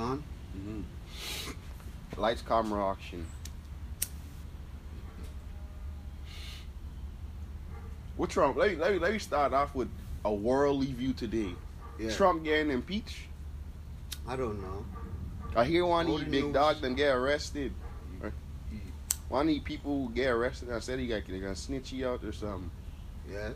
on. 0.00 0.24
Mm-hmm. 0.56 2.20
Lights, 2.20 2.42
camera, 2.42 2.90
action. 2.90 3.26
What 8.16 8.30
Trump? 8.30 8.56
Let 8.56 8.72
me, 8.72 8.76
let 8.76 8.92
me 8.92 8.98
let 8.98 9.12
me 9.12 9.18
start 9.18 9.52
off 9.52 9.74
with 9.74 9.88
a 10.24 10.32
worldly 10.32 10.92
view 10.92 11.12
today. 11.12 11.54
Yeah. 11.98 12.10
Trump 12.10 12.44
getting 12.44 12.70
impeached. 12.70 13.16
I 14.28 14.36
don't 14.36 14.60
know. 14.60 14.84
I 15.56 15.64
hear 15.64 15.86
one 15.86 16.06
of 16.06 16.20
these 16.20 16.28
big 16.28 16.52
dogs 16.52 16.80
them 16.80 16.94
get 16.94 17.14
arrested. 17.14 17.72
One 19.28 19.42
of 19.42 19.46
these 19.46 19.62
people 19.62 20.06
who 20.08 20.12
get 20.12 20.26
arrested. 20.30 20.72
I 20.72 20.80
said 20.80 20.98
he 20.98 21.06
got 21.06 21.22
they 21.26 21.38
gonna 21.38 21.54
snitch 21.54 21.92
you 21.92 22.08
out 22.08 22.24
or 22.24 22.32
something. 22.32 22.70
Yes. 23.30 23.52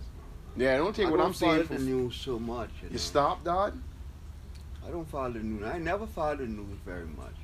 Yeah, 0.56 0.76
don't 0.76 0.95
take 0.95 1.08
I 1.08 1.11
what 1.11 1.16
don't 1.16 1.26
I'm 1.26 1.34
saying. 1.34 1.58
the 1.58 1.64
For, 1.64 1.80
news 1.80 2.14
so 2.14 2.38
much. 2.38 2.70
You, 2.81 2.89
you 2.89 2.92
know. 2.92 2.98
stop, 2.98 3.42
dog. 3.42 3.76
I 4.86 4.90
don't 4.90 5.08
follow 5.08 5.30
the 5.30 5.40
news. 5.40 5.64
I 5.64 5.79
never 5.79 6.06
follow 6.06 6.36
the 6.36 6.46
news 6.46 6.79
very 6.84 7.06
much. 7.06 7.34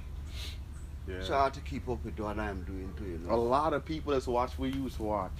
Yeah. 1.08 1.16
It's 1.16 1.28
hard 1.28 1.54
to 1.54 1.60
keep 1.60 1.88
up 1.88 2.04
with 2.04 2.18
what 2.18 2.38
I'm 2.38 2.62
doing 2.64 2.92
too. 2.96 3.04
You 3.04 3.32
A 3.32 3.34
lot 3.34 3.72
of 3.72 3.84
people 3.84 4.12
that's 4.12 4.26
watch 4.26 4.52
you 4.58 4.66
used 4.66 4.96
to 4.96 5.04
watch. 5.04 5.32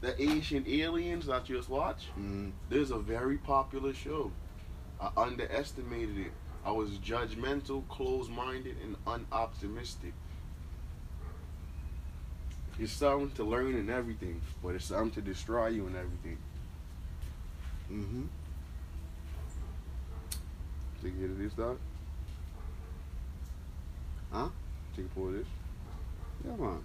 The 0.00 0.20
Ancient 0.20 0.68
Aliens 0.68 1.26
that 1.26 1.48
you 1.48 1.56
just 1.56 1.68
watch. 1.68 2.06
Mm. 2.18 2.52
There's 2.68 2.90
a 2.90 2.98
very 2.98 3.38
popular 3.38 3.94
show. 3.94 4.30
I 5.00 5.10
underestimated 5.16 6.18
it. 6.18 6.32
I 6.64 6.72
was 6.72 6.90
judgmental, 6.98 7.86
closed-minded, 7.88 8.76
and 8.82 8.96
unoptimistic. 9.06 10.12
It's 12.78 12.92
something 12.92 13.30
to 13.36 13.44
learn 13.44 13.74
and 13.74 13.88
everything, 13.88 14.40
but 14.62 14.74
it's 14.74 14.86
something 14.86 15.10
to 15.12 15.20
destroy 15.22 15.68
you 15.68 15.86
and 15.86 15.96
everything. 15.96 16.38
Mm-hmm. 17.90 18.24
Take 21.02 21.12
a 21.14 21.16
hit 21.16 21.30
of 21.30 21.38
this, 21.38 21.52
dog. 21.52 21.78
Huh? 24.32 24.48
Take 24.96 25.06
a 25.06 25.08
pull 25.08 25.28
of 25.28 25.34
this. 25.34 25.46
Yeah, 26.44 26.56
man. 26.56 26.78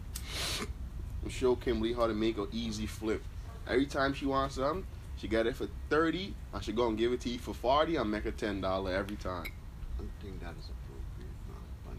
and 1.24 1.32
show 1.32 1.56
Kimberly 1.56 1.94
how 1.94 2.08
to 2.08 2.14
make 2.14 2.38
an 2.38 2.48
easy 2.52 2.86
flip. 2.86 3.24
Every 3.68 3.86
time 3.86 4.14
she 4.14 4.26
wants 4.26 4.56
something, 4.56 4.86
she 5.18 5.28
got 5.28 5.46
it 5.48 5.56
for 5.56 5.68
30. 5.90 6.34
I 6.54 6.62
should 6.62 6.76
go 6.76 6.88
and 6.88 6.98
give 6.98 7.14
it 7.14 7.22
to 7.22 7.30
you 7.30 7.40
for 7.40 7.54
40. 7.54 7.98
I'll 7.98 8.06
make 8.06 8.26
a 8.26 8.32
$10 8.32 8.92
every 8.92 9.16
time. 9.18 9.46
I 9.46 9.98
don't 10.00 10.12
think 10.22 10.40
that 10.42 10.54
is 10.60 10.66
appropriate, 10.70 11.38
man. 11.48 11.90
on 11.90 11.98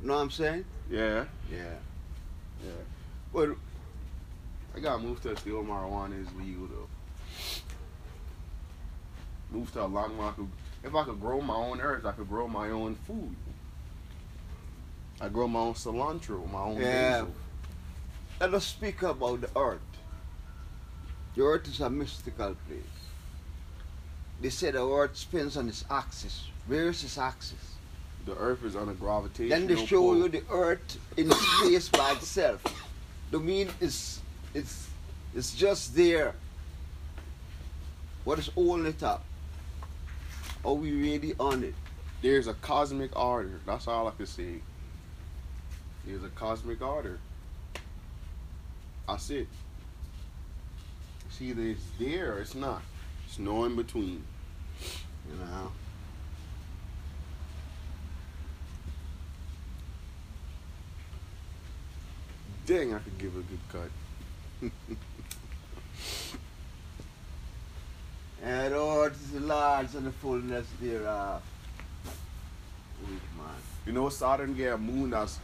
this. 0.00 0.06
Know 0.06 0.14
what 0.14 0.20
I'm 0.22 0.30
saying? 0.30 0.64
Yeah, 0.90 1.24
Yeah. 1.50 1.74
yeah. 2.64 2.70
But 3.32 3.50
I 4.74 4.80
gotta 4.80 5.02
move 5.02 5.20
to 5.22 5.32
a 5.32 5.36
still 5.36 5.62
marijuana 5.62 6.20
is 6.20 6.32
legal 6.34 6.66
though. 6.66 6.88
Move 9.50 9.72
to 9.72 9.82
a 9.84 9.86
lot 9.86 10.14
where 10.14 10.28
I 10.28 10.32
could, 10.32 10.48
if 10.84 10.94
I 10.94 11.04
could 11.04 11.20
grow 11.20 11.40
my 11.40 11.54
own 11.54 11.80
herbs, 11.80 12.04
I 12.04 12.12
could 12.12 12.28
grow 12.28 12.48
my 12.48 12.68
own 12.70 12.94
food. 13.06 13.34
I 15.20 15.28
grow 15.28 15.48
my 15.48 15.60
own 15.60 15.74
cilantro, 15.74 16.50
my 16.50 16.60
own 16.60 16.76
Yeah. 16.80 17.22
basil. 17.22 17.34
let 18.40 18.54
us 18.54 18.66
speak 18.66 19.02
about 19.02 19.40
the 19.40 19.50
earth. 19.58 19.80
The 21.34 21.42
earth 21.42 21.66
is 21.68 21.80
a 21.80 21.90
mystical 21.90 22.54
place. 22.66 22.82
They 24.40 24.50
say 24.50 24.70
the 24.70 24.86
earth 24.86 25.16
spins 25.16 25.56
on 25.56 25.68
its 25.68 25.84
axis. 25.90 26.44
Where 26.68 26.88
is 26.90 27.02
its 27.02 27.18
axis? 27.18 27.58
The 28.26 28.36
earth 28.36 28.62
is 28.64 28.76
on 28.76 28.88
a 28.88 28.94
gravitational 28.94 29.58
Then 29.58 29.66
they 29.66 29.86
show 29.86 30.00
pull. 30.02 30.16
you 30.18 30.28
the 30.28 30.44
earth 30.50 30.98
in 31.16 31.30
space 31.32 31.88
by 31.88 32.12
itself. 32.12 32.62
The 33.30 33.38
mean 33.40 33.70
is 33.80 34.20
it's 34.54 34.88
it's 35.34 35.54
just 35.54 35.94
there. 35.96 36.34
What 38.24 38.38
is 38.38 38.50
all 38.54 38.84
it 38.86 39.02
up? 39.02 39.24
Are 40.64 40.74
we 40.74 40.92
really 40.92 41.34
on 41.38 41.62
it? 41.64 41.74
There's 42.20 42.46
a 42.46 42.54
cosmic 42.54 43.16
order. 43.18 43.60
That's 43.64 43.86
all 43.86 44.08
I 44.08 44.10
can 44.10 44.26
say. 44.26 44.60
There's 46.04 46.24
a 46.24 46.28
cosmic 46.30 46.82
order. 46.82 47.18
That's 49.06 49.30
it. 49.30 49.48
It's 51.28 51.40
either 51.40 51.62
it's 51.62 51.84
there 51.98 52.34
or 52.34 52.38
it's 52.40 52.54
not. 52.54 52.82
It's 53.26 53.38
no 53.38 53.64
in 53.64 53.76
between. 53.76 54.24
You 55.28 55.36
know. 55.38 55.72
Dang, 62.66 62.94
I 62.94 62.98
could 62.98 63.18
give 63.18 63.34
a 63.36 63.40
good 63.40 63.60
cut. 63.70 64.70
And 68.42 68.74
oh, 68.74 69.02
earth 69.04 69.34
is 69.34 69.40
large 69.40 69.94
and 69.94 70.06
the 70.06 70.12
fullness 70.12 70.66
thereof. 70.80 71.42
Wait, 73.02 73.10
man. 73.36 73.46
You 73.86 73.92
know, 73.92 74.08
Saturn 74.08 74.54
get 74.54 74.74
a 74.74 74.78
moon 74.78 75.10
that's 75.10 75.38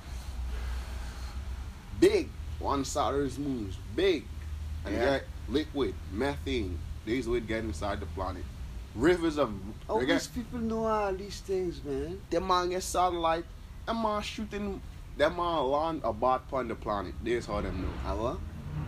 big. 2.00 2.28
One 2.58 2.84
Saturn's 2.84 3.38
moon 3.38 3.68
is 3.68 3.76
big. 3.96 4.24
And 4.84 4.94
Yeah. 4.94 5.04
get 5.04 5.26
liquid, 5.48 5.94
methane. 6.12 6.78
These 7.04 7.26
would 7.28 7.46
get 7.46 7.64
inside 7.64 8.00
the 8.00 8.06
planet. 8.06 8.44
Rivers 8.94 9.38
of 9.38 9.52
Oh, 9.88 9.98
they 9.98 10.06
these 10.06 10.28
people 10.28 10.60
know 10.60 10.86
all 10.86 11.12
these 11.12 11.40
things, 11.40 11.82
man. 11.84 12.20
them 12.30 12.46
man 12.46 12.70
get 12.70 12.82
satellite. 12.82 13.44
Them 13.86 14.02
man 14.02 14.22
shooting 14.22 14.80
them 15.16 15.36
man 15.36 15.62
land 15.64 16.00
about 16.04 16.42
upon 16.48 16.68
the 16.68 16.74
planet. 16.74 17.14
This 17.22 17.46
how 17.46 17.60
them 17.60 17.82
know. 17.82 17.88
How 18.04 18.16
what? 18.16 18.38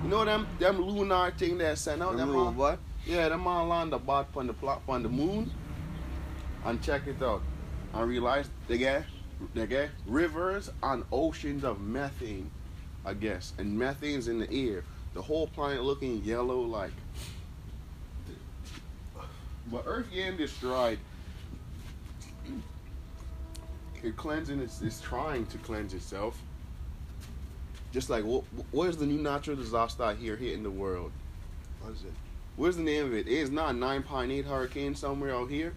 You 0.02 0.08
know 0.08 0.24
them 0.24 0.46
them 0.58 0.80
lunar 0.80 1.30
thing 1.32 1.58
they 1.58 1.74
send 1.74 2.02
out. 2.02 2.16
Them 2.16 2.28
Them 2.28 2.44
man, 2.44 2.56
what? 2.56 2.78
Yeah, 3.06 3.28
them 3.28 3.44
man 3.44 3.68
land 3.68 3.92
about 3.92 4.28
upon 4.30 4.46
the 4.46 4.52
pla- 4.52 4.76
upon 4.76 5.02
the 5.02 5.08
moon. 5.08 5.50
And 6.64 6.82
check 6.82 7.06
it 7.06 7.22
out. 7.22 7.42
And 7.94 8.08
realize 8.08 8.50
they 8.66 8.78
get 8.78 9.04
they 9.54 9.66
get 9.66 9.90
rivers 10.06 10.70
and 10.82 11.04
oceans 11.12 11.64
of 11.64 11.80
methane, 11.80 12.50
I 13.04 13.14
guess. 13.14 13.52
And 13.58 13.78
methane's 13.78 14.28
in 14.28 14.38
the 14.38 14.52
air. 14.52 14.82
The 15.14 15.22
whole 15.22 15.46
planet 15.46 15.82
looking 15.82 16.22
yellow 16.24 16.60
like 16.60 16.92
but 19.70 19.84
Earth 19.86 20.06
getting 20.12 20.36
destroyed. 20.36 20.98
It 24.02 24.16
cleansing 24.16 24.60
it's, 24.60 24.82
it's 24.82 25.00
trying 25.00 25.46
to 25.46 25.58
cleanse 25.58 25.94
itself. 25.94 26.40
Just 27.92 28.10
like 28.10 28.24
what 28.24 28.44
where's 28.70 28.96
the 28.96 29.06
new 29.06 29.18
natural 29.18 29.56
disaster 29.56 30.14
here 30.14 30.36
hitting 30.36 30.62
the 30.62 30.70
world? 30.70 31.10
What 31.80 31.94
is 31.94 32.02
it? 32.02 32.12
What's 32.56 32.76
the 32.76 32.82
name 32.82 33.06
of 33.06 33.14
it? 33.14 33.28
It's 33.28 33.50
not 33.50 33.70
a 33.74 33.78
9.8 33.78 34.44
hurricane 34.46 34.94
somewhere 34.94 35.34
out 35.34 35.50
here. 35.50 35.74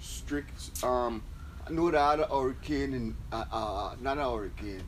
Strict 0.00 0.82
um 0.82 1.22
I 1.66 1.70
know 1.70 1.90
the 1.90 2.00
other 2.00 2.24
hurricane 2.24 2.94
in 2.94 3.16
uh, 3.30 3.44
uh 3.52 3.94
not 4.00 4.18
a 4.18 4.24
hurricane, 4.24 4.82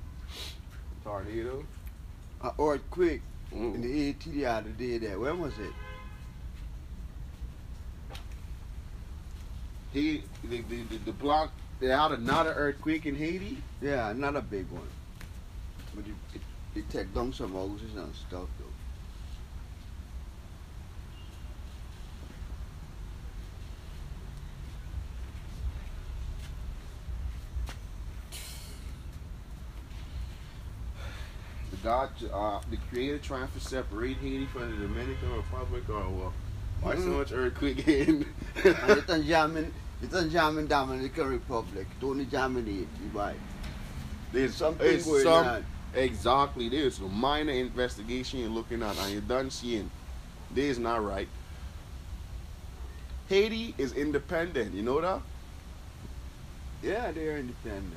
tornado. 1.05 1.65
a 2.43 2.50
earthquake 2.59 3.22
Mm. 3.53 3.75
in 3.77 3.81
the 3.82 4.10
AT 4.10 4.25
the 4.32 4.47
other 4.47 4.71
day 4.71 4.99
That 4.99 5.21
When 5.21 5.38
was 5.38 5.53
it? 5.60 5.72
He 9.93 10.25
the 10.43 10.62
the, 10.62 10.82
the, 10.82 10.97
the 11.05 11.12
block 11.12 11.53
they 11.78 11.88
had 11.88 12.12
another 12.12 12.53
earthquake 12.55 13.06
in 13.06 13.15
Haiti. 13.15 13.59
Yeah, 13.81 14.12
not 14.16 14.34
a 14.34 14.41
big 14.41 14.69
one. 14.71 14.88
But 15.94 16.05
it, 16.06 16.15
it, 16.34 16.41
it 16.78 16.91
take 16.91 17.15
down 17.15 17.32
some 17.32 17.53
houses 17.53 17.94
and 17.94 18.12
stuff 18.15 18.49
though. 18.59 18.65
The 31.71 31.74
God, 31.84 32.09
uh, 32.33 32.61
the 32.71 32.78
Creator 32.91 33.19
trying 33.19 33.49
to 33.49 33.61
separate 33.61 34.17
Haiti 34.17 34.47
from 34.47 34.71
the 34.71 34.87
Dominican 34.89 35.32
Republic, 35.37 35.87
or 35.91 36.03
what? 36.08 36.32
Why 36.81 36.94
so 36.97 37.03
Mm. 37.03 37.19
much 37.19 37.32
earthquake 37.32 37.87
and 37.87 38.26
it's 38.56 39.11
on 39.11 39.25
jamming 39.26 39.73
it's 40.03 40.14
on 40.14 40.29
jamming 40.31 40.67
Dominican 40.67 41.29
Republic. 41.29 41.87
Don't 42.00 42.29
Germany 42.31 42.87
right. 43.12 43.38
There's 44.32 44.55
Something 44.56 44.87
it's 44.94 45.05
going 45.06 45.23
some- 45.23 45.47
on. 45.47 45.67
Exactly. 45.94 46.69
There's 46.69 46.99
a 46.99 47.03
minor 47.03 47.53
investigation 47.53 48.41
you're 48.41 48.49
looking 48.49 48.82
at, 48.82 48.99
and 48.99 49.12
you're 49.12 49.20
done 49.20 49.50
seeing 49.50 49.91
this 50.50 50.73
is 50.73 50.79
not 50.79 51.05
right. 51.05 51.29
Haiti 53.29 53.75
is 53.79 53.93
independent. 53.93 54.75
You 54.75 54.82
know 54.82 55.00
that? 55.00 55.20
Yeah, 56.82 57.12
they're 57.12 57.38
independent. 57.38 57.94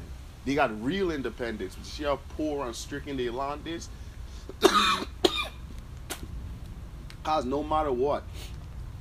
They 0.48 0.56
got 0.56 0.82
real 0.82 1.12
independence. 1.12 1.76
But 1.76 1.86
see 1.86 2.06
how 2.06 2.22
poor 2.38 2.66
and 2.66 2.74
stricken 2.74 3.18
their 3.18 3.34
land 3.34 3.68
is? 3.68 3.90
Cause 7.24 7.44
no 7.44 7.62
matter 7.62 7.92
what, 7.92 8.24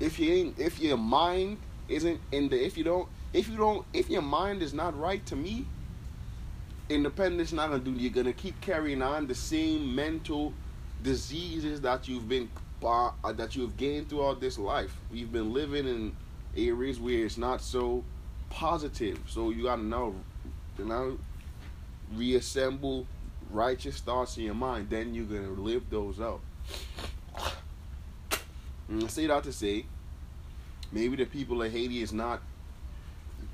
if 0.00 0.18
you 0.18 0.32
ain't, 0.32 0.58
if 0.58 0.80
your 0.80 0.96
mind 0.96 1.58
isn't 1.88 2.20
in 2.32 2.48
the, 2.48 2.60
if 2.60 2.76
you 2.76 2.82
don't, 2.82 3.08
if 3.32 3.48
you 3.48 3.56
don't, 3.56 3.86
if 3.92 4.10
your 4.10 4.22
mind 4.22 4.60
is 4.60 4.74
not 4.74 4.98
right 4.98 5.24
to 5.26 5.36
me, 5.36 5.66
independence 6.88 7.52
not 7.52 7.70
gonna 7.70 7.78
do. 7.80 7.92
You're 7.92 8.10
gonna 8.12 8.32
keep 8.32 8.60
carrying 8.60 9.00
on 9.00 9.28
the 9.28 9.34
same 9.36 9.94
mental 9.94 10.52
diseases 11.04 11.80
that 11.82 12.08
you've 12.08 12.28
been 12.28 12.50
uh, 12.84 13.12
that 13.34 13.54
you've 13.54 13.76
gained 13.76 14.08
throughout 14.08 14.40
this 14.40 14.58
life. 14.58 14.96
We've 15.12 15.30
been 15.30 15.52
living 15.52 15.86
in 15.86 16.16
areas 16.56 16.98
where 16.98 17.24
it's 17.24 17.38
not 17.38 17.60
so 17.60 18.02
positive. 18.50 19.20
So 19.28 19.50
you 19.50 19.62
gotta 19.62 19.84
know, 19.84 20.16
you 20.76 20.86
know, 20.86 21.18
reassemble 22.14 23.06
righteous 23.50 24.00
thoughts 24.00 24.36
in 24.36 24.44
your 24.44 24.54
mind. 24.54 24.90
Then 24.90 25.14
you're 25.14 25.24
gonna 25.24 25.60
live 25.60 25.88
those 25.90 26.20
out. 26.20 26.40
And 28.88 29.02
I 29.02 29.06
say 29.08 29.26
that 29.26 29.44
to 29.44 29.52
say, 29.52 29.86
maybe 30.92 31.16
the 31.16 31.24
people 31.24 31.62
of 31.62 31.72
Haiti 31.72 32.02
is 32.02 32.12
not 32.12 32.40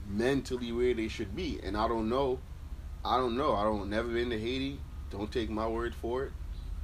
mentally 0.09 0.73
where 0.73 0.95
they 0.95 1.09
should 1.09 1.35
be, 1.35 1.59
and 1.63 1.77
I 1.77 1.89
don't 1.89 2.09
know. 2.09 2.39
I 3.05 3.17
don't 3.17 3.37
know. 3.37 3.55
I 3.55 3.65
don't 3.65 3.89
never 3.91 4.09
been 4.09 4.31
to 4.31 4.39
Haiti. 4.39 4.79
Don't 5.11 5.33
take 5.33 5.51
my 5.51 5.67
word 5.67 5.95
for 5.95 6.25
it. 6.25 6.33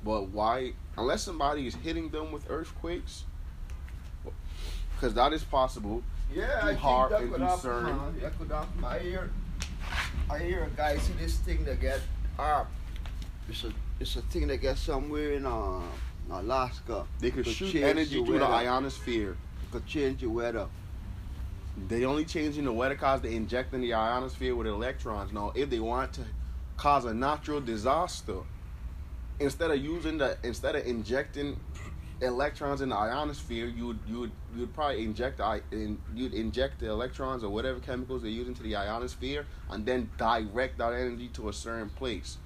But 0.04 0.28
why? 0.28 0.72
Unless 0.96 1.22
somebody 1.22 1.66
is 1.66 1.74
hitting 1.74 2.08
them 2.08 2.32
with 2.32 2.48
earthquakes, 2.50 3.24
because 4.94 5.14
that 5.14 5.32
is 5.32 5.44
possible. 5.44 6.02
Yeah, 6.34 6.46
Do 6.46 6.52
I 6.52 6.68
think 6.68 6.78
heart 6.78 7.12
and 7.12 7.32
could 7.32 7.40
do 9.88 9.96
happen, 9.96 10.28
CERN. 10.28 10.28
man. 10.28 10.28
That 10.28 10.28
could 10.28 10.28
happen. 10.28 10.28
I 10.30 10.38
hear, 10.38 10.64
a 10.64 10.68
guy 10.76 10.96
see 10.98 11.12
this 11.14 11.38
thing 11.38 11.64
that 11.64 11.80
get 11.80 12.00
ah, 12.38 12.66
it's 13.48 13.64
a 13.64 13.72
it's 14.00 14.16
a 14.16 14.22
thing 14.22 14.48
that 14.48 14.58
gets 14.58 14.80
somewhere 14.80 15.32
in 15.32 15.46
uh, 15.46 15.80
Alaska. 16.30 17.06
They 17.20 17.30
could 17.30 17.44
Could 17.44 17.54
shoot 17.54 17.74
energy 17.76 18.20
the 18.20 18.24
through 18.24 18.38
the 18.38 18.46
ionosphere. 18.46 19.36
Could 19.70 19.86
change 19.86 20.20
the 20.20 20.28
weather. 20.28 20.68
They 21.88 22.04
only 22.04 22.24
changing 22.24 22.64
the 22.64 22.72
weather 22.72 22.96
cause 22.96 23.20
they 23.20 23.34
injecting 23.34 23.80
the 23.80 23.94
ionosphere 23.94 24.54
with 24.54 24.66
electrons. 24.66 25.32
Now, 25.32 25.52
if 25.54 25.70
they 25.70 25.80
want 25.80 26.12
to 26.14 26.22
cause 26.76 27.04
a 27.04 27.14
natural 27.14 27.60
disaster, 27.60 28.38
instead 29.40 29.70
of 29.70 29.78
using 29.78 30.18
the 30.18 30.36
instead 30.42 30.76
of 30.76 30.86
injecting 30.86 31.58
electrons 32.20 32.80
in 32.80 32.88
the 32.90 32.96
ionosphere, 32.96 33.66
you 33.66 33.86
would 33.88 33.98
you 34.06 34.20
would 34.20 34.32
you 34.54 34.60
would 34.60 34.74
probably 34.74 35.04
inject 35.04 35.40
i- 35.40 35.62
in, 35.70 35.98
you'd 36.14 36.34
inject 36.34 36.80
the 36.80 36.88
electrons 36.88 37.44
or 37.44 37.50
whatever 37.50 37.78
chemicals 37.80 38.22
they 38.22 38.28
use 38.30 38.48
into 38.48 38.62
the 38.62 38.76
ionosphere, 38.76 39.46
and 39.70 39.86
then 39.86 40.10
direct 40.18 40.78
that 40.78 40.92
energy 40.92 41.28
to 41.28 41.48
a 41.48 41.52
certain 41.52 41.90
place. 41.90 42.38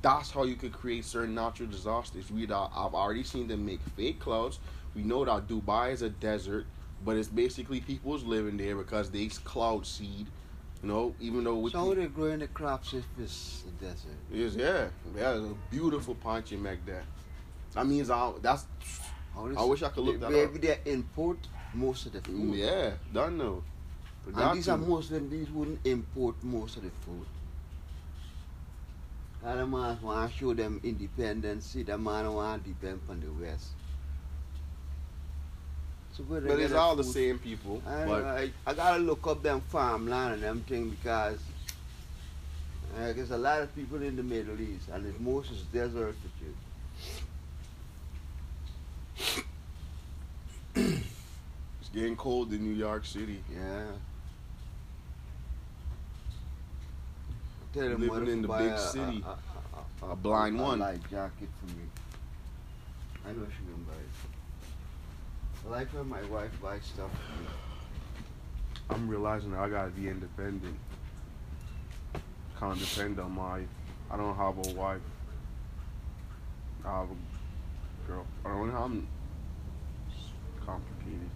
That's 0.00 0.30
how 0.30 0.44
you 0.44 0.54
could 0.54 0.72
create 0.72 1.04
certain 1.04 1.34
natural 1.34 1.68
disasters. 1.68 2.30
We 2.30 2.46
uh, 2.46 2.68
I've 2.74 2.94
already 2.94 3.24
seen 3.24 3.48
them 3.48 3.66
make 3.66 3.80
fake 3.96 4.20
clouds. 4.20 4.60
We 4.94 5.02
know 5.02 5.24
that 5.24 5.48
Dubai 5.48 5.92
is 5.92 6.02
a 6.02 6.08
desert, 6.10 6.66
but 7.04 7.16
it's 7.16 7.28
basically 7.28 7.80
people's 7.80 8.22
living 8.24 8.56
there 8.56 8.76
because 8.76 9.10
they 9.10 9.26
cloud 9.28 9.86
seed. 9.86 10.28
You 10.82 10.88
know, 10.88 11.14
even 11.20 11.42
though 11.42 11.56
we 11.58 11.70
So 11.70 11.78
how 11.78 11.94
they 11.94 12.06
growing 12.06 12.38
the 12.38 12.46
crops 12.46 12.94
if 12.94 13.04
it's 13.18 13.64
a 13.66 13.84
desert? 13.84 14.12
Yes, 14.32 14.54
yeah, 14.54 14.88
yeah, 15.16 15.32
a 15.32 15.54
beautiful 15.70 16.14
punch 16.14 16.52
you 16.52 16.58
make 16.58 16.86
there. 16.86 17.02
That 17.74 17.86
means 17.86 18.10
I 18.10 18.32
that's 18.40 18.66
This- 19.46 19.58
I 19.58 19.64
wish 19.64 19.82
I 19.82 19.88
could 19.90 20.04
look 20.04 20.20
that 20.20 20.30
Maybe 20.30 20.58
they 20.58 20.78
import 20.86 21.38
most 21.74 22.06
of 22.06 22.12
the 22.12 22.20
food. 22.22 22.54
yeah, 22.54 22.92
done 23.12 23.38
know. 23.38 23.62
And 24.34 24.56
these 24.58 24.68
are 24.68 24.76
Muslims, 24.76 25.30
these 25.30 25.50
wouldn't 25.50 25.80
import 25.86 26.42
most 26.42 26.76
of 26.76 26.82
the 26.82 26.90
food. 26.90 27.26
And 29.44 29.60
the 29.60 29.66
man 29.66 29.98
want 30.02 30.30
to 30.32 30.36
show 30.38 30.52
them 30.52 30.80
independence, 30.82 31.72
the 31.72 31.96
man 31.96 32.32
want 32.32 32.64
to 32.64 32.70
depend 32.70 33.00
on 33.08 33.20
the 33.20 33.30
West. 33.44 33.68
So 36.12 36.24
but 36.24 36.42
it's 36.58 36.74
all 36.74 36.96
the 36.96 37.04
same 37.04 37.38
people. 37.38 37.80
I, 37.86 38.04
but 38.04 38.24
I, 38.24 38.50
I 38.66 38.74
gotta 38.74 38.98
look 38.98 39.24
up 39.28 39.42
them 39.42 39.60
farmland 39.60 40.34
and 40.34 40.42
them 40.42 40.60
thing 40.62 40.90
because 40.90 41.38
uh, 42.96 43.12
there's 43.12 43.30
a 43.30 43.38
lot 43.38 43.62
of 43.62 43.72
people 43.76 44.02
in 44.02 44.16
the 44.16 44.22
Middle 44.24 44.60
East 44.60 44.88
and 44.92 45.06
it's 45.06 45.20
most 45.20 45.52
is 45.52 45.62
desertitude. 45.72 46.56
It's 50.74 51.88
getting 51.94 52.16
cold 52.16 52.52
in 52.52 52.62
New 52.64 52.74
York 52.74 53.04
City. 53.04 53.42
Yeah. 53.52 53.84
Tell 57.74 57.88
them 57.88 58.00
Living 58.08 58.28
in 58.28 58.42
the 58.42 58.48
big 58.48 58.72
a- 58.72 58.78
city. 58.78 59.24
a, 59.26 60.06
a, 60.06 60.12
A 60.12 60.16
blind 60.16 60.58
one. 60.58 60.78
light 60.80 61.00
jacket 61.10 61.48
for 61.60 61.66
me. 61.66 61.84
I 63.26 63.32
know 63.32 63.46
she 63.50 63.64
can 63.64 63.84
buy 63.84 63.92
it. 63.92 65.66
I 65.66 65.70
like 65.70 65.92
when 65.92 66.08
my 66.08 66.22
wife 66.24 66.50
buys 66.62 66.82
stuff 66.84 67.10
for 67.10 67.42
me. 67.42 67.48
I'm 68.90 69.06
realizing 69.08 69.50
that 69.50 69.60
I 69.60 69.68
gotta 69.68 69.90
be 69.90 70.08
independent. 70.08 70.78
Can't 72.58 72.78
depend 72.78 73.20
on 73.20 73.32
my. 73.32 73.60
I 74.10 74.16
don't 74.16 74.34
have 74.34 74.56
a 74.66 74.74
wife. 74.74 75.00
I 76.84 76.88
have 77.00 77.08
a 77.10 77.16
girl. 78.08 78.26
I 78.44 78.48
don't 78.48 78.70
have. 78.70 78.92
It's 80.08 80.64
complicated. 80.64 81.30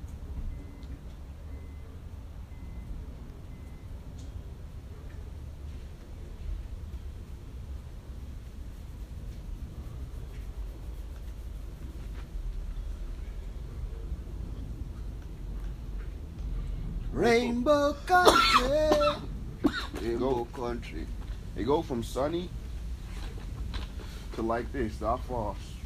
Rainbow 17.12 17.94
country. 18.06 18.70
Rainbow 20.00 20.46
country. 20.54 21.06
They 21.54 21.64
go 21.64 21.82
from 21.82 22.02
sunny 22.02 22.48
to 24.34 24.42
like 24.42 24.72
this, 24.72 24.96
that 24.96 25.20
fast. 25.24 25.81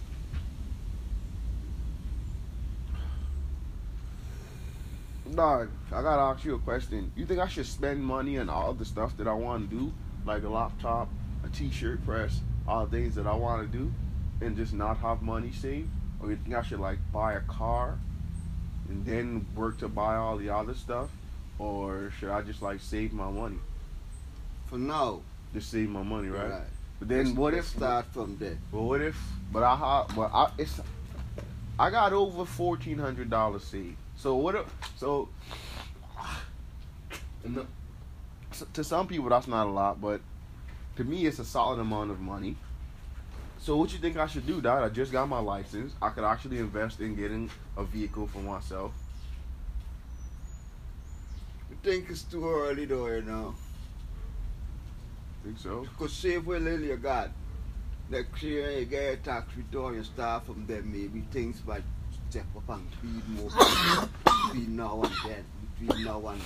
Dog, 5.34 5.70
I 5.93 6.02
gotta 6.02 6.23
ask 6.23 6.44
you 6.44 6.55
a 6.55 6.58
question. 6.58 7.11
You 7.17 7.26
think 7.26 7.40
I 7.40 7.49
should 7.49 7.67
spend 7.67 8.02
money 8.02 8.38
on 8.38 8.49
all 8.49 8.73
the 8.73 8.84
stuff 8.84 9.17
that 9.17 9.26
I 9.26 9.32
want 9.32 9.69
to 9.70 9.76
do, 9.76 9.93
like 10.25 10.44
a 10.44 10.49
laptop, 10.49 11.08
a 11.44 11.49
T-shirt 11.49 12.05
press, 12.05 12.40
all 12.67 12.87
the 12.87 12.96
things 12.96 13.14
that 13.17 13.26
I 13.26 13.34
want 13.34 13.70
to 13.70 13.78
do, 13.78 13.93
and 14.40 14.56
just 14.56 14.73
not 14.73 14.99
have 14.99 15.23
money 15.23 15.50
saved? 15.52 15.88
Or 16.20 16.31
you 16.31 16.37
think 16.37 16.55
I 16.55 16.62
should 16.62 16.81
like 16.81 16.99
buy 17.12 17.34
a 17.34 17.40
car 17.40 17.99
and 18.88 19.05
then 19.05 19.46
work 19.55 19.78
to 19.78 19.88
buy 19.88 20.17
all 20.17 20.37
the 20.37 20.50
other 20.50 20.75
stuff? 20.75 21.11
Or 21.58 22.12
should 22.19 22.31
I 22.31 22.43
just 22.43 22.62
like 22.62 22.81
save 22.81 23.12
my 23.12 23.31
money? 23.31 23.58
For 24.67 24.78
now. 24.78 25.20
Just 25.55 25.70
save 25.70 25.88
my 25.88 26.02
money, 26.02 26.28
right? 26.28 26.50
Right. 26.50 26.62
But 26.99 27.08
then 27.08 27.25
Let's- 27.26 27.37
what 27.37 27.55
if 27.55 27.67
start 27.67 28.06
from 28.06 28.37
there? 28.38 28.58
But 28.73 28.82
what 28.82 29.00
if? 29.00 29.17
But 29.52 29.62
I 29.62 29.76
have. 29.76 30.14
But 30.17 30.31
I 30.32 30.50
it's. 30.58 30.81
I 31.78 31.90
got 31.90 32.12
over 32.12 32.44
fourteen 32.44 32.99
hundred 32.99 33.28
dollars 33.31 33.64
saved. 33.64 33.97
So 34.16 34.37
what? 34.37 34.54
If, 34.54 34.66
so. 34.96 35.28
the- 37.44 37.66
to 38.73 38.82
some 38.82 39.06
people 39.06 39.28
that's 39.28 39.46
not 39.46 39.66
a 39.66 39.70
lot, 39.70 40.00
but 40.00 40.20
to 40.96 41.04
me 41.04 41.26
it's 41.26 41.38
a 41.38 41.44
solid 41.44 41.78
amount 41.78 42.11
of 42.11 42.20
money. 42.20 42.56
So 43.58 43.76
what 43.76 43.92
you 43.92 43.99
think 43.99 44.16
I 44.16 44.26
should 44.26 44.46
do, 44.46 44.61
Dad? 44.61 44.82
I 44.82 44.88
just 44.88 45.12
got 45.12 45.28
my 45.28 45.40
license. 45.40 45.92
I 46.00 46.11
could 46.11 46.25
actually 46.25 46.58
invest 46.58 47.00
in 47.00 47.16
getting 47.16 47.50
a 47.76 47.85
vehicle 47.85 48.26
for 48.28 48.38
myself. 48.38 48.92
You 51.70 51.76
think 51.82 52.08
it's 52.08 52.23
too 52.23 52.49
early 52.49 52.87
though, 52.87 53.08
you 53.08 53.23
know? 53.23 53.54
Think 55.44 55.58
so? 55.58 55.82
Because 55.82 56.12
save 56.12 56.46
what 56.46 56.62
little 56.62 56.80
you 56.80 56.96
got. 56.96 57.30
Next 58.08 58.42
year 58.42 58.70
you 58.70 58.85
get 58.87 59.14
a 59.14 59.16
tax 59.16 59.49
return, 59.56 59.94
you 59.94 60.04
start 60.04 60.46
from 60.46 60.64
there, 60.66 60.82
maybe 60.82 61.25
things 61.32 61.61
might 61.66 61.82
step 62.37 62.47
up 62.55 62.76
and 62.76 62.93
feed 63.00 63.28
more 63.31 63.50
between 64.45 64.76
now 64.76 65.02
and 65.02 65.12
then. 65.25 65.45
Between 65.81 66.05
now 66.05 66.26
and 66.28 66.40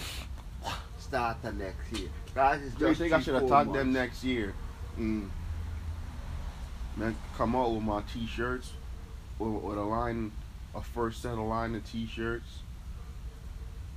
start 0.99 1.43
the 1.43 1.53
next 1.53 1.99
year. 1.99 2.09
Guys, 2.33 2.63
it's 2.63 2.77
Do 2.77 2.89
you 2.89 2.95
think 2.95 3.13
I 3.13 3.21
should 3.21 3.35
attack 3.35 3.73
them 3.73 3.93
next 3.93 4.23
year? 4.23 4.55
Mm. 4.97 5.29
Man, 6.97 7.17
come 7.37 7.57
out 7.57 7.73
with 7.73 7.83
my 7.83 8.03
t-shirts 8.13 8.73
with, 9.39 9.51
with 9.51 9.79
a 9.79 9.83
line, 9.83 10.31
a 10.77 10.81
first 10.81 11.23
set 11.23 11.33
of 11.33 11.41
line 11.41 11.75
of 11.75 11.85
t-shirts. 11.91 12.61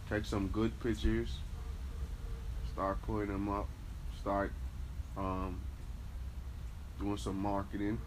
Take 0.10 0.26
some 0.26 0.48
good 0.48 0.80
pictures. 0.80 1.38
Start 2.72 3.02
putting 3.04 3.32
them 3.32 3.50
up. 3.50 3.68
Start 4.20 4.52
um, 5.16 5.60
doing 7.00 7.18
some 7.18 7.38
marketing. 7.38 8.00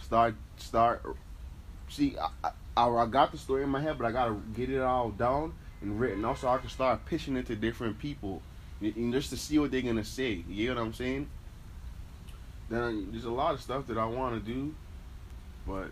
Start 0.00 0.36
start. 0.56 1.02
See, 1.88 2.16
I, 2.18 2.28
I 2.44 2.52
I 2.76 2.88
I 2.88 3.06
got 3.06 3.32
the 3.32 3.38
story 3.38 3.62
in 3.62 3.68
my 3.68 3.80
head, 3.80 3.98
but 3.98 4.06
I 4.06 4.12
gotta 4.12 4.36
get 4.54 4.70
it 4.70 4.80
all 4.80 5.10
down 5.10 5.54
and 5.80 6.00
written. 6.00 6.24
Also, 6.24 6.48
I 6.48 6.58
can 6.58 6.68
start 6.70 7.04
pitching 7.06 7.36
it 7.36 7.46
to 7.46 7.56
different 7.56 7.98
people, 7.98 8.42
and- 8.80 9.12
just 9.12 9.30
to 9.30 9.36
see 9.36 9.58
what 9.58 9.70
they're 9.70 9.82
gonna 9.82 10.04
say. 10.04 10.44
You 10.48 10.66
get 10.66 10.76
what 10.76 10.86
I'm 10.86 10.94
saying? 10.94 11.28
Then 12.70 13.08
there's 13.10 13.24
a 13.24 13.30
lot 13.30 13.54
of 13.54 13.60
stuff 13.60 13.86
that 13.88 13.98
I 13.98 14.06
want 14.06 14.42
to 14.42 14.52
do, 14.52 14.74
but 15.66 15.90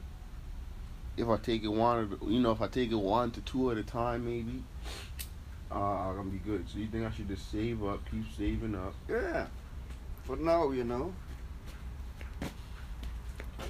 if 1.17 1.29
I 1.29 1.37
take 1.37 1.63
it 1.63 1.69
one, 1.69 2.17
you 2.27 2.41
know, 2.41 2.53
if 2.53 2.63
I 2.63 2.69
take 2.69 2.91
it 2.91 2.97
one 2.97 3.31
to 3.33 3.41
two 3.43 3.71
at 3.71 3.77
a 3.77 3.83
time, 3.83 4.25
maybe, 4.25 4.65
uh, 5.71 5.75
I'm 5.75 6.17
gonna 6.17 6.31
be 6.31 6.39
good. 6.39 6.67
So 6.69 6.79
you 6.79 6.87
think 6.87 7.05
I 7.05 7.11
should 7.11 7.29
just 7.29 7.51
save 7.51 7.85
up, 7.85 8.01
keep 8.11 8.25
saving 8.37 8.75
up? 8.75 8.95
Yeah. 9.09 9.47
For 10.25 10.37
now, 10.37 10.71
you 10.71 10.85
know. 10.85 11.13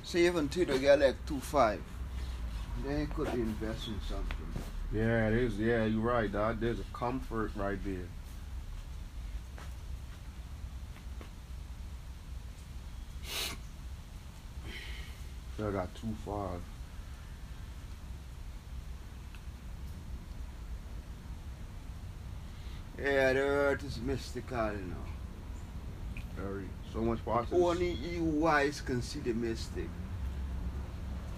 Save 0.04 0.36
until 0.36 0.68
you 0.68 0.78
get 0.78 1.00
like 1.00 1.26
two 1.26 1.40
five. 1.40 1.82
They 2.84 3.06
could 3.14 3.28
invest 3.34 3.88
in 3.88 4.00
something. 4.08 4.46
Yeah, 4.92 5.28
it 5.28 5.34
is. 5.34 5.58
Yeah, 5.58 5.84
you're 5.84 6.00
right, 6.00 6.30
dog. 6.30 6.60
There's 6.60 6.80
a 6.80 6.84
comfort 6.92 7.52
right 7.54 7.78
there. 7.84 8.06
I 15.66 15.70
got 15.70 15.94
two 15.94 16.14
five. 16.24 16.60
Yeah, 22.98 23.32
the 23.34 23.40
earth 23.40 23.84
is 23.84 23.98
mystical, 23.98 24.72
you 24.72 24.78
know. 24.78 24.96
Very 26.36 26.64
so 26.92 27.00
much 27.00 27.22
process. 27.24 27.52
Only 27.52 27.92
you 27.92 28.24
wise 28.24 28.80
can 28.80 29.02
see 29.02 29.20
the 29.20 29.32
mystic. 29.32 29.88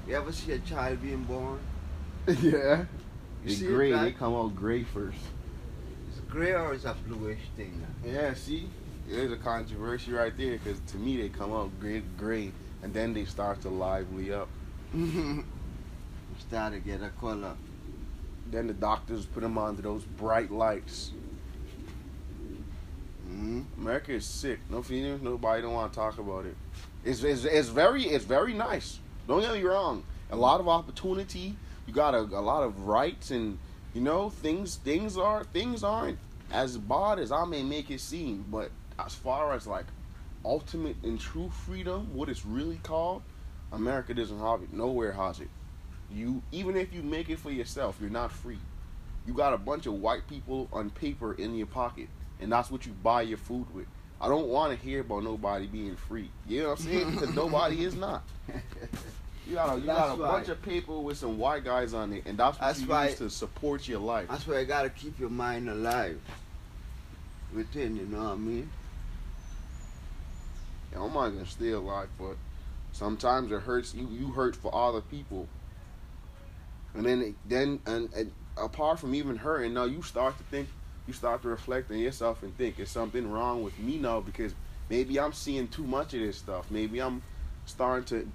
You 0.06 0.16
ever 0.16 0.32
see 0.32 0.52
a 0.52 0.59
child 0.61 1.00
being 1.02 1.25
born? 1.25 1.61
yeah. 2.26 2.87
You 3.42 3.49
They 3.49 3.54
see 3.54 3.75
it, 3.75 3.87
gray. 3.88 3.99
They 3.99 4.12
come 4.12 4.35
out 4.35 4.54
gray 4.54 4.85
first. 4.85 5.18
It's 6.09 6.21
gray 6.21 6.52
or 6.54 6.75
it's 6.75 6.85
a 6.85 6.94
bluish 6.94 7.40
thing. 7.56 7.87
Yeah. 8.04 8.35
See, 8.35 8.68
there's 9.06 9.32
a 9.32 9.37
controversy 9.37 10.12
right 10.12 10.37
there 10.37 10.59
because 10.59 10.80
to 10.88 10.97
me 10.99 11.16
they 11.16 11.28
come 11.28 11.52
out 11.52 11.78
gray, 11.80 12.00
gray, 12.16 12.52
and 12.82 12.92
then 12.94 13.12
they 13.14 13.25
start 13.25 13.61
to 13.62 13.68
lively 13.71 14.32
up. 14.32 14.49
Start 16.38 16.73
to 16.75 16.80
get 16.80 17.02
a 17.02 17.11
color. 17.11 17.56
Then 18.50 18.66
the 18.66 18.75
doctors 18.75 19.26
put 19.26 19.42
them 19.42 19.56
onto 19.59 19.82
those 19.82 20.04
bright 20.04 20.50
lights. 20.50 21.12
hmm 23.26 23.62
America 23.78 24.12
is 24.12 24.26
sick. 24.26 24.61
No 24.71 24.82
feelings. 24.82 25.23
Nobody 25.23 25.62
don't 25.62 25.73
want 25.75 25.92
to 25.92 25.99
talk 25.99 26.18
about 26.18 26.47
it. 26.47 26.56
It's, 27.04 27.23
it's 27.23 27.44
it's 27.44 27.68
very 27.68 28.04
it's 28.04 28.25
very 28.25 28.54
nice. 28.54 28.99
Don't 29.28 29.40
get 29.40 29.52
me 29.52 29.62
wrong. 29.62 30.04
A 30.30 30.36
lot 30.36 30.60
of 30.60 30.68
opportunity. 30.68 31.56
You 31.86 31.92
got 31.92 32.14
a, 32.14 32.20
a 32.20 32.40
lot 32.40 32.62
of 32.62 32.86
rights, 32.86 33.30
and 33.30 33.58
you 33.94 34.00
know 34.00 34.30
things 34.30 34.76
things 34.76 35.16
are 35.16 35.44
things 35.44 35.84
aren't 35.84 36.18
as 36.50 36.76
bad 36.76 37.18
as 37.18 37.32
I 37.32 37.44
may 37.44 37.62
make 37.62 37.90
it 37.90 38.00
seem. 38.00 38.44
But 38.50 38.70
as 38.98 39.14
far 39.14 39.52
as 39.52 39.66
like 39.66 39.86
ultimate 40.44 40.96
and 41.02 41.18
true 41.18 41.50
freedom, 41.66 42.14
what 42.14 42.28
it's 42.28 42.44
really 42.44 42.80
called, 42.82 43.22
America 43.72 44.14
doesn't 44.14 44.38
have 44.38 44.62
it. 44.62 44.72
Nowhere 44.72 45.12
has 45.12 45.40
it. 45.40 45.48
You 46.10 46.42
even 46.52 46.76
if 46.76 46.92
you 46.92 47.02
make 47.02 47.30
it 47.30 47.38
for 47.38 47.50
yourself, 47.50 47.96
you're 48.00 48.10
not 48.10 48.32
free. 48.32 48.58
You 49.26 49.34
got 49.34 49.52
a 49.52 49.58
bunch 49.58 49.86
of 49.86 49.94
white 49.94 50.26
people 50.28 50.68
on 50.72 50.90
paper 50.90 51.34
in 51.34 51.54
your 51.54 51.68
pocket 51.68 52.08
and 52.42 52.50
that's 52.50 52.70
what 52.70 52.84
you 52.84 52.92
buy 52.92 53.22
your 53.22 53.38
food 53.38 53.66
with. 53.72 53.86
I 54.22 54.28
don't 54.28 54.46
want 54.46 54.72
to 54.78 54.82
hear 54.86 55.00
about 55.00 55.24
nobody 55.24 55.66
being 55.66 55.96
free. 55.96 56.30
You 56.46 56.62
know 56.62 56.68
what 56.70 56.78
I'm 56.80 56.84
saying? 56.86 57.10
Because 57.18 57.34
nobody 57.34 57.84
is 57.84 57.94
not. 57.94 58.22
You 59.44 59.56
got 59.56 59.76
a, 59.76 59.80
you 59.80 59.86
got 59.86 60.16
a 60.16 60.22
right. 60.22 60.30
bunch 60.30 60.48
of 60.48 60.62
people 60.62 61.02
with 61.02 61.18
some 61.18 61.36
white 61.36 61.64
guys 61.64 61.94
on 61.94 62.12
it, 62.12 62.22
and 62.26 62.38
that's 62.38 62.58
what 62.60 62.66
That's 62.68 62.80
you 62.80 62.94
use 62.96 63.18
to 63.18 63.28
support 63.28 63.88
your 63.88 63.98
life. 63.98 64.28
That's 64.30 64.46
why 64.46 64.60
you 64.60 64.66
gotta 64.66 64.88
keep 64.88 65.18
your 65.18 65.30
mind 65.30 65.68
alive 65.68 66.20
within, 67.52 67.96
you 67.96 68.06
know 68.06 68.22
what 68.22 68.30
I 68.30 68.36
mean? 68.36 68.70
Yeah, 70.92 71.02
I'm 71.02 71.12
not 71.12 71.30
gonna 71.30 71.44
stay 71.44 71.70
alive, 71.72 72.08
but 72.18 72.36
sometimes 72.92 73.50
it 73.50 73.60
hurts 73.62 73.92
you. 73.94 74.06
You 74.08 74.28
hurt 74.28 74.54
for 74.54 74.72
other 74.74 75.00
people, 75.00 75.48
and 76.94 77.04
then 77.04 77.20
it- 77.22 77.34
then 77.48 77.80
and, 77.84 78.12
and 78.14 78.32
apart 78.56 79.00
from 79.00 79.12
even 79.14 79.36
hurting, 79.36 79.74
now 79.74 79.84
you 79.84 80.02
start 80.02 80.38
to 80.38 80.44
think, 80.44 80.68
you 81.06 81.12
start 81.12 81.42
to 81.42 81.49
reflect 81.49 81.90
on 81.90 81.99
yourself 81.99 82.42
and 82.42 82.56
think, 82.56 82.78
is 82.78 82.90
something 82.90 83.30
wrong 83.30 83.62
with 83.62 83.78
me 83.78 83.99
now? 83.99 84.21
Because 84.21 84.54
maybe 84.88 85.18
I'm 85.18 85.32
seeing 85.32 85.68
too 85.68 85.85
much 85.85 86.14
of 86.14 86.21
this 86.21 86.37
stuff. 86.38 86.71
Maybe 86.71 87.00
I'm 87.00 87.23
starting 87.66 88.04
to, 88.06 88.28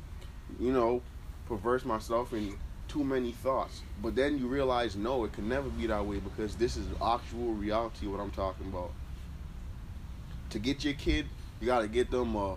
you 0.60 0.72
know, 0.72 1.02
perverse 1.48 1.86
myself 1.86 2.34
in 2.34 2.58
too 2.88 3.04
many 3.04 3.32
thoughts. 3.32 3.82
But 4.02 4.16
then 4.16 4.38
you 4.38 4.48
realize, 4.48 4.96
no, 4.96 5.24
it 5.24 5.34
can 5.34 5.48
never 5.48 5.70
be 5.70 5.88
that 5.88 6.06
way 6.06 6.20
because 6.20 6.56
this 6.56 6.78
is 6.78 6.88
actual 7.04 7.54
reality. 7.54 8.08
What 8.08 8.20
I'm 8.20 8.32
talking 8.32 8.68
about. 8.68 8.92
To 10.52 10.60
get 10.60 10.86
your 10.86 10.94
kid 10.94 11.26
you 11.60 11.66
gotta 11.66 11.88
get 11.88 12.12
them 12.12 12.36
uh, 12.36 12.56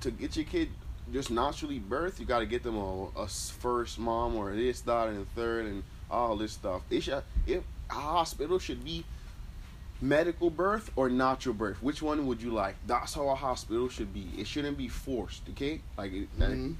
to 0.00 0.10
get 0.10 0.36
your 0.36 0.44
kid 0.44 0.68
just 1.12 1.30
naturally 1.30 1.78
birth. 1.78 2.20
You 2.20 2.26
gotta 2.26 2.46
get 2.46 2.62
them 2.62 2.76
a 2.76 3.26
first 3.26 3.98
mom 3.98 4.36
or 4.36 4.54
this, 4.54 4.80
that, 4.82 5.08
and 5.08 5.26
third, 5.34 5.66
and 5.66 5.82
all 6.10 6.36
this 6.36 6.52
stuff. 6.52 6.82
It 6.90 7.02
should 7.02 7.22
if 7.46 7.62
a 7.90 7.94
hospital 7.94 8.58
should 8.58 8.84
be 8.84 9.04
medical 10.00 10.50
birth 10.50 10.90
or 10.96 11.08
natural 11.08 11.54
birth. 11.54 11.82
Which 11.82 12.02
one 12.02 12.26
would 12.26 12.42
you 12.42 12.50
like? 12.50 12.76
That's 12.86 13.14
how 13.14 13.28
a 13.28 13.34
hospital 13.34 13.88
should 13.88 14.12
be. 14.12 14.28
It 14.36 14.46
shouldn't 14.46 14.76
be 14.76 14.88
forced. 14.88 15.42
Okay, 15.50 15.80
like 15.96 16.12
Mhm. 16.12 16.76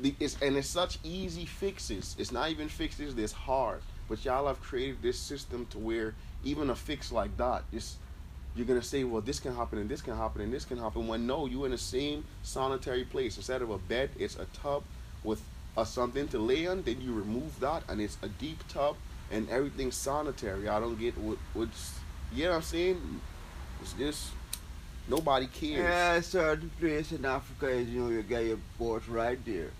the- 0.00 0.14
it's 0.20 0.36
and 0.40 0.56
it's 0.56 0.68
such 0.68 0.98
easy 1.02 1.44
fixes. 1.44 2.14
It's 2.18 2.32
not 2.32 2.50
even 2.50 2.68
fixes 2.68 3.14
that's 3.14 3.32
hard. 3.32 3.82
But 4.08 4.24
y'all 4.24 4.46
have 4.46 4.60
created 4.62 5.02
this 5.02 5.18
system 5.18 5.66
to 5.70 5.78
where 5.78 6.14
even 6.44 6.70
a 6.70 6.76
fix 6.76 7.10
like 7.10 7.36
that, 7.38 7.64
this 7.72 7.96
you're 8.54 8.64
gonna 8.66 8.80
say, 8.82 9.04
well, 9.04 9.20
this 9.20 9.38
can 9.38 9.54
happen 9.54 9.78
and 9.78 9.90
this 9.90 10.00
can 10.00 10.16
happen 10.16 10.40
and 10.40 10.52
this 10.54 10.64
can 10.64 10.78
happen. 10.78 11.06
When 11.06 11.26
no, 11.26 11.44
you're 11.44 11.66
in 11.66 11.72
the 11.72 11.78
same 11.78 12.24
sanitary 12.42 13.04
place. 13.04 13.36
Instead 13.36 13.60
of 13.60 13.68
a 13.68 13.76
bed, 13.76 14.10
it's 14.18 14.36
a 14.36 14.46
tub 14.46 14.82
with 15.22 15.42
a 15.76 15.84
something 15.84 16.26
to 16.28 16.38
lay 16.38 16.66
on. 16.66 16.80
Then 16.82 17.02
you 17.02 17.12
remove 17.12 17.60
that, 17.60 17.82
and 17.86 18.00
it's 18.00 18.16
a 18.22 18.28
deep 18.28 18.66
tub, 18.68 18.96
and 19.30 19.46
everything's 19.50 19.96
sanitary. 19.96 20.68
I 20.68 20.80
don't 20.80 20.98
get 20.98 21.18
what 21.18 21.36
what's 21.52 21.98
you 22.34 22.44
know 22.44 22.50
what 22.50 22.56
I'm 22.56 22.62
saying. 22.62 23.20
It's 23.82 23.92
just 23.92 24.30
nobody 25.08 25.46
cares. 25.46 25.78
Yeah, 25.78 26.20
certain 26.20 26.70
place 26.80 27.12
in 27.12 27.24
Africa 27.24 27.68
is, 27.68 27.88
you 27.88 28.00
know, 28.00 28.10
you 28.10 28.22
get 28.22 28.44
your 28.44 28.58
boat 28.78 29.02
right 29.08 29.38
there. 29.44 29.70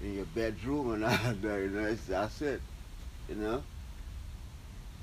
In 0.00 0.14
your 0.14 0.24
bedroom 0.26 0.94
and 0.94 1.04
all 1.04 1.16
that, 1.16 1.60
you 1.60 1.68
know, 1.68 1.94
that's 1.94 2.42
it. 2.42 2.60
You 3.28 3.36
know? 3.36 3.62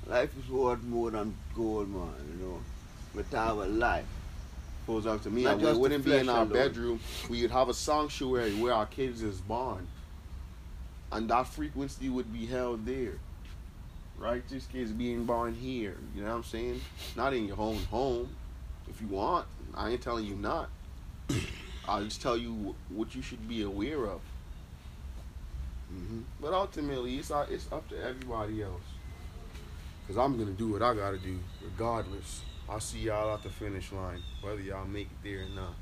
Life 0.06 0.30
is 0.38 0.50
worth 0.50 0.82
more 0.82 1.10
than 1.10 1.34
gold, 1.54 1.88
man, 1.88 2.10
you 2.36 2.44
know. 2.46 2.60
But 3.14 3.34
our 3.36 3.66
life. 3.66 4.04
Goes 4.86 5.06
up 5.06 5.22
to 5.22 5.30
me, 5.30 5.44
Not 5.44 5.54
and 5.54 5.62
we 5.62 5.72
wouldn't 5.74 6.04
be 6.04 6.16
in 6.16 6.28
our 6.28 6.42
alone. 6.42 6.52
bedroom. 6.52 7.00
We'd 7.28 7.50
have 7.50 7.68
a 7.68 7.74
sanctuary 7.74 8.54
where 8.54 8.72
our 8.72 8.86
kids 8.86 9.22
is 9.22 9.40
born, 9.40 9.86
and 11.12 11.28
that 11.28 11.46
frequency 11.46 12.08
would 12.08 12.32
be 12.32 12.46
held 12.46 12.86
there. 12.86 13.12
Righteous 14.20 14.66
kids 14.66 14.92
being 14.92 15.24
born 15.24 15.54
here. 15.54 15.96
You 16.14 16.22
know 16.22 16.28
what 16.28 16.36
I'm 16.36 16.44
saying? 16.44 16.80
Not 17.16 17.32
in 17.32 17.46
your 17.46 17.58
own 17.58 17.78
home. 17.90 18.28
If 18.88 19.00
you 19.00 19.08
want, 19.08 19.46
I 19.74 19.88
ain't 19.90 20.02
telling 20.02 20.26
you 20.26 20.34
not. 20.34 20.68
I'll 21.88 22.04
just 22.04 22.20
tell 22.20 22.36
you 22.36 22.74
what 22.90 23.14
you 23.14 23.22
should 23.22 23.48
be 23.48 23.62
aware 23.62 24.04
of. 24.04 24.20
hmm 25.88 26.20
But 26.38 26.52
ultimately, 26.52 27.16
it's 27.16 27.30
uh, 27.30 27.46
it's 27.50 27.66
up 27.72 27.88
to 27.88 27.96
everybody 27.96 28.62
else. 28.62 28.82
Cause 30.06 30.18
I'm 30.18 30.36
gonna 30.36 30.50
do 30.50 30.68
what 30.72 30.82
I 30.82 30.94
gotta 30.94 31.18
do, 31.18 31.38
regardless. 31.64 32.42
I'll 32.68 32.80
see 32.80 32.98
y'all 32.98 33.32
at 33.32 33.42
the 33.42 33.48
finish 33.48 33.90
line, 33.90 34.20
whether 34.42 34.60
y'all 34.60 34.86
make 34.86 35.06
it 35.06 35.24
there 35.24 35.46
or 35.46 35.48
not. 35.54 35.74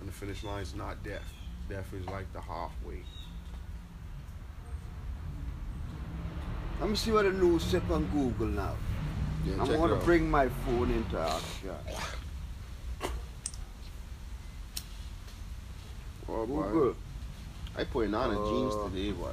And 0.00 0.08
the 0.08 0.12
finish 0.12 0.44
line 0.44 0.62
is 0.62 0.74
not 0.74 1.02
death. 1.02 1.32
Death 1.68 1.86
is 1.94 2.04
like 2.06 2.30
the 2.32 2.40
halfway. 2.40 3.04
Let 6.84 6.90
me 6.90 6.96
see 6.96 7.12
what 7.12 7.24
the 7.24 7.32
news 7.32 7.62
said 7.62 7.80
on 7.90 8.04
Google 8.12 8.46
now. 8.46 8.74
Yeah, 9.46 9.54
I'm 9.58 9.68
gonna 9.68 9.96
bring 10.04 10.30
my 10.30 10.50
phone 10.50 10.90
into 10.90 11.18
action. 11.18 11.70
Oh, 16.28 16.44
boy. 16.44 16.92
I 17.74 17.84
putting 17.84 18.12
on 18.12 18.32
a 18.32 18.34
jeans 18.34 18.74
Uh, 18.74 18.88
today, 18.90 19.12
boy. 19.12 19.32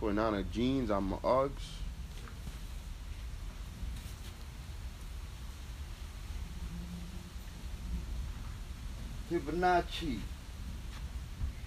Putting 0.00 0.18
on 0.18 0.34
a 0.36 0.44
jeans 0.44 0.90
on 0.90 1.04
my 1.04 1.16
Uggs. 1.18 1.50
Fibonacci, 9.30 10.20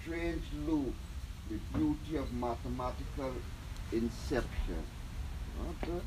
strange 0.02 0.42
loop, 0.66 0.94
the 1.48 1.58
beauty 1.78 2.16
of 2.16 2.32
mathematical 2.32 3.34
inception. 3.92 4.82
Okay. 5.82 6.00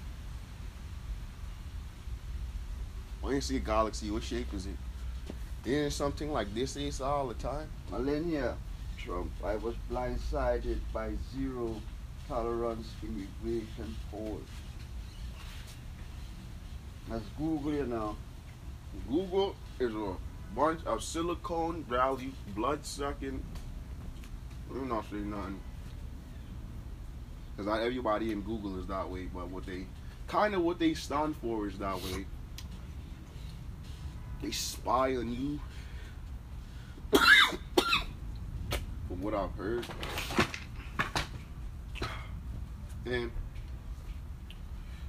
When 3.22 3.36
you 3.36 3.42
see 3.42 3.58
a 3.58 3.60
galaxy, 3.60 4.10
what 4.10 4.24
shape 4.24 4.54
is 4.54 4.66
it? 4.66 4.76
Isn't 5.64 5.92
something 5.92 6.32
like 6.32 6.54
this 6.56 6.76
is 6.76 7.02
all 7.02 7.28
the 7.28 7.36
time? 7.36 7.68
Melania, 7.92 8.56
Trump, 8.98 9.32
I 9.44 9.56
was 9.56 9.76
blindsided 9.92 10.80
by 10.92 11.12
zero 11.36 11.76
tolerance 12.28 12.88
immigration 13.04 13.96
polls. 14.10 14.42
Let's 17.10 17.26
Google 17.38 17.74
you 17.74 17.86
now. 17.86 18.16
Google 19.10 19.56
is 19.80 19.94
a 19.94 20.16
bunch 20.56 20.84
of 20.86 21.04
Silicon 21.04 21.84
Valley 21.84 22.34
blood 22.56 22.86
sucking. 22.86 23.44
I'm 24.72 24.88
not 24.88 25.06
saying 25.10 25.30
nothing. 25.30 25.60
Because 27.62 27.78
not 27.78 27.86
everybody 27.86 28.32
in 28.32 28.42
Google 28.42 28.80
is 28.80 28.88
that 28.88 29.08
way, 29.08 29.30
but 29.32 29.48
what 29.52 29.68
they 29.68 29.86
kind 30.26 30.56
of 30.56 30.64
what 30.64 30.80
they 30.80 30.96
stand 30.96 31.36
for 31.38 31.68
is 31.68 31.78
that 31.78 31.96
way. 31.96 32.26
They 34.42 34.50
spy 34.50 35.16
on 35.16 35.32
you. 35.32 35.60
From 39.08 39.22
what 39.22 39.36
I've 39.36 39.52
heard. 39.52 39.86
And 43.06 43.30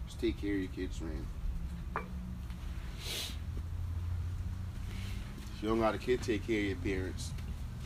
just 0.07 0.21
take 0.21 0.39
care 0.39 0.53
of 0.53 0.61
your 0.61 0.69
kids, 0.73 1.01
man. 1.01 1.27
If 5.57 5.63
you 5.63 5.71
don't 5.71 5.81
got 5.81 5.95
a 5.95 5.99
kid, 5.99 6.21
take 6.21 6.47
care 6.47 6.59
of 6.59 6.67
your 6.67 6.77
parents. 6.77 7.31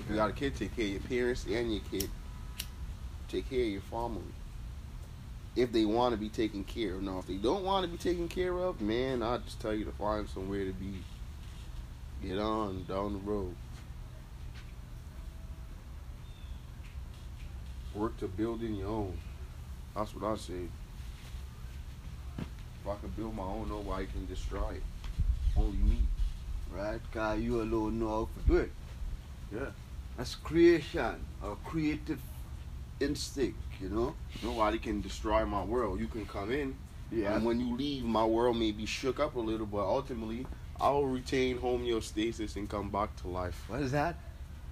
If 0.00 0.10
you 0.10 0.16
got 0.16 0.30
a 0.30 0.32
kid, 0.32 0.56
take 0.56 0.74
care 0.74 0.86
of 0.86 0.90
your 0.90 1.00
parents 1.02 1.46
and 1.48 1.72
your 1.72 1.82
kid. 1.88 2.10
Take 3.28 3.48
care 3.48 3.62
of 3.62 3.68
your 3.68 3.82
family. 3.82 4.24
If 5.56 5.72
they 5.72 5.86
want 5.86 6.14
to 6.14 6.20
be 6.20 6.28
taken 6.28 6.64
care 6.64 6.94
of. 6.94 7.02
Now, 7.02 7.18
if 7.18 7.26
they 7.26 7.36
don't 7.36 7.64
want 7.64 7.84
to 7.86 7.90
be 7.90 7.96
taken 7.96 8.28
care 8.28 8.52
of, 8.52 8.80
man, 8.80 9.22
I 9.22 9.38
just 9.38 9.58
tell 9.58 9.72
you 9.72 9.86
to 9.86 9.92
find 9.92 10.28
somewhere 10.28 10.64
to 10.66 10.72
be. 10.72 11.02
Get 12.22 12.38
on 12.38 12.84
down 12.84 13.14
the 13.14 13.18
road. 13.30 13.54
Work 17.94 18.18
to 18.18 18.28
building 18.28 18.74
your 18.76 18.88
own. 18.88 19.18
That's 19.94 20.14
what 20.14 20.30
I 20.30 20.36
say. 20.36 20.68
If 22.38 22.86
I 22.86 22.94
can 23.00 23.08
build 23.16 23.34
my 23.34 23.42
own, 23.42 23.70
nobody 23.70 24.06
can 24.06 24.26
destroy 24.26 24.72
it. 24.72 24.82
Only 25.56 25.78
me. 25.78 25.98
Right? 26.70 27.00
Because 27.10 27.40
you 27.40 27.62
alone 27.62 27.98
know 27.98 28.08
how 28.08 28.28
to 28.42 28.48
do 28.48 28.56
it. 28.58 28.72
Yeah. 29.54 29.70
That's 30.18 30.34
creation 30.34 31.24
or 31.42 31.56
creative 31.64 32.20
instinct, 33.00 33.58
you 33.80 33.88
know? 33.88 34.14
Nobody 34.42 34.78
can 34.78 35.00
destroy 35.00 35.44
my 35.44 35.62
world. 35.62 36.00
You 36.00 36.06
can 36.06 36.26
come 36.26 36.50
in, 36.52 36.76
Yeah. 37.10 37.34
and 37.34 37.44
when 37.44 37.60
you 37.60 37.76
leave, 37.76 38.04
my 38.04 38.24
world 38.24 38.56
may 38.56 38.72
be 38.72 38.86
shook 38.86 39.20
up 39.20 39.36
a 39.36 39.40
little, 39.40 39.66
but 39.66 39.84
ultimately, 39.84 40.46
I 40.80 40.90
will 40.90 41.06
retain 41.06 41.58
homeostasis 41.58 42.56
and 42.56 42.68
come 42.68 42.90
back 42.90 43.14
to 43.22 43.28
life. 43.28 43.64
What 43.68 43.80
is 43.80 43.92
that? 43.92 44.16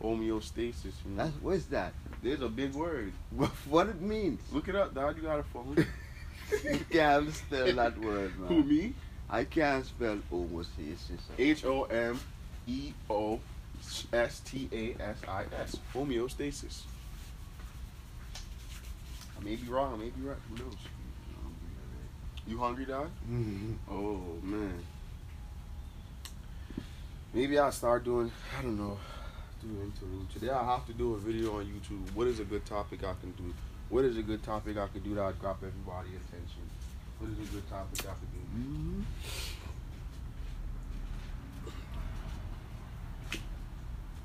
Homeostasis. 0.03 0.85
You 1.05 1.11
know? 1.11 1.25
That's, 1.25 1.37
what's 1.43 1.65
that? 1.67 1.93
There's 2.23 2.43
a 2.43 2.49
big 2.49 2.75
word. 2.75 3.13
what 3.69 3.89
it 3.89 4.01
means? 4.01 4.41
Look 4.53 4.69
it 4.69 4.77
up, 4.77 4.95
Dad. 4.95 5.17
You 5.17 5.23
got 5.23 5.41
a 5.41 5.43
phone. 5.45 5.77
you 6.65 6.81
can't 6.91 7.33
spell 7.33 7.73
that 7.73 7.99
word, 7.99 8.39
man. 8.39 8.49
Who 8.49 8.65
me? 8.65 8.95
I 9.31 9.45
can't 9.45 9.85
spell 9.85 10.19
homeostasis. 10.31 11.21
H 11.39 11.65
O 11.65 11.85
M 11.85 12.21
E 12.67 12.93
O 13.09 13.41
S 14.13 14.41
T 14.41 14.69
A 14.73 15.03
S 15.03 15.17
I 15.27 15.45
S. 15.61 15.77
Homeostasis. 15.95 16.83
I 19.45 19.47
may 19.47 19.57
be 19.57 19.69
wrong. 19.69 19.99
Maybe 19.99 20.23
right. 20.23 20.37
Who 20.49 20.57
knows? 20.57 20.75
You 22.47 22.59
hungry, 22.59 22.87
Dad? 22.87 23.09
Mhm. 23.31 23.77
Oh 23.91 24.39
man. 24.43 24.83
Maybe 27.35 27.59
I'll 27.59 27.73
start 27.73 28.05
doing. 28.05 28.31
I 28.59 28.63
don't 28.63 28.79
know. 28.79 28.97
Do 29.61 29.69
an 29.69 30.29
today. 30.33 30.51
I 30.51 30.65
have 30.65 30.87
to 30.87 30.93
do 30.95 31.15
a 31.15 31.19
video 31.19 31.59
on 31.59 31.67
YouTube. 31.67 32.15
What 32.15 32.27
is 32.27 32.41
a 32.41 32.45
good 32.45 32.65
topic 32.65 33.05
I 33.05 33.15
can 33.21 33.33
do? 33.33 33.53
What 33.91 34.05
is 34.05 34.17
a 34.17 34.23
good 34.23 34.43
topic 34.43 34.77
I 34.79 34.89
can 34.89 35.03
do 35.03 35.15
that 35.15 35.39
grab 35.39 35.57
everybody 35.63 36.11
attention? 36.17 36.63
What 37.19 37.31
is 37.31 37.39
a 37.49 37.53
good 37.53 37.69
topic 37.69 38.01
I 38.01 38.15
can 38.21 38.29
do? 38.33 38.41
Mhm. 38.61 39.05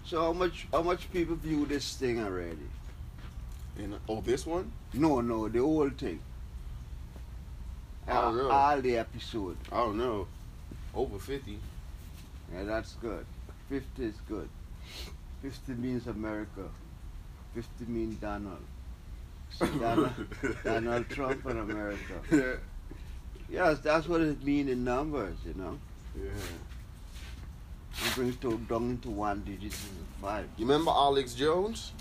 So 0.05 0.21
how 0.21 0.33
much 0.33 0.67
how 0.71 0.81
much 0.81 1.11
people 1.11 1.35
view 1.35 1.65
this 1.65 1.95
thing 1.95 2.19
already? 2.19 2.69
And 3.79 3.95
oh, 4.09 4.19
this 4.19 4.45
one? 4.45 4.71
No, 4.93 5.21
no, 5.21 5.47
the 5.47 5.59
whole 5.59 5.89
thing. 5.89 6.19
Ah, 8.07 8.11
oh, 8.11 8.25
all, 8.25 8.33
really? 8.33 8.51
all 8.51 8.81
the 8.81 8.97
episode. 8.97 9.57
I 9.71 9.77
don't 9.77 9.97
know. 9.97 10.27
Over 10.93 11.17
fifty. 11.17 11.59
Yeah, 12.53 12.63
that's 12.63 12.93
good. 12.95 13.25
Fifty 13.69 14.05
is 14.05 14.15
good. 14.27 14.49
Fifty 15.41 15.73
means 15.73 16.07
America. 16.07 16.67
Fifty 17.55 17.85
means 17.87 18.15
Donald. 18.15 18.65
Donald, 19.79 20.11
Donald 20.63 21.09
Trump 21.09 21.45
in 21.45 21.57
America. 21.57 22.13
yeah. 22.31 22.55
Yes, 23.49 23.79
that's 23.79 24.07
what 24.07 24.21
it 24.21 24.43
means 24.43 24.69
in 24.69 24.83
numbers, 24.83 25.37
you 25.45 25.53
know. 25.55 25.79
Yeah. 26.15 26.29
It 28.05 28.15
brings 28.15 28.35
to 28.37 28.57
down 28.69 28.91
into 28.91 29.09
one 29.09 29.41
digit 29.41 29.73
five. 30.21 30.47
You 30.57 30.65
remember 30.65 30.91
Alex 30.91 31.33
Jones? 31.33 31.93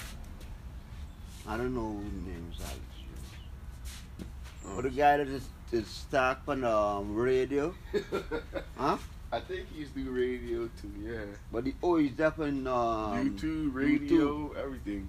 I 1.48 1.56
don't 1.56 1.74
know 1.74 1.94
who 1.94 2.02
the 2.02 2.30
name 2.30 2.52
is 2.52 2.60
Alex 2.60 2.78
Jones. 2.98 4.26
Oh. 4.66 4.76
But 4.76 4.82
the 4.82 4.90
guy 4.90 5.16
that 5.16 5.28
is, 5.28 5.48
is 5.72 5.86
stuck 5.86 6.42
on 6.46 6.62
um, 6.62 7.14
radio, 7.14 7.74
huh? 8.76 8.98
I 9.32 9.40
think 9.40 9.66
he's 9.74 9.88
do 9.88 10.10
radio 10.10 10.68
too. 10.80 10.92
Yeah. 11.02 11.24
But 11.50 11.64
the, 11.64 11.74
oh, 11.82 11.96
he's 11.96 12.12
definitely 12.12 12.70
um, 12.70 13.38
YouTube, 13.38 13.74
radio, 13.74 14.52
everything. 14.52 15.08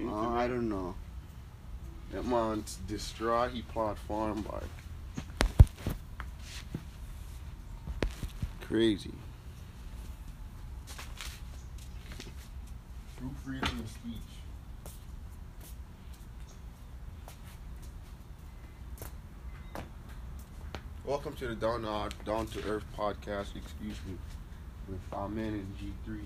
Uh, 0.00 0.28
I 0.30 0.46
don't 0.46 0.68
know. 0.68 0.94
That 2.12 2.26
man's 2.26 2.78
destroy 2.86 3.48
he 3.48 3.62
plot 3.62 3.98
farm 3.98 4.42
by. 4.42 4.62
Crazy. 8.68 9.10
True 13.18 13.30
freedom 13.44 13.80
of 13.80 13.88
speech. 13.88 14.31
Welcome 21.04 21.34
to 21.34 21.48
the 21.48 21.56
Down, 21.56 21.84
uh, 21.84 22.08
Down 22.24 22.46
to 22.46 22.62
Earth 22.64 22.84
podcast, 22.96 23.56
excuse 23.56 23.96
me, 24.06 24.16
with 24.88 25.00
Amen 25.12 25.48
and 25.48 25.76
G3. 25.76 26.20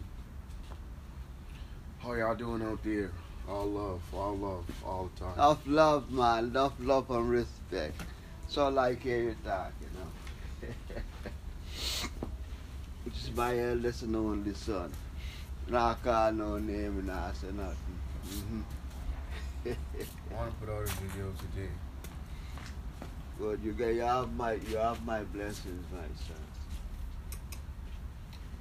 How 2.00 2.12
y'all 2.12 2.34
doing 2.34 2.60
out 2.60 2.84
there? 2.84 3.10
All 3.48 3.64
love, 3.64 4.02
all 4.12 4.36
love, 4.36 4.66
all 4.84 5.10
the 5.14 5.20
time. 5.24 5.32
Enough 5.32 5.62
love, 5.66 6.10
man. 6.10 6.52
Love, 6.52 6.78
love 6.78 7.10
and 7.10 7.30
respect. 7.30 8.02
So 8.48 8.68
like 8.68 9.00
hear 9.00 9.22
you 9.22 9.34
know. 9.46 10.68
Which 13.04 13.14
is 13.14 13.34
my 13.34 13.58
eldest 13.58 14.02
and 14.02 14.14
only 14.14 14.52
son. 14.52 14.92
Not 15.68 16.02
call 16.02 16.32
no 16.32 16.58
name 16.58 16.98
and 16.98 17.10
I 17.10 17.32
say 17.32 17.46
nothing. 17.46 17.98
hmm 18.28 18.60
I 19.64 20.34
want 20.34 20.50
to 20.50 20.66
put 20.66 20.68
out 20.68 20.82
a 20.82 20.86
video 20.86 21.32
today. 21.32 21.70
Good, 23.38 23.60
you 23.62 23.72
get 23.72 23.94
you 23.94 24.00
have 24.00 24.32
my 24.34 24.54
you 24.54 24.78
have 24.78 25.04
my 25.04 25.22
blessings, 25.24 25.84
my 25.92 26.00
son. 26.26 26.36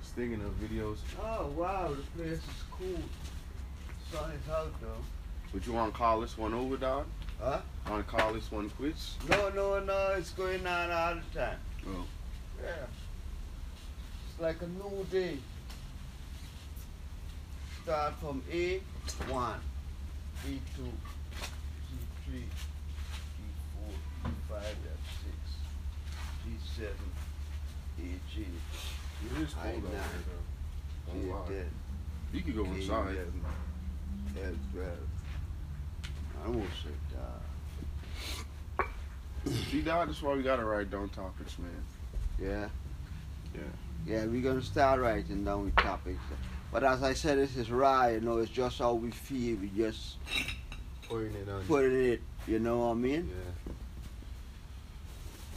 Speaking 0.02 0.42
of 0.42 0.52
videos, 0.60 0.98
Oh 1.22 1.48
wow, 1.56 1.94
this 1.94 2.06
place 2.18 2.40
is 2.40 2.64
cool. 2.72 3.02
Sun 4.12 4.32
is 4.32 4.50
out 4.52 4.74
though. 4.82 5.04
would 5.54 5.66
you 5.66 5.72
want 5.72 5.94
to 5.94 5.98
call 5.98 6.20
this 6.20 6.38
one 6.38 6.54
over, 6.54 6.76
dog? 6.76 7.06
Huh? 7.42 7.60
Want 7.90 8.06
to 8.06 8.16
call 8.16 8.34
this 8.34 8.52
one 8.52 8.70
quits? 8.72 9.16
No, 9.30 9.50
no, 9.50 9.80
no, 9.80 10.16
it's 10.18 10.32
going 10.32 10.66
on 10.68 10.92
all 10.92 11.16
the 11.16 11.40
time. 11.40 11.58
Oh. 11.88 12.06
Yeah. 12.62 12.86
It's 14.30 14.42
like 14.42 14.62
a 14.62 14.68
new 14.68 15.06
day. 15.10 15.38
Start 17.84 18.14
from 18.20 18.42
A1, 18.52 18.82
A2, 19.30 20.60
C3, 22.28 22.42
E4, 22.42 22.75
E5, 24.56 24.62
that's 24.86 25.10
6, 26.78 26.80
G7, 26.80 26.84
AG, 28.04 28.36
It 28.41 29.41
is 29.41 29.56
I 29.62 29.72
cold 29.72 29.76
out 29.76 29.84
know. 29.84 29.89
here, 29.89 30.24
though. 30.28 31.13
Don't 31.13 31.30
lie. 31.30 31.48
G10, 31.48 31.65
You 32.34 32.41
can 32.41 32.54
go 32.56 32.63
inside. 32.65 33.18
K11, 34.36 34.54
L12. 34.76 34.86
I 36.44 36.48
almost 36.48 36.72
said 36.84 37.20
uh, 38.80 38.84
See, 39.72 39.82
dog, 39.82 40.08
that's 40.08 40.22
why 40.22 40.34
we 40.36 40.41
got 40.44 40.56
to 40.58 40.65
write 40.65 40.89
down 40.89 41.10
topics, 41.10 41.58
man. 41.60 41.84
Yeah. 42.39 42.68
Yeah. 43.54 43.62
Yeah, 44.08 44.26
we're 44.26 44.41
gonna 44.41 44.62
start 44.62 45.00
writing 45.00 45.44
down 45.46 45.65
with 45.65 45.76
topics. 45.78 46.20
But 46.72 46.84
as 46.84 47.02
I 47.04 47.13
said, 47.13 47.38
this 47.39 47.56
is 47.56 47.72
raw, 47.72 48.08
you 48.08 48.22
know, 48.22 48.38
it's 48.38 48.52
just 48.52 48.78
how 48.80 48.94
we 48.94 49.10
feel. 49.12 49.58
We 49.58 49.70
just 49.70 50.18
Putting 51.08 51.34
it 51.36 51.48
on. 51.50 51.63
putting 51.65 52.04
it, 52.06 52.22
you 52.48 52.60
know 52.60 52.80
what 52.80 52.91
I 52.91 52.94
mean? 52.96 53.30
Yeah. 53.32 53.74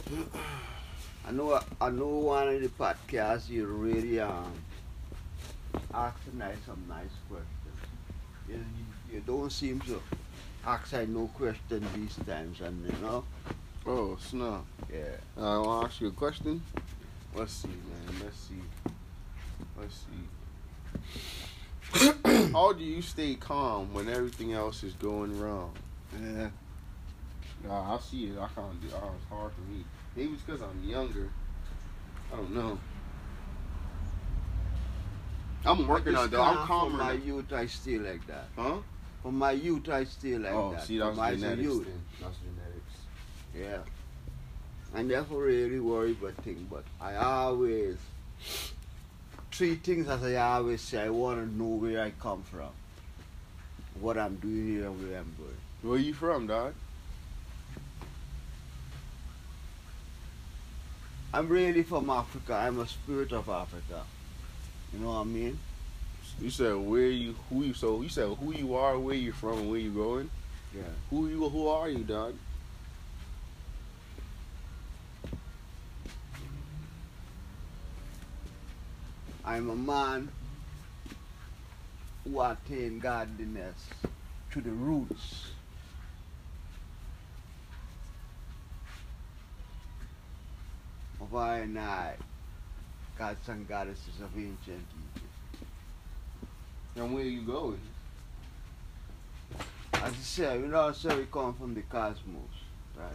I 1.27 1.31
know 1.31 1.59
I 1.79 1.89
know 1.89 2.07
one 2.07 2.47
of 2.47 2.61
the 2.61 2.69
podcasts 2.69 3.49
you 3.49 3.67
really 3.67 4.19
um 4.19 4.51
ask 5.93 6.17
nice 6.33 6.57
some 6.65 6.83
nice 6.87 7.05
questions. 7.27 7.47
You, 8.47 8.65
you, 9.13 9.21
don't 9.21 9.51
seem 9.51 9.79
to 9.81 10.01
ask 10.65 10.93
I 10.93 11.05
no 11.05 11.27
question 11.27 11.85
these 11.95 12.15
times 12.25 12.61
and 12.61 12.83
you 12.83 12.97
know? 13.01 13.23
Oh, 13.85 14.17
snap. 14.19 14.65
Yeah. 14.91 15.17
I 15.37 15.57
want 15.59 15.81
to 15.81 15.87
ask 15.87 16.01
you 16.01 16.07
a 16.07 16.11
question. 16.11 16.63
Let's 17.35 17.53
see, 17.53 17.67
man. 17.67 18.21
Let's 18.23 18.37
see. 18.37 18.63
Let's 19.79 20.05
see. 21.93 22.51
How 22.51 22.73
do 22.73 22.83
you 22.83 23.01
stay 23.03 23.35
calm 23.35 23.93
when 23.93 24.09
everything 24.09 24.53
else 24.53 24.83
is 24.83 24.93
going 24.93 25.39
wrong? 25.39 25.73
Yeah. 26.19 26.49
Nah, 27.67 27.95
I 27.95 27.99
see 27.99 28.25
it. 28.25 28.37
I 28.39 28.47
can't 28.47 28.81
do 28.81 28.87
it. 28.87 28.93
Oh, 28.95 29.11
it's 29.15 29.29
hard 29.29 29.51
for 29.53 29.61
me. 29.71 29.83
Maybe 30.19 30.33
it's 30.33 30.41
because 30.41 30.61
I'm 30.61 30.83
younger. 30.83 31.29
I 32.33 32.35
don't 32.35 32.53
know. 32.53 32.77
I'm 35.65 35.87
working 35.87 36.13
on 36.13 36.25
it, 36.25 36.31
though. 36.31 36.41
I'm 36.41 36.57
For 36.57 36.65
calmer. 36.65 36.97
my 36.97 37.15
now. 37.15 37.23
youth 37.23 37.53
I 37.53 37.65
still 37.67 38.01
like 38.01 38.27
that. 38.27 38.47
Huh? 38.57 38.79
From 39.23 39.37
my 39.37 39.51
youth, 39.51 39.87
I 39.87 40.03
still 40.03 40.41
like 40.41 40.51
oh, 40.51 40.73
that. 40.73 40.83
see, 40.83 40.97
that's 40.97 41.15
my 41.15 41.35
genetics. 41.35 41.61
youth. 41.61 41.85
Then. 41.85 42.01
That's 42.19 42.35
genetics. 42.37 42.95
Yeah. 43.55 43.77
I 44.93 45.03
never 45.03 45.37
really 45.37 45.79
worry 45.79 46.11
about 46.11 46.35
things, 46.43 46.67
but 46.69 46.83
I 46.99 47.15
always 47.15 47.95
three 49.51 49.75
things 49.75 50.09
as 50.09 50.21
I 50.21 50.35
always 50.35 50.81
say. 50.81 51.03
I 51.03 51.09
want 51.09 51.39
to 51.39 51.57
know 51.57 51.75
where 51.75 52.03
I 52.03 52.11
come 52.11 52.43
from, 52.43 52.71
what 54.01 54.17
I'm 54.17 54.35
doing 54.35 54.67
here, 54.67 54.87
and 54.87 55.01
where 55.01 55.17
I'm 55.19 55.33
going. 55.37 55.57
Where 55.81 55.97
you 55.97 56.13
from, 56.13 56.47
dog? 56.47 56.73
I'm 61.31 61.47
really 61.47 61.83
from 61.83 62.09
Africa. 62.09 62.55
I'm 62.55 62.79
a 62.79 62.87
spirit 62.87 63.31
of 63.31 63.49
Africa. 63.49 64.03
You 64.91 64.99
know 64.99 65.09
what 65.09 65.19
I 65.19 65.23
mean? 65.25 65.59
You 66.41 66.49
said 66.49 66.75
where 66.75 67.07
you, 67.07 67.35
who 67.49 67.63
you, 67.63 67.73
so 67.73 68.01
you 68.01 68.09
said 68.09 68.29
who 68.29 68.53
you 68.53 68.75
are, 68.75 68.97
where 68.97 69.15
you 69.15 69.31
from, 69.31 69.69
where 69.69 69.79
you 69.79 69.91
going. 69.91 70.29
Yeah. 70.75 70.81
Who 71.09 71.27
you, 71.27 71.47
who 71.49 71.67
are 71.67 71.89
you, 71.89 72.03
dog? 72.03 72.35
I'm 79.45 79.69
a 79.69 79.75
man 79.75 80.29
who 82.23 82.41
attained 82.41 83.01
godliness 83.01 83.89
to 84.51 84.61
the 84.61 84.71
roots. 84.71 85.48
I 91.35 91.59
and 91.59 91.79
I, 91.79 92.15
gods 93.17 93.47
and 93.47 93.67
goddesses 93.67 94.19
of 94.21 94.35
ancient 94.35 94.57
Egypt. 94.67 95.65
And 96.95 97.13
where 97.13 97.23
you 97.23 97.41
going? 97.41 97.79
As 99.93 100.13
I 100.13 100.15
say, 100.15 100.59
you 100.59 100.67
know, 100.67 100.91
so 100.91 101.15
we 101.17 101.25
come 101.25 101.53
from 101.53 101.73
the 101.73 101.81
cosmos, 101.81 102.41
right? 102.97 103.07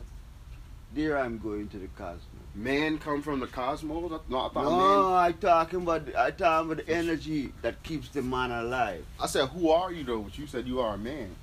There 0.95 1.19
I'm 1.19 1.39
going 1.39 1.69
to 1.69 1.79
the 1.79 1.89
cosmos. 1.89 2.21
Man 2.55 2.99
come 2.99 3.21
from 3.21 3.41
the 3.41 3.47
cosmos? 3.47 4.13
I, 4.13 4.19
no, 4.29 4.39
I 4.39 4.49
thought 4.49 4.65
No, 4.65 4.71
man. 4.71 5.25
I 5.25 5.33
talking 5.33 5.83
about 5.83 6.15
I 6.17 6.31
talking 6.31 6.73
about 6.73 6.87
the 6.87 6.93
energy 6.93 7.53
that 7.63 7.83
keeps 7.83 8.09
the 8.11 8.23
man 8.23 8.53
alive. 8.53 9.05
I 9.19 9.27
said, 9.27 9.49
who 9.49 9.71
are 9.71 9.91
you 9.91 10.05
though? 10.05 10.21
But 10.21 10.39
you 10.39 10.47
said 10.47 10.67
you 10.67 10.81
are 10.81 10.95
a 10.95 10.99
man. 10.99 11.35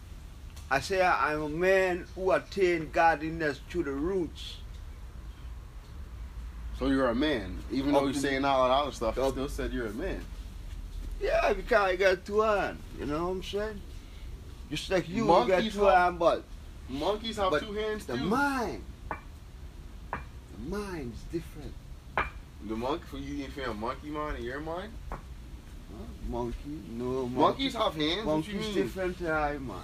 I 0.70 0.80
say 0.80 1.02
I'm 1.02 1.42
a 1.42 1.50
man 1.50 2.06
who 2.16 2.32
attained 2.32 2.94
godliness 2.94 3.60
to 3.72 3.84
the 3.84 3.92
roots. 3.92 4.58
So 6.82 6.88
you're 6.88 7.10
a 7.10 7.16
man, 7.16 7.60
even 7.72 7.94
though 7.94 8.06
you're 8.06 8.14
saying 8.16 8.44
all 8.44 8.68
that 8.68 8.74
other 8.74 8.92
stuff. 8.92 9.16
You 9.16 9.30
still 9.30 9.50
said 9.50 9.72
you're 9.72 9.86
a 9.86 9.94
man. 9.94 10.20
Yeah, 11.22 11.54
because 11.54 11.80
I 11.80 11.96
got 11.96 12.26
two 12.26 12.42
hands. 12.42 12.82
You 12.98 13.06
know 13.06 13.26
what 13.26 13.32
I'm 13.34 13.44
saying? 13.44 13.82
Just 14.72 14.90
like 14.90 15.08
you, 15.08 15.18
you 15.18 15.48
got 15.48 15.62
two 15.62 15.84
hands, 15.84 16.18
but 16.18 16.44
Monkeys 16.90 17.38
have 17.38 17.52
But 17.52 17.62
two 17.62 17.74
hands 17.74 18.08
the 18.08 18.18
too. 18.18 18.24
mind, 18.24 18.82
the 20.12 20.76
mind 20.76 21.14
is 21.14 21.22
different. 21.32 21.74
The 22.68 22.76
monkey, 22.76 23.04
for 23.12 23.18
you 23.18 23.38
didn't 23.38 23.54
feel 23.54 23.76
monkey 23.76 24.10
mind 24.10 24.40
in 24.40 24.44
your 24.44 24.60
mind? 24.60 24.92
Huh? 25.12 25.18
Monkey, 26.30 26.80
no 26.90 27.28
monkey. 27.28 27.36
Monkeys 27.36 27.74
have 27.76 27.94
hands. 27.94 28.18
You 28.18 28.26
Monkeys 28.26 28.74
different 28.74 29.20
to 29.20 29.32
I 29.32 29.60
man. 29.60 29.84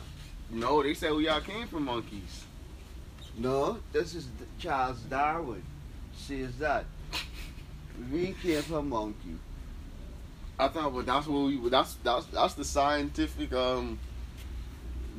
No, 0.50 0.82
they 0.82 0.96
said 0.96 1.14
we 1.14 1.28
all 1.28 1.42
came 1.42 1.68
from 1.68 1.86
monkeys. 1.86 2.46
No, 3.38 3.78
this 3.94 4.16
is 4.16 4.30
Charles 4.58 4.98
Darwin 5.02 5.62
says 6.18 6.58
that 6.58 6.86
we 8.12 8.36
came 8.42 8.62
from 8.62 8.90
monkey. 8.90 9.38
I 10.60 10.68
thought, 10.68 10.92
well 10.94 11.04
that's 11.04 11.28
what 11.28 11.46
we. 11.46 11.70
That's 11.70 11.96
that's 12.04 12.26
that's 12.28 12.54
the 12.56 12.66
scientific. 12.66 13.54
Um, 13.54 14.00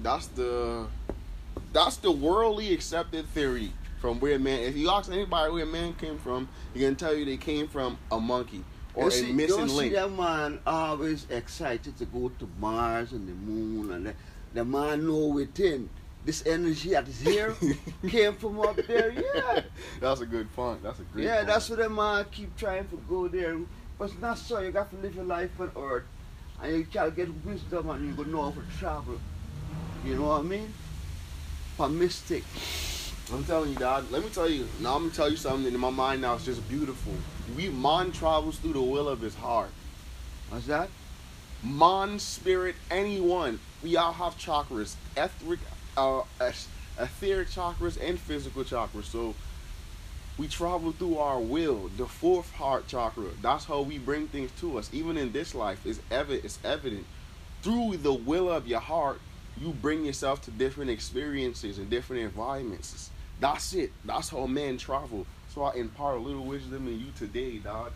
that's 0.02 0.26
the 0.28 0.86
that's 1.72 1.96
the 1.96 2.10
worldly 2.10 2.72
accepted 2.72 3.26
theory 3.28 3.72
from 4.00 4.20
where 4.20 4.38
man. 4.38 4.60
If 4.60 4.76
you 4.76 4.90
ask 4.90 5.10
anybody 5.10 5.52
where 5.52 5.66
man 5.66 5.94
came 5.94 6.18
from, 6.18 6.48
he 6.74 6.80
can 6.80 6.96
tell 6.96 7.14
you 7.14 7.24
they 7.24 7.36
came 7.36 7.68
from 7.68 7.98
a 8.10 8.18
monkey 8.18 8.64
or 8.94 9.04
you 9.04 9.08
a 9.08 9.12
see, 9.12 9.32
missing 9.32 9.56
don't 9.56 9.68
link. 9.76 9.92
see 9.92 9.98
that 9.98 10.10
man 10.10 10.58
always 10.66 11.26
excited 11.30 11.96
to 11.98 12.04
go 12.06 12.30
to 12.38 12.48
Mars 12.58 13.12
and 13.12 13.28
the 13.28 13.32
moon, 13.32 13.92
and 13.92 14.06
the, 14.06 14.14
the 14.54 14.64
man 14.64 15.06
know 15.06 15.26
within 15.26 15.88
this 16.24 16.44
energy 16.46 16.90
that 16.90 17.08
is 17.08 17.20
here 17.20 17.54
came 18.08 18.34
from 18.34 18.60
up 18.60 18.76
there. 18.86 19.10
Yeah, 19.12 19.62
that's 20.00 20.20
a 20.20 20.26
good 20.26 20.52
point. 20.54 20.82
That's 20.82 20.98
a 20.98 21.02
great. 21.04 21.24
yeah, 21.24 21.44
that's 21.44 21.70
what 21.70 21.78
the 21.78 21.88
man 21.88 21.98
uh, 21.98 22.24
keep 22.30 22.56
trying 22.56 22.88
to 22.88 22.96
go 23.08 23.28
there. 23.28 23.58
But 23.98 24.10
it's 24.10 24.20
not 24.20 24.38
so. 24.38 24.60
You 24.60 24.70
got 24.70 24.90
to 24.90 24.96
live 24.96 25.14
your 25.14 25.24
life 25.24 25.50
on 25.58 25.70
Earth, 25.76 26.04
and 26.62 26.76
you 26.76 26.84
can 26.84 27.10
get 27.14 27.44
wisdom, 27.44 27.90
and 27.90 28.06
you 28.06 28.12
go 28.12 28.22
know 28.30 28.42
how 28.42 28.50
to 28.50 28.78
travel. 28.78 29.20
You 30.04 30.16
know 30.16 30.28
what 30.28 30.40
I 30.40 30.42
mean? 30.42 30.72
For 31.76 31.88
mystic. 31.88 32.44
I'm 33.32 33.44
telling 33.44 33.70
you, 33.70 33.76
Dad. 33.76 34.10
Let 34.10 34.22
me 34.22 34.30
tell 34.30 34.48
you. 34.48 34.66
Now 34.80 34.96
I'm 34.96 35.02
gonna 35.02 35.14
tell 35.14 35.30
you 35.30 35.36
something 35.36 35.72
in 35.72 35.80
my 35.80 35.90
mind. 35.90 36.22
Now 36.22 36.34
it's 36.34 36.44
just 36.44 36.66
beautiful. 36.68 37.12
We 37.56 37.68
man 37.68 38.12
travels 38.12 38.58
through 38.58 38.74
the 38.74 38.82
will 38.82 39.08
of 39.08 39.20
his 39.20 39.34
heart. 39.34 39.70
What's 40.50 40.66
that? 40.66 40.88
Man, 41.62 42.18
spirit, 42.18 42.76
anyone. 42.90 43.58
We 43.82 43.96
all 43.96 44.12
have 44.12 44.38
chakras, 44.38 44.94
etheric, 45.16 45.58
uh, 45.98 46.22
etheric 46.98 47.48
chakras 47.48 47.98
and 48.00 48.18
physical 48.18 48.64
chakras. 48.64 49.04
So 49.04 49.34
we 50.36 50.46
travel 50.46 50.92
through 50.92 51.18
our 51.18 51.40
will, 51.40 51.90
the 51.96 52.06
fourth 52.06 52.52
heart 52.52 52.86
chakra. 52.86 53.30
That's 53.42 53.64
how 53.64 53.82
we 53.82 53.98
bring 53.98 54.28
things 54.28 54.50
to 54.60 54.78
us. 54.78 54.88
Even 54.92 55.16
in 55.16 55.32
this 55.32 55.54
life, 55.54 55.84
is 55.84 56.00
evident. 56.10 56.44
It's 56.44 56.58
evident 56.64 57.04
through 57.62 57.98
the 57.98 58.12
will 58.12 58.50
of 58.50 58.66
your 58.66 58.80
heart. 58.80 59.20
You 59.60 59.70
bring 59.70 60.04
yourself 60.04 60.40
to 60.42 60.52
different 60.52 60.90
experiences 60.90 61.78
and 61.78 61.90
different 61.90 62.22
environments. 62.22 63.10
That's 63.40 63.74
it. 63.74 63.90
That's 64.04 64.28
how 64.28 64.46
men 64.46 64.78
travel. 64.78 65.26
So 65.52 65.62
I 65.64 65.74
impart 65.74 66.18
a 66.18 66.20
little 66.20 66.44
wisdom 66.44 66.86
in 66.86 67.00
you 67.00 67.06
today, 67.16 67.58
dog 67.58 67.92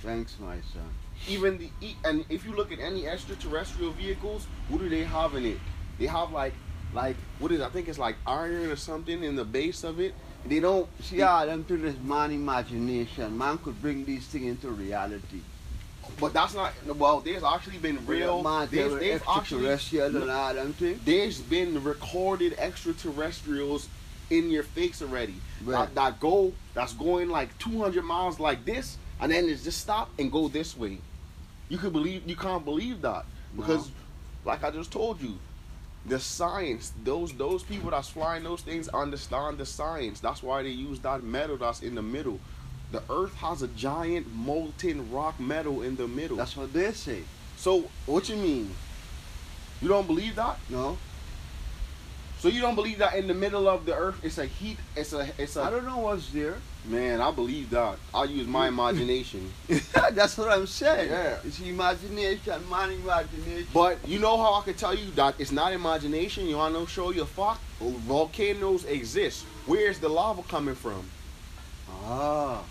Thanks, 0.00 0.36
my 0.38 0.56
son. 0.72 0.90
even 1.28 1.58
the 1.58 1.94
and 2.04 2.24
if 2.28 2.44
you 2.44 2.52
look 2.52 2.72
at 2.72 2.78
any 2.78 3.06
extraterrestrial 3.06 3.92
vehicles, 3.92 4.46
what 4.68 4.80
do 4.80 4.88
they 4.88 5.04
have 5.04 5.34
in 5.34 5.46
it? 5.46 5.58
They 5.98 6.06
have 6.06 6.32
like 6.32 6.52
like 6.94 7.16
what 7.38 7.50
is 7.52 7.60
I 7.60 7.68
think 7.68 7.88
it's 7.88 7.98
like 7.98 8.16
iron 8.26 8.70
or 8.70 8.76
something 8.76 9.22
in 9.24 9.36
the 9.36 9.44
base 9.44 9.84
of 9.84 10.00
it. 10.00 10.14
They 10.46 10.60
don't 10.60 10.86
See, 11.02 11.22
all 11.22 11.46
them 11.46 11.64
to 11.64 11.76
this 11.76 11.96
man 12.02 12.30
imagination. 12.30 13.36
Man 13.36 13.58
could 13.58 13.80
bring 13.80 14.04
these 14.04 14.26
things 14.26 14.44
into 14.46 14.68
reality. 14.68 15.40
but 16.20 16.32
that's 16.34 16.54
not 16.54 16.72
well. 16.96 17.20
There's 17.20 17.42
actually 17.42 17.78
been 17.78 18.04
real. 18.06 18.42
man, 18.42 18.68
There's, 18.70 18.92
they 18.94 19.10
they've 19.12 19.22
actually 19.28 19.68
extraterrestrial 19.70 20.22
and 20.22 20.30
all 20.30 20.54
them 20.54 20.72
things. 20.74 21.00
there's 21.04 21.40
been 21.40 21.82
recorded 21.82 22.54
extraterrestrials 22.58 23.88
in 24.30 24.50
your 24.50 24.62
face 24.62 25.02
already 25.02 25.34
Right. 25.64 25.86
that, 25.86 25.94
that 25.94 26.20
go 26.20 26.52
that's 26.74 26.92
going 26.94 27.28
like 27.28 27.56
200 27.58 28.02
miles 28.02 28.38
like 28.40 28.64
this 28.64 28.96
and 29.20 29.30
then 29.32 29.48
it's 29.48 29.62
just 29.64 29.80
stop 29.80 30.10
and 30.18 30.30
go 30.32 30.48
this 30.48 30.76
way 30.76 30.98
you 31.68 31.78
could 31.78 31.92
believe 31.92 32.26
you 32.28 32.34
can't 32.36 32.64
believe 32.64 33.00
that 33.02 33.24
because 33.56 33.90
like 34.44 34.64
i 34.64 34.70
just 34.70 34.90
told 34.90 35.20
you 35.20 35.38
the 36.06 36.20
science 36.20 36.92
those 37.02 37.32
those 37.32 37.62
people 37.62 37.90
that's 37.90 38.08
flying 38.08 38.44
those 38.44 38.60
things 38.60 38.88
understand 38.88 39.58
the 39.58 39.66
science. 39.66 40.20
That's 40.20 40.42
why 40.42 40.62
they 40.62 40.70
use 40.70 41.00
that 41.00 41.22
metal 41.22 41.56
that's 41.56 41.82
in 41.82 41.94
the 41.94 42.02
middle. 42.02 42.40
The 42.92 43.02
earth 43.10 43.34
has 43.36 43.62
a 43.62 43.68
giant 43.68 44.32
molten 44.34 45.10
rock 45.10 45.40
metal 45.40 45.82
in 45.82 45.96
the 45.96 46.06
middle. 46.06 46.36
That's 46.36 46.56
what 46.56 46.72
they 46.72 46.92
say. 46.92 47.22
so 47.56 47.84
what 48.06 48.28
you 48.28 48.36
mean? 48.36 48.70
You 49.80 49.88
don't 49.88 50.06
believe 50.06 50.36
that? 50.36 50.58
No, 50.68 50.98
so 52.44 52.50
you 52.50 52.60
don't 52.60 52.74
believe 52.74 52.98
that 52.98 53.14
in 53.14 53.26
the 53.26 53.32
middle 53.32 53.66
of 53.70 53.86
the 53.86 53.94
earth 53.96 54.20
it's 54.22 54.36
a 54.36 54.44
heat 54.44 54.76
it's 54.94 55.14
a 55.14 55.26
it's 55.38 55.56
a. 55.56 55.62
I 55.62 55.70
don't 55.70 55.86
know 55.86 55.96
what's 55.96 56.28
there. 56.28 56.58
man 56.84 57.22
I 57.22 57.30
believe 57.30 57.70
that 57.70 57.96
I'll 58.12 58.28
use 58.28 58.46
my 58.46 58.68
imagination 58.68 59.50
That's 60.12 60.36
what 60.36 60.50
I'm 60.50 60.66
saying. 60.66 61.08
Yeah. 61.10 61.38
It's 61.42 61.58
imagination, 61.60 62.68
man 62.68 62.90
imagination. 62.90 63.66
but 63.72 63.96
you 64.06 64.18
know 64.18 64.36
how 64.36 64.52
I 64.60 64.62
can 64.62 64.74
tell 64.74 64.94
you 64.94 65.10
that 65.12 65.36
it's 65.38 65.52
not 65.52 65.72
imagination 65.72 66.46
you 66.46 66.58
wanna 66.58 66.86
show 66.86 67.12
your 67.12 67.24
fuck? 67.24 67.58
volcanoes 67.80 68.84
exist 68.84 69.46
where's 69.64 69.98
the 69.98 70.08
lava 70.10 70.42
coming 70.42 70.74
from 70.74 71.02
Ah. 72.02 72.62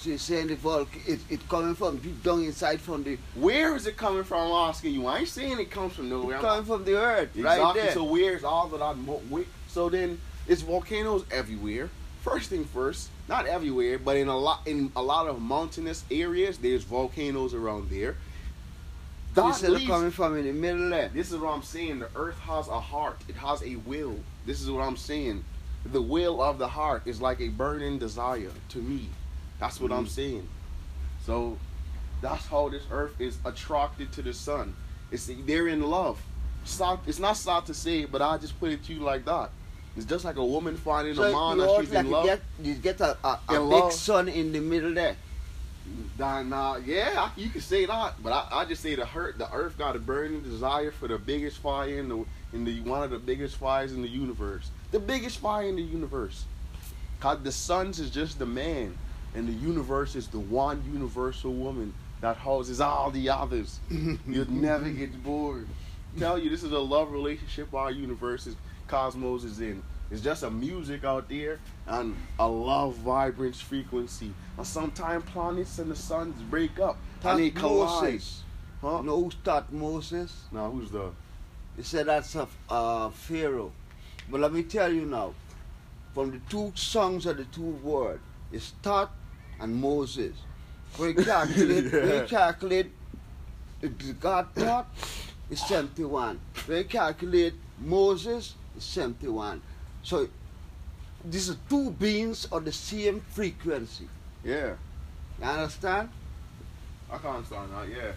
So 0.00 0.08
you're 0.08 0.18
saying 0.18 0.46
the 0.46 0.54
volc 0.56 0.88
it, 1.06 1.20
it 1.28 1.46
coming 1.46 1.74
from 1.74 1.98
deep 1.98 2.22
down 2.22 2.42
inside 2.42 2.80
from 2.80 3.02
the 3.04 3.18
where 3.34 3.76
is 3.76 3.86
it 3.86 3.98
coming 3.98 4.24
from 4.24 4.50
I'm 4.50 4.70
asking 4.70 4.94
you 4.94 5.06
I 5.06 5.18
ain't 5.18 5.28
saying 5.28 5.60
it 5.60 5.70
comes 5.70 5.92
from 5.92 6.08
nowhere 6.08 6.36
it 6.36 6.38
I'm- 6.38 6.44
coming 6.46 6.64
from 6.64 6.84
the 6.86 6.96
earth, 6.96 7.36
exactly 7.36 7.64
right 7.64 7.74
there. 7.74 7.92
so 7.92 8.04
where's 8.04 8.42
all 8.42 8.66
that 8.68 8.94
where- 9.28 9.44
so 9.68 9.90
then 9.90 10.18
it's 10.48 10.62
volcanoes 10.62 11.24
everywhere 11.30 11.90
first 12.22 12.48
thing 12.48 12.64
first 12.64 13.10
not 13.28 13.44
everywhere 13.46 13.98
but 13.98 14.16
in 14.16 14.28
a 14.28 14.38
lot 14.38 14.62
in 14.66 14.90
a 14.96 15.02
lot 15.02 15.26
of 15.28 15.38
mountainous 15.38 16.02
areas 16.10 16.56
there's 16.56 16.82
volcanoes 16.84 17.52
around 17.52 17.90
there 17.90 18.16
you 18.16 19.34
That 19.34 19.54
said 19.56 19.70
leads- 19.70 19.86
coming 19.86 20.10
from 20.12 20.36
in 20.38 20.46
the 20.46 20.52
middle 20.52 20.88
there. 20.88 21.08
This 21.12 21.30
is 21.30 21.38
what 21.38 21.52
I'm 21.54 21.62
saying. 21.62 22.00
The 22.00 22.08
earth 22.16 22.38
has 22.40 22.66
a 22.66 22.80
heart. 22.80 23.20
It 23.28 23.36
has 23.36 23.62
a 23.62 23.76
will. 23.76 24.16
This 24.44 24.60
is 24.60 24.68
what 24.68 24.80
I'm 24.82 24.96
saying. 24.96 25.44
The 25.84 26.02
will 26.02 26.42
of 26.42 26.58
the 26.58 26.66
heart 26.66 27.02
is 27.06 27.20
like 27.20 27.40
a 27.40 27.46
burning 27.48 27.98
desire 28.00 28.50
to 28.70 28.78
me. 28.78 29.08
That's 29.60 29.78
what 29.80 29.92
I'm 29.92 30.06
Mhm. 30.06 30.08
saying. 30.08 30.48
So 31.24 31.58
that's 32.22 32.46
how 32.46 32.68
this 32.70 32.82
earth 32.90 33.20
is 33.20 33.38
attracted 33.44 34.10
to 34.12 34.22
the 34.22 34.32
sun. 34.32 34.74
It's 35.10 35.30
they're 35.46 35.68
in 35.68 35.82
love. 35.82 36.18
sad. 36.64 36.98
It's 37.06 37.18
not 37.18 37.36
sad 37.38 37.64
to 37.66 37.74
say, 37.74 38.04
but 38.04 38.20
I 38.22 38.36
just 38.38 38.58
put 38.60 38.70
it 38.70 38.84
to 38.84 38.92
you 38.92 39.00
like 39.00 39.24
that. 39.24 39.50
It's 39.96 40.04
just 40.06 40.24
like 40.26 40.36
a 40.36 40.44
woman 40.44 40.76
finding 40.76 41.14
So 41.14 41.24
a 41.24 41.32
man 41.32 41.56
you 41.58 41.62
that 41.66 41.80
she's 41.80 41.90
like 41.90 42.00
in 42.00 42.06
you 42.06 42.12
love. 42.12 42.24
get, 42.26 42.40
you 42.62 42.74
get 42.74 43.00
a, 43.00 43.16
a, 43.24 43.38
a 43.48 43.52
big 43.52 43.60
love. 43.60 43.92
sun 43.92 44.28
in 44.28 44.52
the 44.52 44.60
middle 44.60 44.92
there. 44.94 45.16
Nah, 46.18 46.42
nah, 46.42 46.76
yeah, 46.76 47.30
you 47.36 47.48
can 47.48 47.62
say 47.62 47.86
that, 47.86 48.22
but 48.22 48.32
I, 48.32 48.60
I 48.60 48.64
just 48.66 48.82
say 48.82 48.94
the 48.94 49.06
hurt, 49.06 49.38
the 49.38 49.50
earth 49.52 49.76
got 49.78 49.96
a 49.96 49.98
burning 49.98 50.42
desire 50.42 50.90
for 50.92 51.08
the 51.08 51.18
biggest 51.18 51.56
fire 51.58 51.98
in 51.98 52.08
the 52.08 52.24
in 52.52 52.64
the 52.64 52.80
one 52.82 53.02
of 53.02 53.10
the 53.10 53.18
biggest 53.18 53.56
fires 53.56 53.92
in 53.92 54.02
the 54.02 54.08
universe, 54.08 54.70
the 54.92 55.00
biggest 55.00 55.38
fire 55.38 55.66
in 55.66 55.76
the 55.76 55.82
universe. 55.82 56.44
Cause 57.20 57.38
the 57.42 57.50
suns 57.52 57.98
is 57.98 58.10
just 58.10 58.38
the 58.38 58.46
man, 58.46 58.96
and 59.34 59.48
the 59.48 59.52
universe 59.52 60.16
is 60.16 60.28
the 60.28 60.40
one 60.40 60.82
universal 60.92 61.52
woman 61.52 61.94
that 62.20 62.36
houses 62.36 62.80
all 62.80 63.10
the 63.10 63.28
others. 63.28 63.80
You'll 64.26 64.50
never 64.50 64.88
get 64.90 65.22
bored. 65.22 65.66
Tell 66.18 66.38
you, 66.38 66.50
this 66.50 66.62
is 66.62 66.72
a 66.72 66.78
love 66.78 67.12
relationship 67.12 67.72
our 67.72 67.90
universe 67.90 68.46
is 68.46 68.56
cosmos 68.88 69.44
is 69.44 69.60
in. 69.60 69.82
It's 70.10 70.20
just 70.20 70.42
a 70.42 70.50
music 70.50 71.04
out 71.04 71.28
there 71.28 71.60
and 71.86 72.16
a 72.38 72.48
love 72.48 72.96
vibrance 72.96 73.60
frequency. 73.60 74.32
And 74.58 74.66
sometimes 74.66 75.24
planets 75.30 75.78
and 75.78 75.90
the 75.90 75.96
suns 75.96 76.42
break 76.42 76.80
up 76.80 76.98
That's 77.22 77.34
and 77.36 77.44
they 77.44 77.50
collide. 77.50 78.02
Moses. 78.02 78.42
Huh? 78.80 78.98
You 78.98 79.02
know 79.04 79.22
who 79.22 79.30
taught 79.44 79.72
Moses? 79.72 80.44
Now 80.50 80.70
who's 80.70 80.90
the 80.90 81.10
He 81.76 81.84
said 81.84 82.06
that's 82.06 82.34
a 82.34 82.48
uh, 82.68 83.10
Pharaoh. 83.10 83.70
But 84.28 84.40
let 84.40 84.52
me 84.52 84.64
tell 84.64 84.92
you 84.92 85.06
now, 85.06 85.34
from 86.12 86.32
the 86.32 86.40
two 86.48 86.72
songs 86.74 87.26
of 87.26 87.36
the 87.36 87.44
two 87.44 87.62
words, 87.62 88.20
it's 88.52 88.72
Tot 88.82 89.12
and 89.60 89.74
Moses. 89.74 90.34
When 90.96 91.10
you 91.16 91.24
calculate, 91.24 91.92
Yeah. 91.92 92.22
you 92.22 92.26
calculate 92.26 92.90
God 94.20 94.54
Tot, 94.54 94.86
it's 95.50 95.66
71. 95.68 96.40
When 96.66 96.78
you 96.78 96.84
calculate 96.84 97.54
Moses, 97.78 98.54
it's 98.76 98.86
71. 98.86 99.62
So 100.02 100.28
these 101.24 101.50
are 101.50 101.56
two 101.68 101.90
beings 101.92 102.46
of 102.46 102.64
the 102.64 102.72
same 102.72 103.20
frequency. 103.20 104.08
Yeah. 104.44 104.74
You 105.38 105.44
understand? 105.44 106.08
I 107.10 107.18
can't 107.18 107.36
understand 107.36 107.68
that, 107.72 107.88
yeah. 107.88 108.12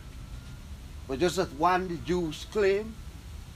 But 1.07 1.19
just 1.19 1.35
that 1.35 1.51
one 1.53 1.87
the 1.87 1.95
Jews 1.97 2.45
claim 2.51 2.95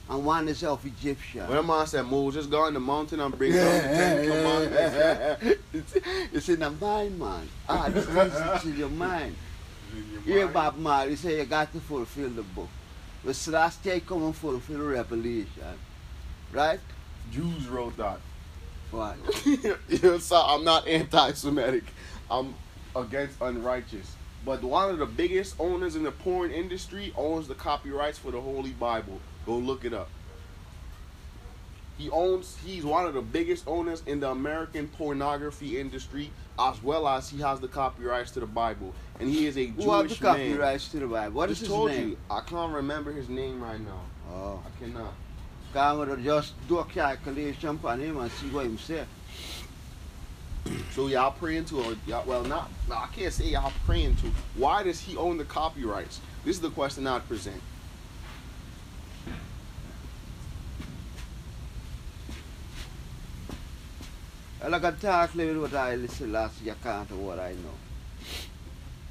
and 0.08 0.24
one 0.24 0.48
is 0.48 0.64
of 0.64 0.84
Egyptian. 0.86 1.46
When 1.48 1.66
man 1.66 1.86
said 1.86 2.06
Moses 2.06 2.46
go 2.46 2.62
on 2.62 2.74
the 2.74 2.80
mountain 2.80 3.20
and 3.20 3.36
bring 3.36 3.52
down 3.52 3.64
the 3.64 3.82
Ten 3.82 4.26
Commandments. 4.26 5.62
it's, 5.72 5.96
it's 6.32 6.48
in 6.48 6.60
the 6.60 6.70
mind, 6.70 7.18
man. 7.18 7.48
Ah, 7.68 7.88
this 7.88 8.08
is 8.08 8.16
it's 8.16 8.64
in 8.64 8.76
your 8.76 8.88
mind. 8.88 9.36
yeah. 10.24 10.34
Here, 10.34 10.48
Bob 10.48 10.78
Marley 10.78 11.16
say 11.16 11.38
you 11.38 11.44
got 11.44 11.72
to 11.72 11.80
fulfill 11.80 12.30
the 12.30 12.42
book. 12.42 12.68
But 13.24 13.36
Selassie 13.36 14.00
come 14.00 14.24
and 14.24 14.34
fulfill 14.36 14.78
the 14.78 14.84
Revelation. 14.84 15.76
Right? 16.52 16.80
Jews 17.30 17.66
wrote 17.68 17.96
that. 17.98 18.20
What? 18.90 19.16
Yeah, 19.88 20.18
so 20.18 20.36
I'm 20.36 20.64
not 20.64 20.86
anti-Semitic. 20.88 21.84
I'm 22.30 22.54
against 22.96 23.40
unrighteous. 23.40 24.14
But 24.44 24.62
one 24.62 24.90
of 24.90 24.98
the 24.98 25.06
biggest 25.06 25.56
owners 25.58 25.96
in 25.96 26.04
the 26.04 26.12
porn 26.12 26.50
industry 26.50 27.12
owns 27.16 27.48
the 27.48 27.54
copyrights 27.54 28.18
for 28.18 28.30
the 28.30 28.40
Holy 28.40 28.70
Bible. 28.70 29.20
Go 29.48 29.56
look 29.56 29.86
it 29.86 29.94
up. 29.94 30.10
He 31.96 32.10
owns. 32.10 32.58
He's 32.62 32.84
one 32.84 33.06
of 33.06 33.14
the 33.14 33.22
biggest 33.22 33.66
owners 33.66 34.02
in 34.06 34.20
the 34.20 34.30
American 34.30 34.88
pornography 34.88 35.80
industry, 35.80 36.30
as 36.58 36.82
well 36.82 37.08
as 37.08 37.30
he 37.30 37.40
has 37.40 37.58
the 37.58 37.66
copyrights 37.66 38.30
to 38.32 38.40
the 38.40 38.46
Bible. 38.46 38.92
And 39.18 39.30
he 39.30 39.46
is 39.46 39.56
a 39.56 39.68
Jewish 39.68 39.84
Who 39.86 39.90
have 39.90 40.08
the 40.10 40.22
man. 40.22 40.34
copyrights 40.50 40.88
to 40.88 40.98
the 40.98 41.06
Bible? 41.06 41.34
What 41.34 41.50
is 41.50 41.60
Just 41.60 41.68
his 41.70 41.74
told 41.74 41.90
name? 41.90 42.08
you. 42.10 42.18
I 42.30 42.40
can't 42.40 42.74
remember 42.74 43.10
his 43.10 43.30
name 43.30 43.62
right 43.62 43.80
now. 43.80 44.02
Oh. 44.30 44.62
I 44.66 44.84
cannot. 44.84 45.14
I'm 45.74 45.96
going 45.96 46.14
to 46.14 46.22
just 46.22 46.52
do 46.68 46.80
a 46.80 46.84
calculation 46.84 47.80
on 47.82 48.00
him 48.00 48.18
and 48.18 48.30
see 48.32 48.48
what 48.50 48.66
he 48.66 48.76
say. 48.76 49.04
So 50.92 51.06
y'all 51.06 51.30
praying 51.30 51.64
to 51.66 51.80
or 51.80 51.94
y'all, 52.06 52.26
well 52.26 52.44
not 52.44 52.70
no, 52.88 52.96
I 52.96 53.06
can't 53.06 53.32
say 53.32 53.46
y'all 53.46 53.72
praying 53.86 54.16
to. 54.16 54.26
Why 54.56 54.82
does 54.82 55.00
he 55.00 55.16
own 55.16 55.38
the 55.38 55.44
copyrights? 55.44 56.20
This 56.44 56.56
is 56.56 56.60
the 56.60 56.70
question 56.70 57.06
I'd 57.06 57.26
present. 57.26 57.62
Well, 64.60 64.74
I 64.74 64.80
can 64.80 64.96
talk 64.96 65.34
a 65.34 65.36
little 65.36 65.54
bit 65.54 65.72
what 65.72 65.74
I 65.74 65.94
listen 65.94 66.32
last 66.32 66.60
of 66.66 67.18
what 67.18 67.38
I 67.38 67.52
know. 67.52 67.76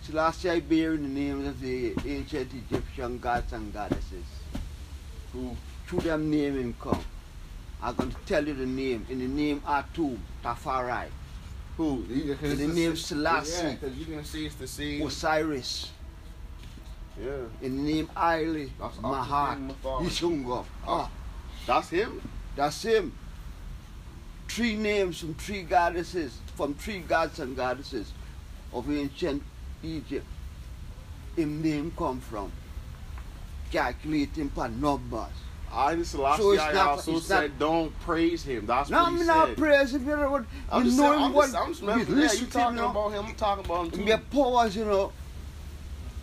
So 0.01 0.13
last 0.13 0.45
I 0.45 0.60
bear 0.60 0.93
in 0.93 1.03
the 1.03 1.21
names 1.21 1.47
of 1.47 1.62
the 1.62 1.93
ancient 2.05 2.51
Egyptian 2.53 3.17
gods 3.19 3.53
and 3.53 3.73
goddesses. 3.73 4.25
Who? 5.31 5.55
Through 5.86 6.01
them 6.01 6.29
name 6.29 6.57
him 6.60 6.75
come. 6.79 7.03
I'm 7.81 7.95
going 7.95 8.12
to 8.12 8.17
tell 8.25 8.45
you 8.45 8.55
the 8.55 8.65
name. 8.65 9.05
In 9.10 9.19
the 9.19 9.27
name 9.27 9.62
Atum, 9.62 10.17
Tafari, 10.43 11.07
Who? 11.77 12.03
In 12.10 12.57
the 12.57 12.67
name 12.67 12.97
Selassie. 12.97 13.63
Yeah, 13.67 13.73
because 13.75 13.97
you 13.97 14.05
can 14.05 14.25
see 14.25 14.47
it's 14.47 14.55
the 14.55 14.67
same. 14.67 15.05
Osiris. 15.07 15.91
Yeah, 17.23 17.31
In 17.62 17.77
the 17.77 17.93
name 17.93 18.10
That's 18.15 18.97
Mahat. 18.97 19.73
Yishungo. 19.81 20.65
Ah, 20.86 21.10
that's 21.65 21.89
him. 21.89 22.21
that's 22.55 22.83
him. 22.83 23.13
Three 24.47 24.75
names 24.75 25.19
from 25.19 25.33
three 25.36 25.63
goddesses, 25.63 26.38
from 26.55 26.73
three 26.75 26.99
gods 26.99 27.39
and 27.39 27.55
goddesses 27.55 28.12
of 28.73 28.89
ancient 28.91 29.43
Egypt. 29.83 30.25
Him 31.36 31.62
name 31.62 31.91
come 31.97 32.19
from. 32.19 32.51
Calculating 33.71 34.49
per 34.49 34.67
numbers. 34.69 35.27
I 35.71 36.01
Selassie 36.01 36.41
So 36.41 36.51
it's 36.53 36.62
I 36.63 36.71
not- 36.71 36.88
also 36.88 37.17
it's 37.17 37.25
said 37.25 37.51
not- 37.51 37.60
don't 37.60 37.99
praise 37.99 38.41
him. 38.43 38.65
That's 38.65 38.89
Now 38.89 39.03
what 39.03 39.13
he 39.13 39.19
I'm 39.19 39.27
not 39.27 39.47
said. 39.49 39.57
praising 39.57 40.05
you 40.07 40.15
know 40.15 40.29
what 40.31 40.45
I'm 40.71 40.79
you 40.83 40.89
just 40.89 40.97
know 40.97 41.03
saying, 41.12 41.19
him 41.19 41.23
I'm 41.25 41.33
what 41.33 41.45
just, 41.47 41.55
I'm 41.57 41.67
just 41.67 41.81
you 41.81 41.88
remember, 41.89 42.12
yeah, 42.15 42.21
you 42.21 42.29
to 42.29 42.36
him, 42.45 42.49
talking 42.49 42.79
about 42.79 43.10
him, 43.12 43.25
I'm 43.25 43.36
talking 43.36 43.65
about 43.65 43.86
him 43.86 43.91
too. 43.91 44.05
Their 44.05 44.17
powers, 44.17 44.75
you 44.77 44.86
know. 44.86 45.12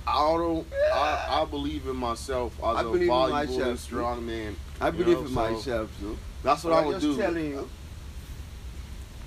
I 0.06 0.12
don't. 0.36 0.66
I, 0.94 1.40
I 1.42 1.44
believe 1.44 1.86
in 1.86 1.96
myself 1.96 2.54
as 2.58 2.64
I 2.76 2.80
a 2.80 2.84
believe 2.84 3.02
in 3.02 3.08
valuable 3.08 3.30
myself, 3.34 3.68
and 3.68 3.78
strong 3.78 4.26
man. 4.26 4.56
I 4.80 4.90
believe 4.90 5.18
know, 5.18 5.20
in 5.22 5.28
so 5.28 5.32
myself 5.34 5.90
too. 6.00 6.18
That's 6.42 6.64
what 6.64 6.70
But 6.70 6.76
I 6.76 6.80
I'm 6.80 6.86
would 6.88 7.00
just 7.00 7.16
do. 7.16 7.22
telling 7.22 7.46
you. 7.50 7.68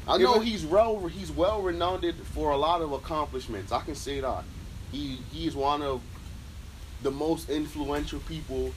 I 0.07 0.17
know 0.17 0.39
he's 0.39 0.65
well. 0.65 1.05
He's 1.07 1.31
well 1.31 1.61
renowned 1.61 2.05
for 2.33 2.51
a 2.51 2.57
lot 2.57 2.81
of 2.81 2.93
accomplishments. 2.93 3.71
I 3.71 3.81
can 3.81 3.95
say 3.95 4.21
that. 4.21 4.43
He 4.91 5.19
he's 5.31 5.55
one 5.55 5.81
of 5.81 6.01
the 7.03 7.11
most 7.11 7.49
influential 7.49 8.19
people 8.21 8.73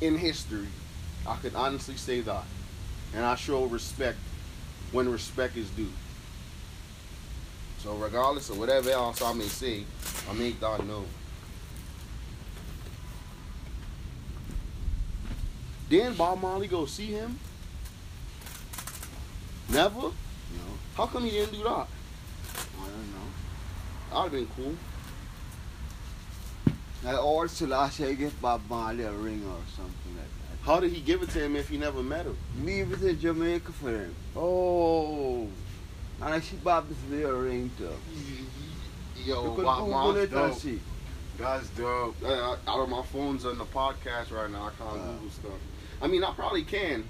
in 0.00 0.18
history. 0.18 0.68
I 1.26 1.36
can 1.36 1.56
honestly 1.56 1.96
say 1.96 2.20
that, 2.20 2.44
and 3.14 3.24
I 3.24 3.34
show 3.36 3.64
respect 3.64 4.18
when 4.92 5.10
respect 5.10 5.56
is 5.56 5.70
due. 5.70 5.90
So 7.78 7.94
regardless 7.94 8.50
of 8.50 8.58
whatever 8.58 8.90
else 8.90 9.22
I 9.22 9.32
may 9.32 9.48
say, 9.48 9.84
I 10.28 10.34
make 10.34 10.60
that 10.60 10.84
known. 10.86 11.06
Didn't 15.88 16.18
Bob 16.18 16.42
Marley 16.42 16.66
go 16.66 16.84
see 16.84 17.06
him? 17.06 17.38
Never? 19.68 20.10
How 20.96 21.06
come 21.06 21.24
he 21.24 21.30
didn't 21.30 21.52
do 21.52 21.62
that? 21.64 21.68
I 21.70 22.86
don't 22.86 23.12
know. 23.12 23.28
That'd 24.10 24.22
have 24.22 24.32
been 24.32 24.48
cool. 24.56 24.74
I 27.06 27.14
last 27.66 28.00
year 28.00 28.08
I 28.08 28.14
give 28.14 28.40
Bob 28.40 28.62
Marley 28.68 29.04
a 29.04 29.12
ring 29.12 29.42
or 29.46 29.58
something 29.76 30.16
like 30.16 30.24
that. 30.24 30.64
How 30.66 30.80
did 30.80 30.92
he 30.92 31.00
give 31.00 31.22
it 31.22 31.30
to 31.30 31.40
him 31.44 31.54
if 31.56 31.68
he 31.68 31.76
never 31.76 32.02
met 32.02 32.26
him? 32.26 32.36
that. 32.56 32.64
Leave 32.64 32.92
it 32.92 33.02
in 33.02 33.20
Jamaica 33.20 33.72
for 33.72 33.90
him. 33.90 34.14
Oh, 34.34 35.42
And 36.22 36.34
I 36.34 36.40
see 36.40 36.56
Bob 36.56 36.88
this 36.88 36.98
little 37.10 37.40
ring 37.42 37.70
too. 37.78 37.90
yo, 39.24 39.54
Bob 39.62 40.16
it 40.16 40.22
and 40.22 40.30
dope. 40.30 40.54
see. 40.58 40.80
That's 41.38 41.68
dope. 41.70 42.16
Uh, 42.24 42.52
out 42.66 42.80
of 42.80 42.88
my 42.88 43.02
phone's 43.02 43.44
on 43.44 43.58
the 43.58 43.64
podcast 43.66 44.32
right 44.32 44.50
now. 44.50 44.66
I 44.68 44.70
can't 44.82 44.98
Uh. 45.00 45.12
Google 45.12 45.30
stuff. 45.30 45.52
I 46.00 46.06
mean, 46.06 46.24
I 46.24 46.32
probably 46.32 46.64
can. 46.64 47.04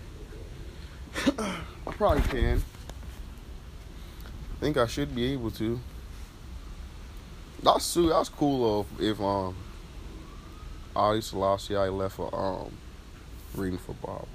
I 1.38 1.60
probably 1.92 2.22
can. 2.24 2.62
I 4.56 4.60
think 4.60 4.76
I 4.76 4.86
should 4.86 5.14
be 5.14 5.32
able 5.32 5.50
to. 5.52 5.78
That's 7.62 7.84
su- 7.84 8.08
That's 8.08 8.28
cool 8.28 8.84
though. 8.98 9.04
If 9.04 9.20
um, 9.20 9.54
Haile 10.94 11.20
Selassie 11.20 11.76
I 11.76 11.88
left 11.88 12.16
for 12.16 12.34
um 12.34 12.72
ring 13.54 13.78
for 13.78 13.94
Bob. 13.94 14.26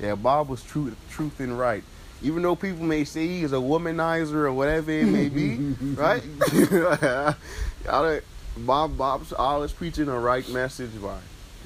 Yeah, 0.00 0.14
Bob 0.14 0.48
was 0.48 0.62
true, 0.62 0.94
truth 1.10 1.40
and 1.40 1.58
right. 1.58 1.84
Even 2.22 2.42
though 2.42 2.56
people 2.56 2.84
may 2.84 3.04
say 3.04 3.26
he's 3.26 3.52
a 3.52 3.56
womanizer 3.56 4.34
or 4.34 4.52
whatever 4.52 4.90
it 4.90 5.06
may 5.06 5.28
be, 5.28 5.56
right? 5.94 6.22
Y'all, 7.84 8.20
Bob, 8.58 8.96
Bob's 8.96 9.32
always 9.32 9.72
preaching 9.72 10.08
a 10.08 10.18
right 10.18 10.46
message, 10.50 10.92
right? 11.00 11.20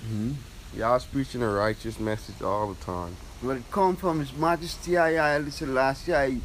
Mm-hmm. 0.07 0.33
Y'all's 0.79 1.05
preaching 1.05 1.43
a 1.43 1.49
righteous 1.49 1.99
message 1.99 2.41
all 2.43 2.73
the 2.73 2.85
time. 2.85 3.17
When 3.41 3.59
it 3.59 3.71
come 3.71 3.97
from 3.97 4.21
His 4.21 4.33
Majesty 4.33 4.97
I, 4.97 5.35
I 5.35 5.39
listen 5.39 5.75
last 5.75 6.09
year, 6.09 6.17
I, 6.17 6.39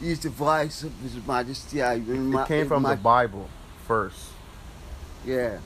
he's 0.00 0.20
the 0.20 0.30
voice 0.30 0.82
of 0.82 0.92
His 1.00 1.24
Majesty 1.26 1.82
I. 1.82 1.94
It 1.94 2.48
came 2.48 2.66
from 2.68 2.82
the 2.82 2.96
Bible 2.96 3.48
first. 3.86 4.30
Yeah. 5.24 5.58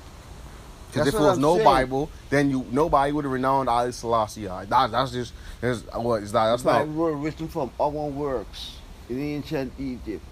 Because 0.88 1.09
if 1.09 1.14
it 1.14 1.20
was 1.20 1.37
I'm 1.37 1.42
no 1.42 1.55
saying. 1.55 1.64
Bible, 1.64 2.11
then 2.31 2.50
you 2.50 2.66
nobody 2.70 3.12
would 3.12 3.24
have 3.24 3.33
renowned 3.33 3.68
Haile 3.68 3.92
Selassie. 3.92 4.46
That, 4.46 4.90
that's 4.90 5.12
just 5.12 5.33
that's 5.61 5.83
what 5.94 6.22
is 6.22 6.33
that? 6.33 6.46
That's 6.46 6.64
not. 6.64 6.88
Were 6.88 7.14
written 7.14 7.48
from 7.48 7.70
our 7.81 7.90
works 7.90 8.76
in 9.09 9.20
ancient 9.20 9.72
Egypt. 9.79 10.24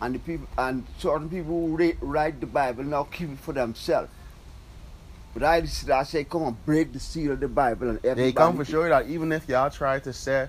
And 0.00 0.14
the 0.14 0.18
people 0.18 0.46
and 0.56 0.86
certain 0.98 1.28
people 1.28 1.66
who 1.66 1.76
write, 1.76 1.96
write 2.00 2.40
the 2.40 2.46
Bible 2.46 2.84
now 2.84 3.04
keep 3.04 3.30
it 3.30 3.38
for 3.38 3.52
themselves. 3.52 4.10
But 5.38 5.46
I 5.46 5.62
I 5.94 6.02
say 6.02 6.24
come 6.24 6.42
on, 6.42 6.56
break 6.66 6.92
the 6.92 6.98
seal 6.98 7.30
of 7.30 7.38
the 7.38 7.46
Bible 7.46 7.90
and 7.90 7.98
everybody 7.98 8.22
They 8.22 8.32
come 8.32 8.56
for 8.56 8.64
sure 8.64 8.88
that 8.88 9.06
even 9.06 9.30
if 9.30 9.48
y'all 9.48 9.70
try 9.70 10.00
to 10.00 10.12
say 10.12 10.48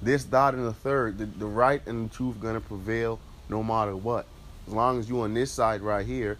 this, 0.00 0.22
that, 0.24 0.54
and 0.54 0.64
the 0.64 0.72
third, 0.72 1.18
the, 1.18 1.26
the 1.26 1.46
right 1.46 1.84
and 1.88 2.08
the 2.08 2.14
truth 2.14 2.40
gonna 2.40 2.60
prevail 2.60 3.18
no 3.48 3.64
matter 3.64 3.96
what. 3.96 4.26
As 4.68 4.72
long 4.72 5.00
as 5.00 5.08
you 5.08 5.22
on 5.22 5.34
this 5.34 5.50
side 5.50 5.80
right 5.80 6.06
here, 6.06 6.38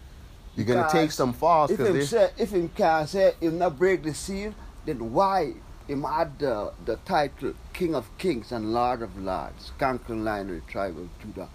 you're 0.54 0.64
gonna 0.64 0.82
Because 0.82 0.92
take 0.92 1.10
some 1.10 1.32
falls. 1.32 1.72
If 1.72 1.80
him 1.80 2.00
say 2.04 2.30
if 2.38 2.52
him 2.52 2.68
can 2.68 3.08
say 3.08 3.32
him 3.40 3.58
not 3.58 3.76
break 3.76 4.04
the 4.04 4.14
seal, 4.14 4.54
then 4.86 5.12
why 5.12 5.54
him 5.88 6.04
had 6.04 6.38
the, 6.38 6.72
the 6.84 6.96
title 7.04 7.54
King 7.72 7.96
of 7.96 8.16
Kings 8.16 8.52
and 8.52 8.72
Lord 8.72 9.02
of 9.02 9.20
Lords, 9.20 9.72
conquering 9.76 10.22
lion 10.22 10.50
of 10.50 10.64
the 10.64 10.72
tribe 10.72 10.96
of 10.96 11.08
Judah? 11.20 11.48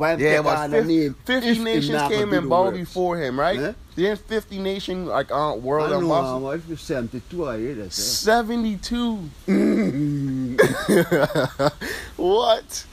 Yeah, 0.00 0.40
on 0.40 0.70
50, 0.70 1.10
50 1.10 1.58
nations 1.58 2.02
came 2.08 2.32
and 2.32 2.48
bowed 2.48 2.74
before 2.74 3.18
him, 3.18 3.38
right? 3.38 3.58
Eh? 3.58 3.72
There's 3.94 4.20
50 4.20 4.58
nations 4.58 5.08
like 5.08 5.30
uh, 5.30 5.52
I 5.52 5.56
world 5.56 6.02
know, 6.02 6.12
um, 6.12 6.54
if 6.54 6.68
you 6.68 6.76
72, 6.76 7.48
I 7.48 7.58
hear 7.58 7.74
that. 7.74 7.92
72. 7.92 9.30
eh? 9.48 11.70
what? 12.16 12.86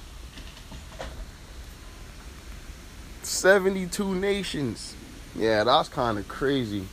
72 3.24 4.16
nations. 4.16 4.96
Yeah, 5.36 5.64
that's 5.64 5.90
kind 5.90 6.18
of 6.18 6.28
crazy. 6.28 6.88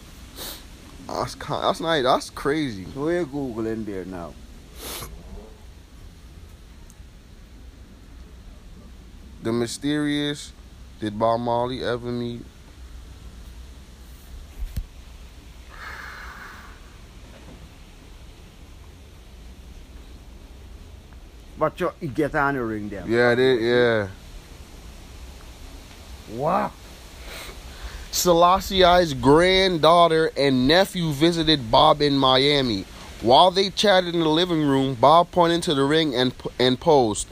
That's 1.07 1.35
kind, 1.35 1.64
that's 1.64 1.81
not 1.81 2.03
that's 2.03 2.31
crazy. 2.31 2.87
So 2.94 3.05
we're 3.05 3.24
Googling 3.24 3.85
there 3.85 4.05
now. 4.05 4.35
The 9.44 9.52
mysterious 9.52 10.54
did 11.00 11.18
Bob 11.18 11.38
Marley 11.40 11.85
ever 11.85 12.11
meet? 12.11 12.40
But 21.59 21.78
you, 21.78 21.92
get 22.14 22.35
on 22.35 22.54
the 22.54 22.64
ring 22.64 22.88
there. 22.88 23.04
Yeah, 23.07 23.35
they, 23.35 23.59
yeah. 23.59 24.09
Wow. 26.33 26.72
Selassie's 28.12 29.12
granddaughter 29.12 30.33
and 30.38 30.66
nephew 30.66 31.12
visited 31.12 31.70
Bob 31.70 32.00
in 32.00 32.16
Miami. 32.16 32.87
While 33.20 33.50
they 33.50 33.68
chatted 33.68 34.14
in 34.14 34.20
the 34.20 34.28
living 34.30 34.62
room, 34.66 34.94
Bob 34.94 35.30
pointed 35.33 35.62
to 35.64 35.74
the 35.74 35.85
ring 35.85 36.14
and, 36.14 36.33
and 36.59 36.80
posed. 36.80 37.28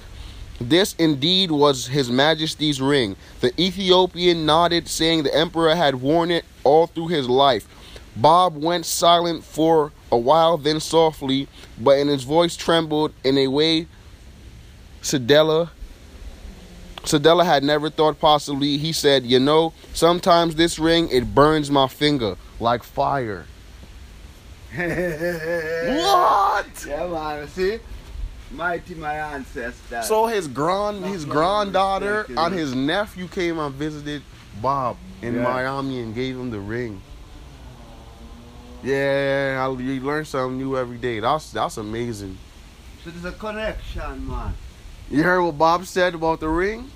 This 0.60 0.94
indeed 0.98 1.50
was 1.50 1.88
His 1.88 2.10
Majesty's 2.10 2.80
ring. 2.80 3.16
The 3.40 3.58
Ethiopian 3.60 4.46
nodded, 4.46 4.88
saying 4.88 5.24
the 5.24 5.34
Emperor 5.34 5.74
had 5.74 5.96
worn 5.96 6.30
it 6.30 6.44
all 6.64 6.86
through 6.86 7.08
his 7.08 7.28
life. 7.28 7.66
Bob 8.14 8.56
went 8.56 8.86
silent 8.86 9.42
for 9.42 9.92
a 10.10 10.18
while, 10.18 10.58
then 10.58 10.80
softly, 10.80 11.48
but 11.80 11.98
in 11.98 12.08
his 12.08 12.24
voice 12.24 12.56
trembled 12.56 13.12
in 13.24 13.38
a 13.38 13.48
way 13.48 13.86
Sedella 15.02 15.70
Sedella 17.02 17.44
had 17.44 17.64
never 17.64 17.90
thought 17.90 18.20
possibly. 18.20 18.76
He 18.78 18.92
said, 18.92 19.26
"You 19.26 19.40
know, 19.40 19.72
sometimes 19.92 20.54
this 20.54 20.78
ring 20.78 21.08
it 21.10 21.34
burns 21.34 21.68
my 21.70 21.88
finger 21.88 22.36
like 22.60 22.84
fire." 22.84 23.46
what? 24.76 24.86
Yeah, 26.86 27.08
man. 27.08 27.48
See? 27.48 27.80
Mighty 28.54 28.94
my 28.94 29.14
ancestors. 29.14 30.06
So 30.06 30.26
his 30.26 30.46
grand 30.48 31.04
his 31.04 31.24
granddaughter 31.24 32.26
and 32.36 32.54
his 32.54 32.74
nephew 32.74 33.26
came 33.28 33.58
and 33.58 33.74
visited 33.74 34.22
Bob 34.60 34.96
in 35.22 35.36
Yeah. 35.36 35.42
Miami 35.42 36.00
and 36.00 36.14
gave 36.14 36.36
him 36.36 36.50
the 36.50 36.60
ring. 36.60 37.00
Yeah, 38.82 39.64
I- 39.66 39.80
you 39.80 40.00
learn 40.00 40.24
something 40.24 40.58
new 40.58 40.76
every 40.76 40.98
day. 40.98 41.20
That's 41.20 41.50
that's 41.50 41.76
amazing. 41.78 42.36
So 43.04 43.10
there's 43.10 43.24
a 43.34 43.36
connection, 43.38 44.28
man. 44.28 44.54
You 45.10 45.22
heard 45.22 45.42
what 45.42 45.56
Bob 45.58 45.86
said 45.86 46.14
about 46.14 46.40
the 46.40 46.48
ring? 46.48 46.90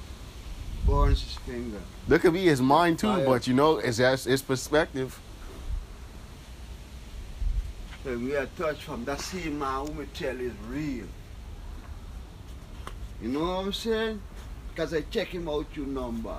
Burns 0.86 1.22
his 1.22 1.34
finger. 1.34 1.80
That 2.08 2.20
could 2.20 2.32
be 2.32 2.44
his 2.44 2.60
mind 2.60 2.98
too, 2.98 3.08
Fire. 3.08 3.24
but 3.24 3.46
you 3.46 3.54
know, 3.54 3.78
it's 3.78 3.98
that's 3.98 4.24
his 4.24 4.42
perspective. 4.42 5.18
So 8.04 8.16
we 8.18 8.36
are 8.36 8.46
touched 8.56 8.82
from 8.82 9.04
that 9.06 9.20
same 9.20 9.58
man 9.58 9.86
who 9.86 9.94
me 9.94 10.06
tell 10.14 10.38
is 10.38 10.52
real. 10.68 11.06
You 13.22 13.28
know 13.28 13.40
what 13.40 13.64
I'm 13.66 13.72
saying? 13.72 14.20
Because 14.68 14.92
I 14.92 15.00
check 15.02 15.28
him 15.28 15.48
out 15.48 15.66
your 15.74 15.86
number. 15.86 16.36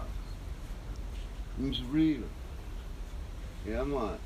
He's 1.59 1.81
real. 1.83 2.23
Yeah, 3.65 3.83
man. 3.83 4.17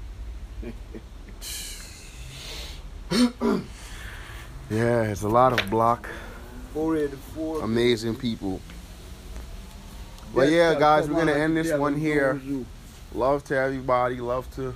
Yeah, 4.71 5.03
it's 5.03 5.23
a 5.23 5.27
lot 5.27 5.59
of 5.59 5.69
block, 5.69 6.07
484. 6.73 7.63
amazing 7.63 8.15
people. 8.15 8.61
But 10.33 10.47
yeah, 10.47 10.75
guys, 10.79 11.09
we're 11.09 11.17
gonna 11.17 11.33
end 11.33 11.57
this 11.57 11.77
one 11.77 11.97
here. 11.97 12.39
Love 13.13 13.43
to 13.45 13.57
everybody. 13.57 14.21
Love 14.21 14.49
to 14.55 14.73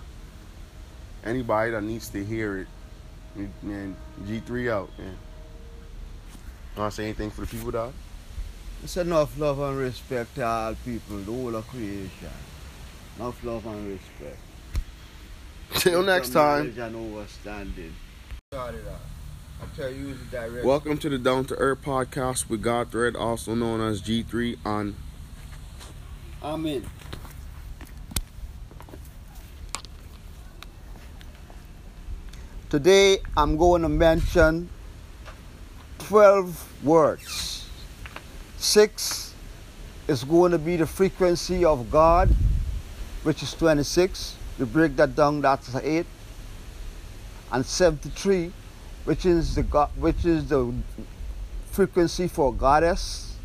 anybody 1.24 1.72
that 1.72 1.82
needs 1.82 2.10
to 2.10 2.26
hear 2.26 2.58
it. 2.58 3.48
Man, 3.64 3.96
G3 4.26 4.70
out, 4.70 4.90
man. 5.00 5.18
Want 6.78 6.92
to 6.92 6.96
say 6.96 7.04
anything 7.06 7.32
for 7.32 7.42
the 7.42 7.48
people, 7.48 7.72
dog? 7.72 7.94
It's 8.84 8.98
enough 8.98 9.40
love 9.40 9.60
and 9.60 9.78
respect 9.78 10.36
to 10.36 10.46
all 10.46 10.76
people, 10.84 11.18
the 11.20 11.32
whole 11.32 11.56
of 11.56 11.66
creation. 11.70 12.10
Enough 13.18 13.42
love 13.46 13.66
and 13.66 13.88
respect. 13.88 14.38
Till 15.76 16.04
next 16.04 16.34
time. 16.34 16.76
Knowledge 16.76 16.78
And 16.78 17.16
understanding. 17.16 17.96
Sorry, 18.54 18.76
that. 18.80 19.00
I'll 19.62 19.70
tell 19.78 19.90
you 19.90 20.16
the 20.16 20.26
direct. 20.26 20.66
Welcome 20.66 20.98
to 20.98 21.08
the 21.08 21.18
Down 21.18 21.46
to 21.46 21.56
Earth 21.56 21.82
podcast 21.82 22.50
with 22.50 22.62
God 22.62 22.92
Thread, 22.92 23.16
also 23.16 23.56
known 23.56 23.80
as 23.80 24.02
G3 24.02 24.58
on 24.66 24.96
Amen. 26.44 26.86
Today 32.70 33.20
I'm 33.38 33.56
going 33.56 33.82
to 33.84 33.90
mention 33.90 34.70
12 36.08 36.84
words. 36.84 37.68
Six 38.58 39.34
is 40.08 40.24
going 40.24 40.52
to 40.52 40.60
be 40.60 40.76
the 40.76 40.86
frequency 40.86 41.66
of 41.66 41.90
God, 41.90 42.30
which 43.24 43.42
is 43.42 43.56
26. 43.56 44.36
We 44.60 44.66
break 44.66 44.96
that 44.98 45.16
down, 45.16 45.42
that's 45.42 45.74
8. 45.74 46.06
And 47.52 47.66
73, 47.66 48.54
which 49.06 49.26
is 49.26 49.56
the 49.56 49.64
God, 49.64 49.90
which 49.98 50.26
is 50.26 50.48
the 50.50 50.72
frequency 51.72 52.28
for 52.28 52.54
goddess. 52.54 53.36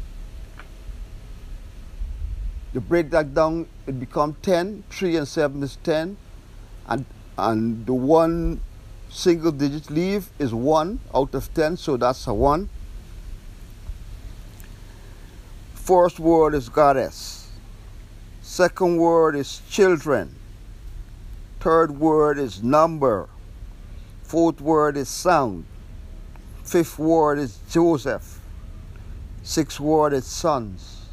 You 2.75 2.81
break 2.81 3.09
that 3.11 3.35
down, 3.35 3.67
it 3.87 3.99
becomes 3.99 4.37
10. 4.43 4.85
3 4.91 5.17
and 5.17 5.27
7 5.27 5.63
is 5.63 5.77
10. 5.83 6.17
And, 6.89 7.07
and 7.39 7.87
the 7.87 7.95
one 7.95 8.61
single 9.11 9.53
digit 9.53 9.91
leave 9.91 10.31
is 10.39 10.55
1 10.55 11.01
out 11.15 11.35
of 11.35 11.53
10, 11.53 11.77
so 11.77 11.97
that's 11.97 12.27
a 12.27 12.35
1. 12.35 12.69
First 15.75 16.21
word 16.21 16.55
is 16.55 16.69
goddess. 16.69 17.51
Second 18.41 18.97
word 18.97 19.37
is 19.37 19.61
children. 19.69 20.35
Third 21.61 21.99
word 21.99 22.39
is 22.39 22.63
number. 22.63 23.29
Fourth 24.23 24.61
word 24.61 24.97
is 24.97 25.09
sound. 25.09 25.65
Fifth 26.63 26.99
word 26.99 27.39
is 27.39 27.59
Joseph. 27.69 28.41
Sixth 29.43 29.81
word 29.81 30.13
is 30.13 30.25
sons. 30.25 31.07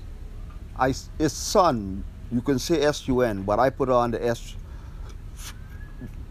I, 0.78 0.94
it's 1.18 1.34
son. 1.34 2.04
You 2.32 2.42
can 2.42 2.60
say 2.60 2.82
S-U-N, 2.84 3.44
but 3.44 3.60
I 3.60 3.72
put 3.72 3.90
on 3.90 4.12
the 4.12 4.24
S 4.24 4.56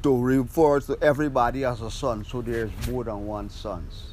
to 0.07 0.17
refer 0.17 0.79
to 0.79 0.97
everybody 1.03 1.65
as 1.65 1.81
a 1.81 1.91
son, 1.91 2.25
so 2.25 2.41
there's 2.41 2.71
more 2.87 3.03
than 3.03 3.27
one 3.27 3.51
sons. 3.51 4.13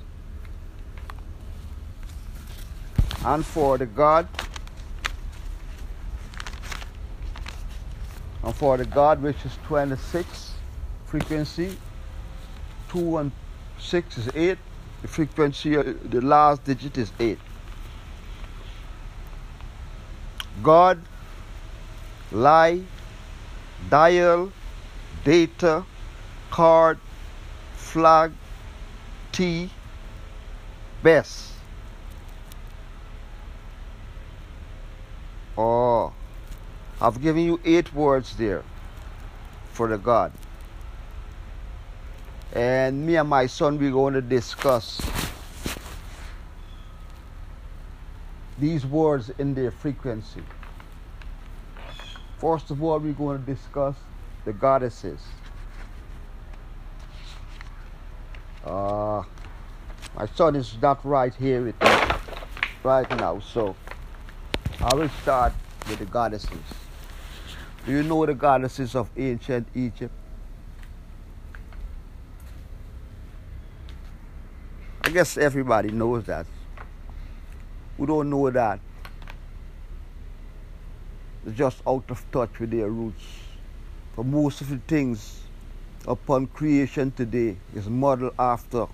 And 3.23 3.45
for 3.45 3.77
the 3.77 3.85
God, 3.85 4.27
and 8.41 8.55
for 8.55 8.75
the 8.77 8.85
God 8.85 9.21
which 9.21 9.45
is 9.45 9.55
26 9.67 10.53
frequency, 11.05 11.77
2 12.89 13.17
and 13.19 13.31
6 13.77 14.17
is 14.17 14.29
8, 14.33 14.57
the 15.03 15.07
frequency, 15.07 15.77
uh, 15.77 15.83
the 16.05 16.21
last 16.21 16.63
digit 16.63 16.97
is 16.97 17.11
8. 17.19 17.37
God, 20.63 20.99
lie, 22.31 22.81
dial, 23.91 24.51
data, 25.23 25.85
card, 26.51 26.99
flag, 27.75 28.33
T, 29.31 29.69
best. 31.01 31.51
Oh, 35.57 36.13
I've 36.99 37.21
given 37.21 37.43
you 37.43 37.59
eight 37.63 37.93
words 37.93 38.35
there 38.37 38.63
for 39.71 39.87
the 39.87 39.97
God. 39.97 40.31
And 42.53 43.05
me 43.05 43.15
and 43.15 43.29
my 43.29 43.47
son, 43.47 43.79
we're 43.79 43.91
going 43.91 44.13
to 44.13 44.21
discuss 44.21 45.01
these 48.59 48.85
words 48.85 49.31
in 49.37 49.53
their 49.53 49.71
frequency. 49.71 50.43
First 52.37 52.69
of 52.71 52.83
all, 52.83 52.99
we're 52.99 53.13
going 53.13 53.43
to 53.43 53.53
discuss 53.53 53.95
the 54.45 54.53
goddesses. 54.53 55.19
Uh, 58.65 59.23
my 60.15 60.25
son 60.35 60.55
is 60.55 60.77
not 60.81 61.03
right 61.05 61.33
here 61.35 61.63
with 61.63 61.81
me 61.81 61.89
right 62.83 63.09
now, 63.17 63.39
so 63.39 63.75
I 64.81 64.95
will 64.95 65.09
start 65.21 65.53
with 65.89 65.99
the 65.99 66.05
goddesses. 66.05 66.49
Do 67.85 67.91
you 67.91 68.03
know 68.03 68.25
the 68.25 68.33
goddesses 68.33 68.95
of 68.95 69.09
ancient 69.17 69.67
Egypt? 69.75 70.13
I 75.03 75.09
guess 75.09 75.37
everybody 75.37 75.91
knows 75.91 76.23
that. 76.25 76.45
Who 77.97 78.05
don't 78.05 78.29
know 78.29 78.49
that? 78.49 78.79
They're 81.43 81.53
just 81.53 81.81
out 81.85 82.05
of 82.09 82.31
touch 82.31 82.59
with 82.59 82.71
their 82.71 82.89
roots. 82.89 83.42
For 84.13 84.23
most 84.23 84.61
of 84.61 84.69
the 84.69 84.77
things 84.77 85.41
upon 86.07 86.45
creation 86.47 87.11
today 87.11 87.57
is 87.73 87.87
modeled 87.89 88.35
after 88.37 88.85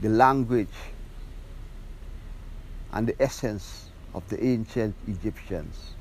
the 0.00 0.08
language 0.08 0.68
and 2.92 3.08
the 3.08 3.20
essence 3.20 3.90
of 4.14 4.28
the 4.28 4.42
ancient 4.44 4.94
Egyptians. 5.08 5.94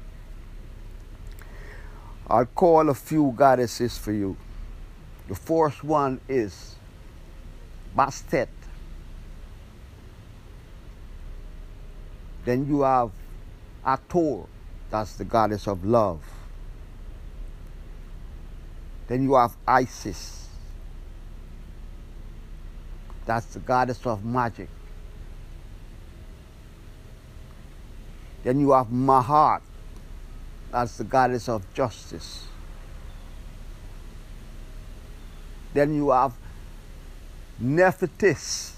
I'll 2.27 2.45
call 2.45 2.89
a 2.89 2.93
few 2.93 3.33
goddesses 3.35 3.97
for 3.97 4.11
you. 4.11 4.37
The 5.27 5.35
first 5.35 5.83
one 5.83 6.21
is 6.29 6.75
Bastet. 7.97 8.47
Then 12.45 12.67
you 12.67 12.81
have 12.81 13.09
Ator, 13.83 14.45
that's 14.91 15.15
the 15.15 15.25
goddess 15.25 15.67
of 15.67 15.83
love. 15.83 16.21
Then 19.07 19.23
you 19.23 19.35
have 19.35 19.55
Isis, 19.67 20.47
that's 23.25 23.45
the 23.47 23.59
goddess 23.59 24.05
of 24.05 24.25
magic. 24.25 24.69
Then 28.43 28.59
you 28.59 28.71
have 28.71 28.87
Mahat, 28.87 29.61
that's 30.71 30.97
the 30.97 31.03
goddess 31.03 31.49
of 31.49 31.71
justice. 31.73 32.45
Then 35.73 35.93
you 35.93 36.11
have 36.11 36.33
Nephthys, 37.61 38.73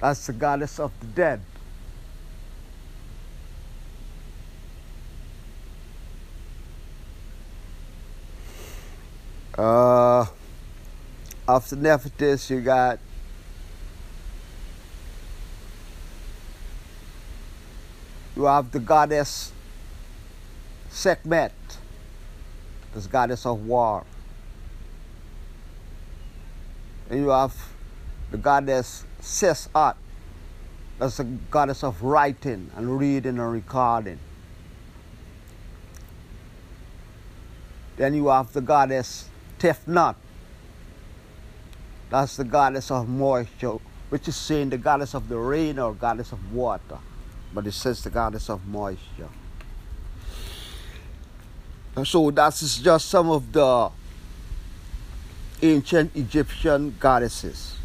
that's 0.00 0.26
the 0.26 0.32
goddess 0.32 0.80
of 0.80 0.92
the 1.00 1.06
dead. 1.06 1.40
Uh, 9.56 10.26
after 11.48 11.76
Nephthys, 11.76 12.50
you 12.50 12.60
got 12.60 12.98
you 18.36 18.44
have 18.44 18.70
the 18.70 18.80
goddess 18.80 19.52
Sekhmet, 20.90 21.52
this 22.94 23.06
goddess 23.06 23.46
of 23.46 23.64
war. 23.64 24.04
And 27.08 27.20
you 27.20 27.28
have 27.30 27.56
the 28.30 28.36
goddess 28.36 29.04
Seshat, 29.22 29.94
that's 30.98 31.16
the 31.16 31.24
goddess 31.24 31.82
of 31.82 32.02
writing 32.02 32.70
and 32.76 32.98
reading 32.98 33.38
and 33.38 33.52
recording. 33.52 34.18
Then 37.96 38.12
you 38.12 38.28
have 38.28 38.52
the 38.52 38.60
goddess 38.60 39.30
Tefnut, 39.58 40.16
that's 42.10 42.36
the 42.36 42.44
goddess 42.44 42.90
of 42.90 43.08
moisture, 43.08 43.76
which 44.10 44.28
is 44.28 44.36
saying 44.36 44.70
the 44.70 44.78
goddess 44.78 45.14
of 45.14 45.28
the 45.28 45.36
rain 45.36 45.78
or 45.78 45.94
goddess 45.94 46.32
of 46.32 46.52
water, 46.52 46.98
but 47.52 47.66
it 47.66 47.72
says 47.72 48.02
the 48.04 48.10
goddess 48.10 48.48
of 48.48 48.66
moisture. 48.66 49.28
And 51.96 52.06
so 52.06 52.30
that's 52.30 52.78
just 52.78 53.08
some 53.08 53.30
of 53.30 53.52
the 53.52 53.90
ancient 55.62 56.14
Egyptian 56.14 56.94
goddesses. 57.00 57.76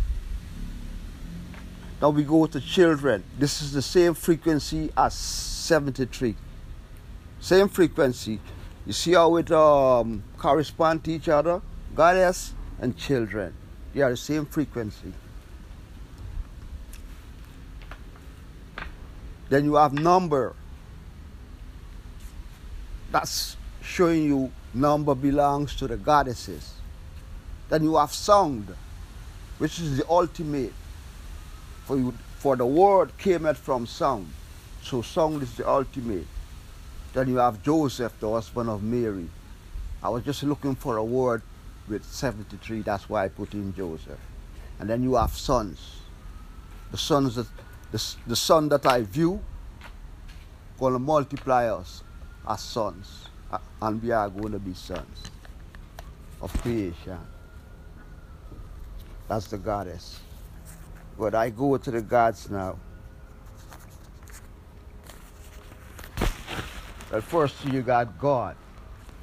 Now 2.02 2.10
we 2.10 2.24
go 2.24 2.46
to 2.48 2.60
children. 2.60 3.24
This 3.38 3.62
is 3.62 3.72
the 3.72 3.82
same 3.82 4.14
frequency 4.14 4.92
as 4.98 5.14
73. 5.14 6.36
Same 7.40 7.70
frequency. 7.70 8.40
You 8.86 8.94
see 8.94 9.14
how 9.14 9.38
it 9.38 9.52
um, 9.52 10.24
correspond 10.42 11.04
to 11.04 11.12
each 11.12 11.30
other? 11.30 11.62
Goddess 11.96 12.56
and 12.80 12.98
children. 12.98 13.54
They 13.94 14.02
are 14.02 14.10
the 14.10 14.18
same 14.18 14.48
frequency. 14.48 15.14
Then 19.50 19.66
you 19.66 19.76
have 19.76 19.94
number. 19.94 20.56
That's 23.12 23.56
showing 23.84 24.24
you 24.24 24.52
number 24.74 25.14
belongs 25.14 25.76
to 25.76 25.88
the 25.88 25.98
goddesses. 25.98 26.74
Then 27.70 27.84
you 27.84 27.98
have 27.98 28.12
sound, 28.12 28.74
which 29.60 29.80
is 29.80 29.98
the 29.98 30.10
ultimate. 30.10 30.74
For 31.86 31.98
you, 31.98 32.14
for 32.40 32.56
the 32.56 32.66
word 32.66 33.16
came 33.18 33.46
out 33.46 33.58
from 33.58 33.86
sound. 33.86 34.32
So 34.82 35.04
sound 35.04 35.44
is 35.44 35.56
the 35.58 35.70
ultimate. 35.70 36.26
Then 37.14 37.28
you 37.28 37.38
have 37.38 37.62
Joseph, 37.62 38.20
the 38.20 38.32
husband 38.32 38.70
of 38.70 38.82
Mary. 38.82 39.30
I 40.04 40.10
was 40.10 40.24
just 40.24 40.44
looking 40.44 40.76
for 40.76 40.98
a 40.98 41.04
word 41.04 41.42
with 41.88 42.04
73, 42.06 42.82
that's 42.82 43.10
why 43.10 43.26
I 43.26 43.28
put 43.28 43.54
in 43.54 43.76
Joseph. 43.76 44.20
And 44.80 44.90
then 44.90 45.04
you 45.04 45.16
have 45.16 45.32
sons. 45.32 45.98
The 46.92 46.98
sons 46.98 47.36
that 47.36 47.48
the, 47.92 48.16
the 48.26 48.36
son 48.36 48.70
that 48.70 48.86
I 48.86 49.02
view 49.04 49.42
gonna 50.80 51.00
multiply 51.00 51.68
us 51.68 52.04
as 52.48 52.62
sons. 52.62 53.28
And 53.82 54.02
we 54.02 54.12
are 54.12 54.30
going 54.30 54.54
to 54.54 54.60
be 54.60 54.74
sons 54.74 55.30
of 56.42 56.54
creation. 56.62 57.18
That's 59.28 59.48
the 59.48 59.58
goddess. 59.58 60.20
But 61.20 61.36
I 61.36 61.50
go 61.50 61.78
to 61.78 61.92
the 61.92 62.02
gods 62.02 62.50
now. 62.50 62.78
But 67.10 67.24
first 67.24 67.66
you 67.66 67.82
got 67.82 68.18
God. 68.18 68.56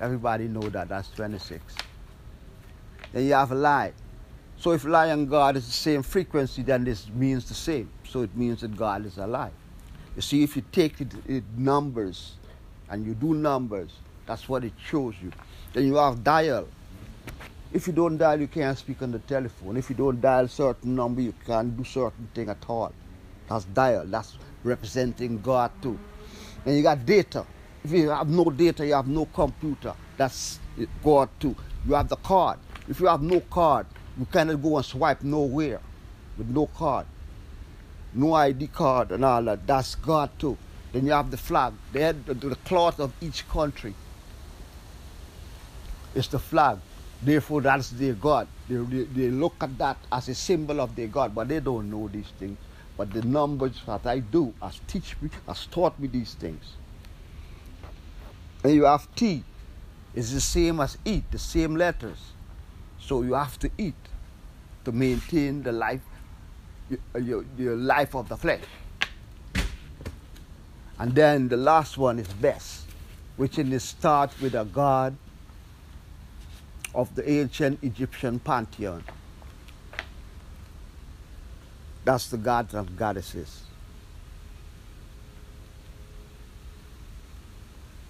Everybody 0.00 0.48
know 0.48 0.62
that. 0.62 0.88
That's 0.88 1.08
26. 1.10 1.74
Then 3.12 3.24
you 3.24 3.32
have 3.32 3.52
a 3.52 3.54
lie. 3.54 3.92
So 4.58 4.72
if 4.72 4.84
light 4.84 5.06
and 5.06 5.28
God 5.28 5.56
is 5.56 5.66
the 5.66 5.72
same 5.72 6.02
frequency, 6.02 6.62
then 6.62 6.84
this 6.84 7.08
means 7.08 7.48
the 7.48 7.54
same. 7.54 7.90
So 8.04 8.22
it 8.22 8.36
means 8.36 8.60
that 8.62 8.76
God 8.76 9.06
is 9.06 9.18
alive. 9.18 9.52
You 10.16 10.22
see, 10.22 10.42
if 10.42 10.56
you 10.56 10.64
take 10.72 11.00
it, 11.00 11.14
it 11.26 11.44
numbers 11.56 12.32
and 12.90 13.06
you 13.06 13.14
do 13.14 13.34
numbers, 13.34 13.90
that's 14.26 14.48
what 14.48 14.64
it 14.64 14.72
shows 14.84 15.14
you. 15.22 15.32
Then 15.72 15.86
you 15.86 15.94
have 15.94 16.24
dial. 16.24 16.66
If 17.72 17.86
you 17.86 17.92
don't 17.92 18.16
dial, 18.16 18.40
you 18.40 18.48
can't 18.48 18.76
speak 18.76 19.02
on 19.02 19.12
the 19.12 19.20
telephone. 19.20 19.76
If 19.76 19.90
you 19.90 19.96
don't 19.96 20.20
dial 20.20 20.48
certain 20.48 20.94
number, 20.94 21.20
you 21.20 21.34
can't 21.46 21.76
do 21.76 21.84
certain 21.84 22.28
thing 22.34 22.48
at 22.48 22.64
all. 22.68 22.92
That's 23.48 23.64
dial. 23.66 24.06
That's 24.06 24.36
representing 24.64 25.40
God 25.40 25.70
too. 25.80 25.98
And 26.66 26.76
you 26.76 26.82
got 26.82 27.06
data. 27.06 27.46
If 27.88 27.94
you 27.94 28.10
have 28.10 28.28
no 28.28 28.44
data, 28.50 28.86
you 28.86 28.92
have 28.92 29.08
no 29.08 29.24
computer. 29.24 29.94
That's 30.18 30.60
God 31.02 31.30
too. 31.40 31.56
You 31.86 31.94
have 31.94 32.10
the 32.10 32.16
card. 32.16 32.58
If 32.86 33.00
you 33.00 33.06
have 33.06 33.22
no 33.22 33.40
card, 33.40 33.86
you 34.18 34.26
cannot 34.26 34.62
go 34.62 34.76
and 34.76 34.84
swipe 34.84 35.22
nowhere 35.22 35.80
with 36.36 36.48
no 36.48 36.66
card. 36.66 37.06
No 38.12 38.34
ID 38.34 38.66
card 38.66 39.12
and 39.12 39.24
all 39.24 39.42
that. 39.44 39.66
That's 39.66 39.94
God 39.94 40.28
too. 40.38 40.58
Then 40.92 41.06
you 41.06 41.12
have 41.12 41.30
the 41.30 41.38
flag. 41.38 41.72
They 41.94 42.02
had 42.02 42.26
the, 42.26 42.34
the 42.34 42.56
cloth 42.56 43.00
of 43.00 43.14
each 43.22 43.48
country. 43.48 43.94
It's 46.14 46.28
the 46.28 46.38
flag. 46.38 46.80
Therefore, 47.22 47.62
that's 47.62 47.88
their 47.88 48.12
God. 48.12 48.48
They, 48.68 48.76
they, 48.76 49.04
they 49.04 49.30
look 49.30 49.54
at 49.62 49.78
that 49.78 49.96
as 50.12 50.28
a 50.28 50.34
symbol 50.34 50.82
of 50.82 50.94
their 50.94 51.06
God, 51.08 51.34
but 51.34 51.48
they 51.48 51.60
don't 51.60 51.90
know 51.90 52.06
these 52.08 52.32
things. 52.38 52.58
But 52.98 53.14
the 53.14 53.22
numbers 53.22 53.80
that 53.86 54.04
I 54.04 54.18
do 54.18 54.52
has 54.60 54.78
teach 54.86 55.16
me, 55.22 55.30
has 55.46 55.64
taught 55.64 55.98
me 55.98 56.08
these 56.08 56.34
things. 56.34 56.74
And 58.64 58.74
you 58.74 58.84
have 58.84 59.14
T. 59.14 59.44
It's 60.14 60.32
the 60.32 60.40
same 60.40 60.80
as 60.80 60.98
eat, 61.04 61.30
the 61.30 61.38
same 61.38 61.76
letters. 61.76 62.18
So 63.00 63.22
you 63.22 63.34
have 63.34 63.58
to 63.60 63.70
eat 63.78 63.94
to 64.84 64.92
maintain 64.92 65.62
the 65.62 65.72
life, 65.72 66.02
your, 67.14 67.44
your 67.56 67.76
life 67.76 68.14
of 68.14 68.28
the 68.28 68.36
flesh. 68.36 68.64
And 70.98 71.14
then 71.14 71.48
the 71.48 71.56
last 71.56 71.96
one 71.96 72.18
is 72.18 72.26
best, 72.28 72.86
which 73.36 73.58
in 73.58 73.70
the 73.70 73.78
start 73.78 74.32
with 74.40 74.54
a 74.54 74.64
god 74.64 75.16
of 76.94 77.14
the 77.14 77.30
ancient 77.30 77.78
Egyptian 77.84 78.40
pantheon. 78.40 79.04
That's 82.04 82.28
the 82.28 82.38
gods 82.38 82.74
of 82.74 82.96
goddesses. 82.96 83.67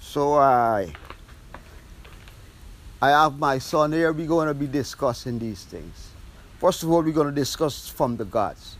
So 0.08 0.38
I 0.38 0.90
I 3.02 3.10
have 3.10 3.38
my 3.38 3.58
son 3.58 3.92
here. 3.92 4.10
We're 4.10 4.26
going 4.26 4.48
to 4.48 4.54
be 4.54 4.66
discussing 4.66 5.38
these 5.38 5.64
things. 5.64 6.08
First 6.58 6.82
of 6.82 6.90
all, 6.90 7.02
we're 7.02 7.12
going 7.12 7.28
to 7.28 7.40
discuss 7.40 7.88
from 7.88 8.16
the 8.16 8.24
gods. 8.24 8.78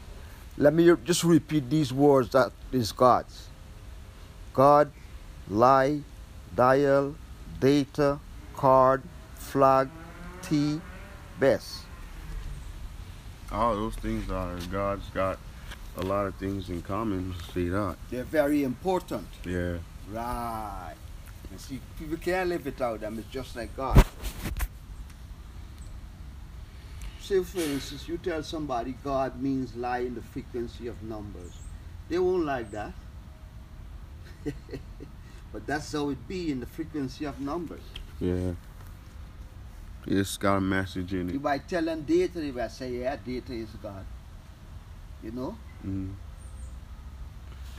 Let 0.56 0.72
me 0.72 0.90
just 1.04 1.24
repeat 1.24 1.68
these 1.68 1.92
words 1.92 2.30
that 2.30 2.50
these 2.70 2.92
gods. 2.92 3.48
God, 4.54 4.90
lie, 5.50 6.00
dial, 6.56 7.14
data, 7.60 8.18
card, 8.56 9.02
flag, 9.34 9.90
tea, 10.40 10.80
best. 11.38 11.82
All 13.52 13.74
those 13.74 13.96
things 13.96 14.30
are 14.30 14.56
God's 14.72 15.06
got 15.10 15.38
a 15.98 16.02
lot 16.02 16.24
of 16.24 16.34
things 16.36 16.70
in 16.70 16.80
common. 16.80 17.34
See 17.52 17.68
that? 17.68 17.96
They're 18.08 18.24
very 18.24 18.64
important. 18.64 19.28
Yeah. 19.44 19.76
Right. 20.10 20.94
And 21.51 21.61
see, 21.61 21.80
people 21.99 22.16
can't 22.18 22.49
live 22.49 22.64
without 22.64 23.01
them. 23.01 23.18
It's 23.18 23.28
just 23.28 23.57
like 23.57 23.74
God. 23.76 24.05
Say, 27.20 27.42
for 27.42 27.61
instance, 27.61 28.09
you 28.09 28.18
tell 28.18 28.42
somebody 28.42 28.94
God 29.05 29.40
means 29.40 29.74
lie 29.76 29.99
in 29.99 30.14
the 30.14 30.22
frequency 30.22 30.86
of 30.88 31.03
numbers. 31.03 31.53
They 32.09 32.18
won't 32.18 32.44
like 32.44 32.70
that. 32.70 32.92
but 35.53 35.66
that's 35.66 35.92
how 35.92 36.09
it 36.11 36.26
be 36.28 36.51
in 36.51 36.61
the 36.61 36.66
frequency 36.66 37.24
of 37.26 37.38
numbers. 37.40 37.82
Yeah. 38.18 38.53
It's 40.07 40.38
got 40.38 40.57
a 40.57 40.61
message 40.61 41.12
in 41.12 41.28
You 41.28 41.34
it. 41.36 41.42
might 41.42 41.68
tell 41.68 41.84
them 41.84 42.03
data, 42.03 42.40
they 42.40 42.51
might 42.51 42.70
say, 42.70 42.92
yeah, 42.92 43.16
data 43.16 43.53
is 43.53 43.68
God. 43.82 44.05
You 45.22 45.32
know? 45.32 45.57
hmm 45.82 46.11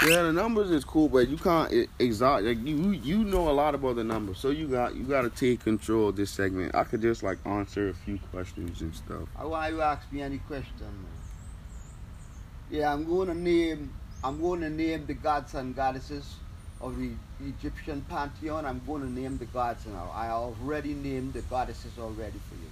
Yeah, 0.01 0.23
the 0.23 0.31
numbers 0.31 0.71
is 0.71 0.85
cool, 0.85 1.09
but 1.09 1.27
you 1.27 1.35
can't 1.35 1.89
exact. 1.99 2.45
Like 2.45 2.65
you, 2.65 2.91
you 2.91 3.17
know 3.25 3.49
a 3.49 3.51
lot 3.51 3.75
about 3.75 3.97
the 3.97 4.03
numbers, 4.05 4.39
so 4.39 4.49
you 4.49 4.69
got 4.69 4.95
you 4.95 5.03
got 5.03 5.23
to 5.23 5.29
take 5.29 5.61
control 5.61 6.07
of 6.07 6.15
this 6.15 6.31
segment. 6.31 6.73
I 6.73 6.85
could 6.85 7.01
just 7.01 7.21
like 7.21 7.37
answer 7.45 7.89
a 7.89 7.93
few 7.93 8.17
questions 8.31 8.79
and 8.79 8.95
stuff. 8.95 9.27
Why 9.35 9.45
why 9.45 9.67
you 9.67 9.81
ask 9.81 10.09
me 10.09 10.21
any 10.21 10.37
question, 10.37 10.87
man? 10.87 11.19
Yeah, 12.71 12.93
I'm 12.93 13.05
going 13.05 13.27
to 13.27 13.33
name. 13.33 13.93
I'm 14.23 14.39
going 14.39 14.61
to 14.61 14.69
name 14.69 15.05
the 15.05 15.15
gods 15.15 15.53
and 15.53 15.75
goddesses 15.75 16.35
of 16.79 16.97
the 16.97 17.11
Egyptian 17.45 18.05
pantheon. 18.09 18.65
I'm 18.65 18.81
going 18.87 19.01
to 19.01 19.09
name 19.09 19.37
the 19.37 19.47
gods 19.47 19.85
now. 19.85 20.11
I 20.13 20.29
already 20.29 20.93
named 20.93 21.33
the 21.33 21.41
goddesses 21.41 21.91
already 21.99 22.39
for 22.47 22.55
you. 22.55 22.71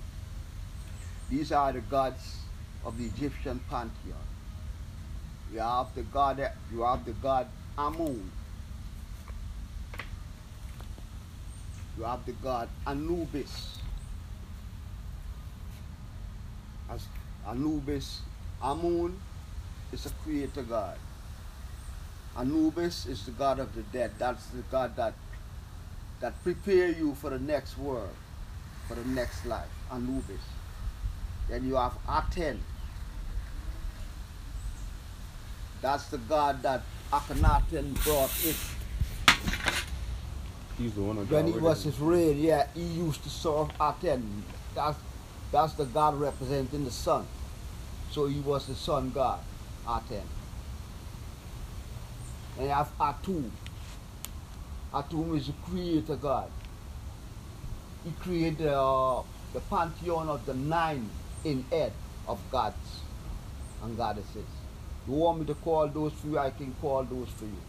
These 1.30 1.52
are 1.52 1.74
the 1.74 1.82
gods 1.82 2.38
of 2.86 2.98
the 2.98 3.06
Egyptian 3.06 3.60
pantheon. 3.70 4.27
You 5.54 5.60
have 5.60 5.94
the 5.96 6.04
god. 6.04 6.52
You 6.72 6.82
have 6.82 7.06
the 7.06 7.14
god 7.14 7.48
Amun. 7.78 8.32
You 11.98 12.04
have 12.04 12.26
the 12.26 12.34
god 12.34 12.70
Anubis. 12.86 13.80
As 16.90 17.06
Anubis, 17.48 18.22
Amun 18.62 19.20
is 19.92 20.06
a 20.06 20.10
creator 20.24 20.64
god. 20.64 20.98
Anubis 22.38 23.06
is 23.06 23.26
the 23.26 23.32
god 23.32 23.60
of 23.60 23.74
the 23.74 23.82
dead. 23.84 24.12
That's 24.20 24.46
the 24.48 24.62
god 24.70 24.96
that 24.96 25.14
that 26.20 26.42
prepare 26.44 26.90
you 26.90 27.16
for 27.16 27.30
the 27.30 27.40
next 27.40 27.78
world, 27.78 28.16
for 28.88 28.96
the 28.96 29.06
next 29.06 29.46
life. 29.46 29.70
Anubis. 29.92 30.42
Then 31.50 31.66
you 31.68 31.76
have 31.76 31.94
Aten. 32.10 32.60
That's 35.82 36.06
the 36.08 36.18
god 36.18 36.62
that 36.64 36.82
Akhenaten 37.12 37.94
brought 38.04 38.32
in. 38.46 38.56
He's 40.78 40.94
the 40.94 41.02
one 41.02 41.18
When 41.28 41.48
he 41.48 41.54
was 41.54 41.84
his 41.84 42.00
reign, 42.00 42.40
yeah, 42.40 42.68
he 42.76 42.84
used 42.84 43.24
to 43.24 43.30
serve 43.30 43.70
Aten. 43.82 44.44
That's 44.76 44.98
that's 45.52 45.74
the 45.74 45.86
god 45.86 46.20
representing 46.20 46.84
the 46.86 46.92
sun. 46.92 47.26
So 48.12 48.28
he 48.28 48.40
was 48.42 48.68
the 48.68 48.76
sun 48.76 49.12
god, 49.12 49.40
Aten. 49.90 50.22
And 52.58 52.66
you 52.68 52.74
have 52.74 52.92
Atum. 53.00 53.50
Atum 54.94 55.36
is 55.38 55.48
the 55.48 55.54
creator 55.64 56.16
god. 56.16 56.52
He 58.04 58.12
created 58.20 58.68
uh, 58.68 59.22
the 59.54 59.60
pantheon 59.62 60.30
of 60.30 60.46
the 60.46 60.54
nine 60.54 61.10
Ennead 61.44 61.92
of 62.28 62.40
gods 62.52 63.02
and 63.84 63.96
goddesses. 63.98 64.46
You 65.08 65.14
want 65.14 65.40
me 65.40 65.46
to 65.46 65.54
call 65.56 65.88
those 65.88 66.12
for 66.14 66.28
you, 66.28 66.38
I 66.38 66.50
can 66.50 66.74
call 66.82 67.04
those 67.04 67.30
for 67.30 67.46
you. 67.46 67.62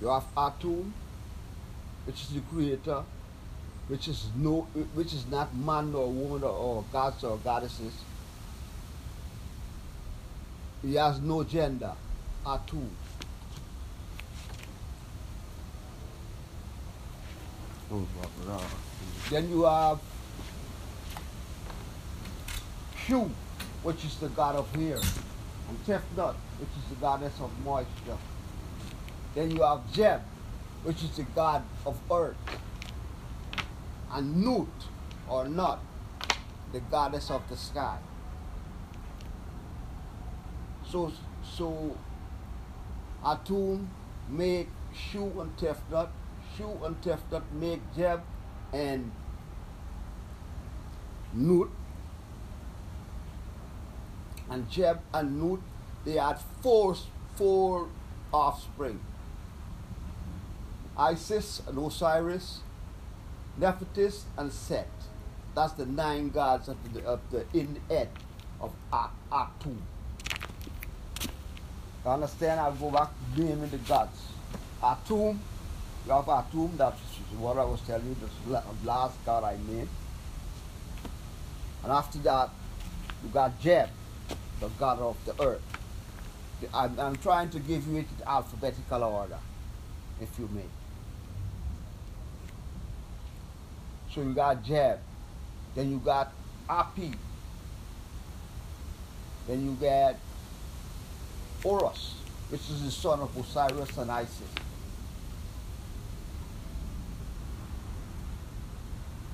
You 0.00 0.08
have 0.08 0.24
Atum, 0.36 0.90
which 2.04 2.22
is 2.22 2.28
the 2.30 2.40
creator, 2.40 3.02
which 3.86 4.08
is 4.08 4.26
no 4.36 4.62
which 4.94 5.12
is 5.14 5.26
not 5.28 5.54
man 5.54 5.94
or 5.94 6.08
woman 6.10 6.42
or, 6.42 6.50
or 6.50 6.84
gods 6.92 7.22
or 7.22 7.36
goddesses. 7.38 7.92
He 10.82 10.94
has 10.94 11.20
no 11.20 11.44
gender. 11.44 11.92
Atum. 12.44 12.88
Oh, 17.90 18.06
Then 19.30 19.48
you 19.48 19.64
have 19.64 19.98
Shu, 23.06 23.30
which 23.82 24.04
is 24.04 24.16
the 24.16 24.28
god 24.28 24.56
of 24.56 24.70
hair, 24.74 24.96
and 25.68 25.86
Tefnut, 25.86 26.34
which 26.58 26.68
is 26.76 26.88
the 26.90 26.96
goddess 26.96 27.34
of 27.40 27.50
moisture. 27.64 28.18
Then 29.34 29.50
you 29.50 29.62
have 29.62 29.90
Jeb, 29.92 30.22
which 30.82 31.02
is 31.02 31.10
the 31.16 31.22
god 31.34 31.62
of 31.86 31.98
earth, 32.10 32.36
and 34.12 34.44
Nut, 34.44 34.66
or 35.28 35.46
Nut, 35.48 35.78
the 36.72 36.80
goddess 36.80 37.30
of 37.30 37.48
the 37.48 37.56
sky. 37.56 37.98
So, 40.90 41.12
so 41.44 41.96
Atum 43.22 43.86
made 44.28 44.68
Shu 44.94 45.40
and 45.40 45.56
Tefnut, 45.56 46.08
Shu 46.56 46.70
and 46.82 47.00
Tefnut 47.02 47.42
made 47.52 47.80
Jeb 47.94 48.22
and 48.72 49.10
Nut. 51.34 51.68
And 54.50 54.68
Jeb 54.70 55.00
and 55.12 55.42
Nut, 55.42 55.60
they 56.08 56.14
had 56.14 56.38
four, 56.62 56.96
four 57.36 57.86
offspring. 58.32 58.98
Isis 60.96 61.60
and 61.68 61.76
Osiris, 61.78 62.60
Nephthys 63.58 64.24
and 64.38 64.50
Set. 64.50 64.88
That's 65.54 65.74
the 65.74 65.84
nine 65.84 66.30
gods 66.30 66.68
of 66.68 66.76
the, 66.94 67.04
of 67.04 67.20
the 67.30 67.44
in 67.52 67.78
Ed 67.90 68.08
of 68.58 68.72
A- 68.90 69.10
Atum. 69.30 69.76
You 72.04 72.10
understand? 72.10 72.58
I'll 72.58 72.72
go 72.72 72.90
back 72.90 73.10
naming 73.36 73.68
the 73.68 73.76
gods. 73.76 74.18
Atum, 74.82 75.38
you 76.06 76.12
have 76.12 76.24
Atum, 76.24 76.74
that's 76.78 76.98
what 77.38 77.58
I 77.58 77.64
was 77.64 77.82
telling 77.82 78.06
you, 78.06 78.16
the 78.46 78.62
last 78.82 79.22
god 79.26 79.44
I 79.44 79.58
named. 79.70 79.90
And 81.82 81.92
after 81.92 82.18
that, 82.20 82.48
you 83.22 83.28
got 83.28 83.60
Jeb, 83.60 83.90
the 84.58 84.68
god 84.68 85.00
of 85.00 85.16
the 85.26 85.42
earth. 85.42 85.77
I'm, 86.74 86.98
I'm 86.98 87.16
trying 87.16 87.50
to 87.50 87.58
give 87.58 87.86
you 87.86 87.98
it 87.98 88.06
in 88.18 88.26
alphabetical 88.26 89.04
order, 89.04 89.38
if 90.20 90.38
you 90.38 90.48
may. 90.52 90.62
So 94.12 94.22
you 94.22 94.34
got 94.34 94.64
Jeb, 94.64 94.98
then 95.74 95.90
you 95.90 95.98
got 95.98 96.32
Api, 96.68 97.12
then 99.46 99.64
you 99.64 99.72
got 99.74 100.16
Horus, 101.62 102.14
which 102.48 102.62
is 102.70 102.84
the 102.84 102.90
son 102.90 103.20
of 103.20 103.36
Osiris 103.36 103.96
and 103.98 104.10
Isis. 104.10 104.42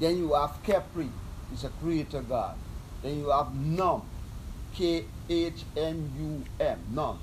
Then 0.01 0.19
you 0.19 0.35
have 0.35 0.63
Khepri, 0.65 1.09
he's 1.51 1.65
a 1.65 1.69
creator 1.69 2.21
god. 2.23 2.57
Then 3.03 3.19
you 3.19 3.31
have 3.31 3.55
Num, 3.55 4.03
K 4.75 5.05
H 5.29 5.65
M 5.77 6.11
U 6.19 6.65
M. 6.65 6.79
None. 6.93 7.19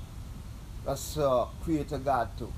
That's 0.84 1.16
uh, 1.18 1.46
Creator 1.62 1.98
God 1.98 2.28
too. 2.38 2.52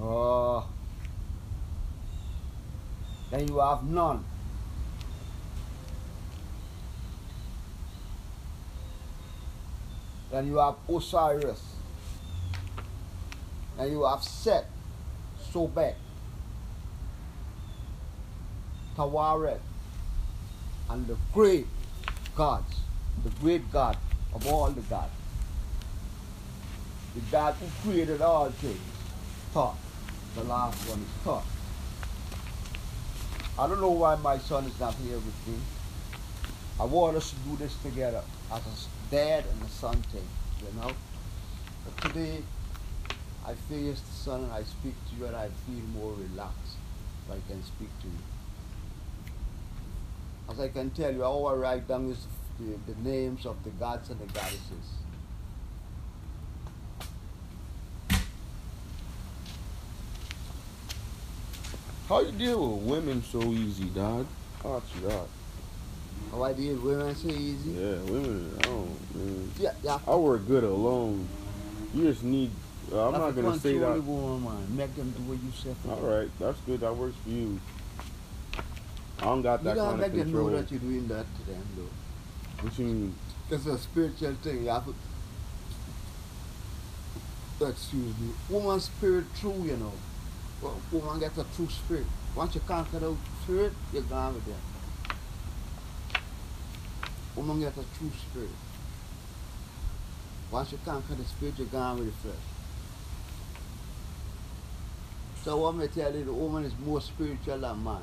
Oh. 0.00 0.58
Uh, 0.58 0.64
then 3.30 3.48
you 3.48 3.58
have 3.58 3.82
none. 3.82 4.24
Then 10.30 10.46
you 10.46 10.56
have 10.58 10.76
Osiris. 10.88 11.62
Then 13.76 13.90
you 13.90 14.04
have 14.06 14.22
Set, 14.22 14.70
Sobek. 15.52 15.94
Taweret, 18.96 19.60
and 20.90 21.06
the 21.06 21.16
great 21.32 21.66
gods, 22.34 22.80
the 23.24 23.30
great 23.40 23.70
God 23.70 23.96
of 24.34 24.46
all 24.46 24.70
the 24.70 24.80
gods. 24.82 25.12
The 27.14 27.20
God 27.30 27.54
who 27.54 27.66
created 27.90 28.22
all 28.22 28.50
things, 28.50 28.78
Thoth. 29.52 29.78
The 30.34 30.44
last 30.44 30.88
one 30.88 31.00
is 31.00 31.08
Thoth. 31.24 31.46
I 33.58 33.66
don't 33.66 33.80
know 33.80 33.90
why 33.90 34.16
my 34.16 34.38
son 34.38 34.64
is 34.64 34.78
not 34.78 34.94
here 34.94 35.16
with 35.16 35.48
me. 35.48 35.54
I 36.78 36.84
want 36.84 37.16
us 37.16 37.30
to 37.30 37.36
do 37.36 37.56
this 37.56 37.74
together 37.82 38.22
as 38.52 38.60
a 38.60 39.10
dad 39.10 39.44
and 39.50 39.62
a 39.62 39.70
son 39.70 39.96
thing, 40.12 40.28
you 40.60 40.80
know. 40.80 40.92
But 41.84 42.08
today, 42.08 42.42
I 43.46 43.54
face 43.54 44.00
the 44.00 44.12
son 44.12 44.44
and 44.44 44.52
I 44.52 44.62
speak 44.62 44.94
to 45.10 45.16
you 45.18 45.26
and 45.26 45.36
I 45.36 45.48
feel 45.66 45.84
more 45.94 46.12
relaxed 46.12 46.76
I 47.30 47.38
can 47.48 47.62
speak 47.64 47.88
to 48.02 48.06
you. 48.06 48.35
As 50.48 50.60
I 50.60 50.68
can 50.68 50.90
tell 50.90 51.12
you, 51.12 51.24
all 51.24 51.48
I 51.48 51.54
write 51.54 51.88
down 51.88 52.10
is 52.10 52.26
the, 52.58 52.92
the 52.92 53.08
names 53.08 53.46
of 53.46 53.62
the 53.64 53.70
gods 53.70 54.10
and 54.10 54.20
the 54.20 54.26
goddesses. 54.26 54.96
How 62.08 62.20
you 62.20 62.30
deal 62.32 62.76
with 62.76 62.86
women 62.86 63.22
so 63.24 63.42
easy, 63.42 63.86
dog? 63.86 64.26
How 64.62 64.80
you 64.94 65.08
that? 65.08 65.26
How 66.30 66.42
I 66.44 66.52
deal 66.52 66.74
with 66.74 66.82
women 66.84 67.14
so 67.16 67.28
easy? 67.28 67.70
Yeah, 67.70 67.96
women. 68.04 68.56
I 68.58 68.62
don't. 68.62 69.14
Man. 69.16 69.50
Yeah, 69.58 69.72
yeah. 69.82 69.98
I 70.06 70.14
work 70.14 70.46
good 70.46 70.62
alone. 70.62 71.26
You 71.92 72.04
just 72.04 72.22
need. 72.22 72.52
Uh, 72.92 73.08
I'm 73.08 73.12
not 73.12 73.34
gonna 73.34 73.58
say 73.58 73.78
that. 73.78 74.00
woman. 74.04 74.76
Make 74.76 74.94
them 74.94 75.10
do 75.10 75.22
what 75.24 75.42
you 75.42 75.50
say 75.50 75.74
for 75.82 75.94
All 75.94 76.18
right, 76.18 76.30
that's 76.38 76.60
good. 76.60 76.80
That 76.80 76.94
works 76.94 77.16
for 77.24 77.30
you. 77.30 77.58
I 79.18 79.24
don't 79.24 79.42
got 79.42 79.60
You 79.60 79.64
that 79.66 79.76
gotta 79.76 79.88
kind 79.90 80.04
of 80.04 80.12
make 80.14 80.24
them 80.24 80.32
know 80.32 80.50
that 80.50 80.70
you're 80.70 80.80
doing 80.80 81.08
that 81.08 81.26
to 81.36 81.50
them, 81.50 81.62
though. 81.76 82.62
What 82.64 82.78
you 82.78 82.84
mean? 82.84 83.14
It's 83.50 83.66
a 83.66 83.78
spiritual 83.78 84.34
thing. 84.42 84.62
You 84.64 84.70
have 84.70 84.84
to. 84.86 84.94
Excuse 87.66 88.18
me. 88.18 88.32
Woman 88.50 88.80
spirit 88.80 89.24
true, 89.40 89.62
you 89.64 89.76
know. 89.76 89.92
Wo- 90.60 90.80
Woman 90.92 91.20
gets 91.20 91.38
a 91.38 91.44
true 91.56 91.68
spirit. 91.68 92.06
Once 92.34 92.54
you 92.54 92.60
conquer 92.66 92.98
the 92.98 93.16
spirit, 93.42 93.72
you're 93.92 94.02
gone 94.02 94.34
with 94.34 94.44
them. 94.44 94.60
Woman 97.34 97.60
gets 97.60 97.78
a 97.78 97.84
true 97.98 98.10
spirit. 98.30 98.50
Once 100.50 100.72
you 100.72 100.78
conquer 100.84 101.14
the 101.14 101.24
spirit, 101.24 101.54
you're 101.58 101.66
gone 101.68 101.98
with 101.98 102.06
the 102.08 102.12
flesh. 102.28 102.36
So 105.42 105.56
what 105.58 105.76
me 105.76 105.86
tell 105.88 106.14
you, 106.14 106.24
the 106.24 106.32
woman 106.32 106.64
is 106.64 106.72
more 106.84 107.00
spiritual 107.00 107.58
than 107.58 107.84
man. 107.84 108.02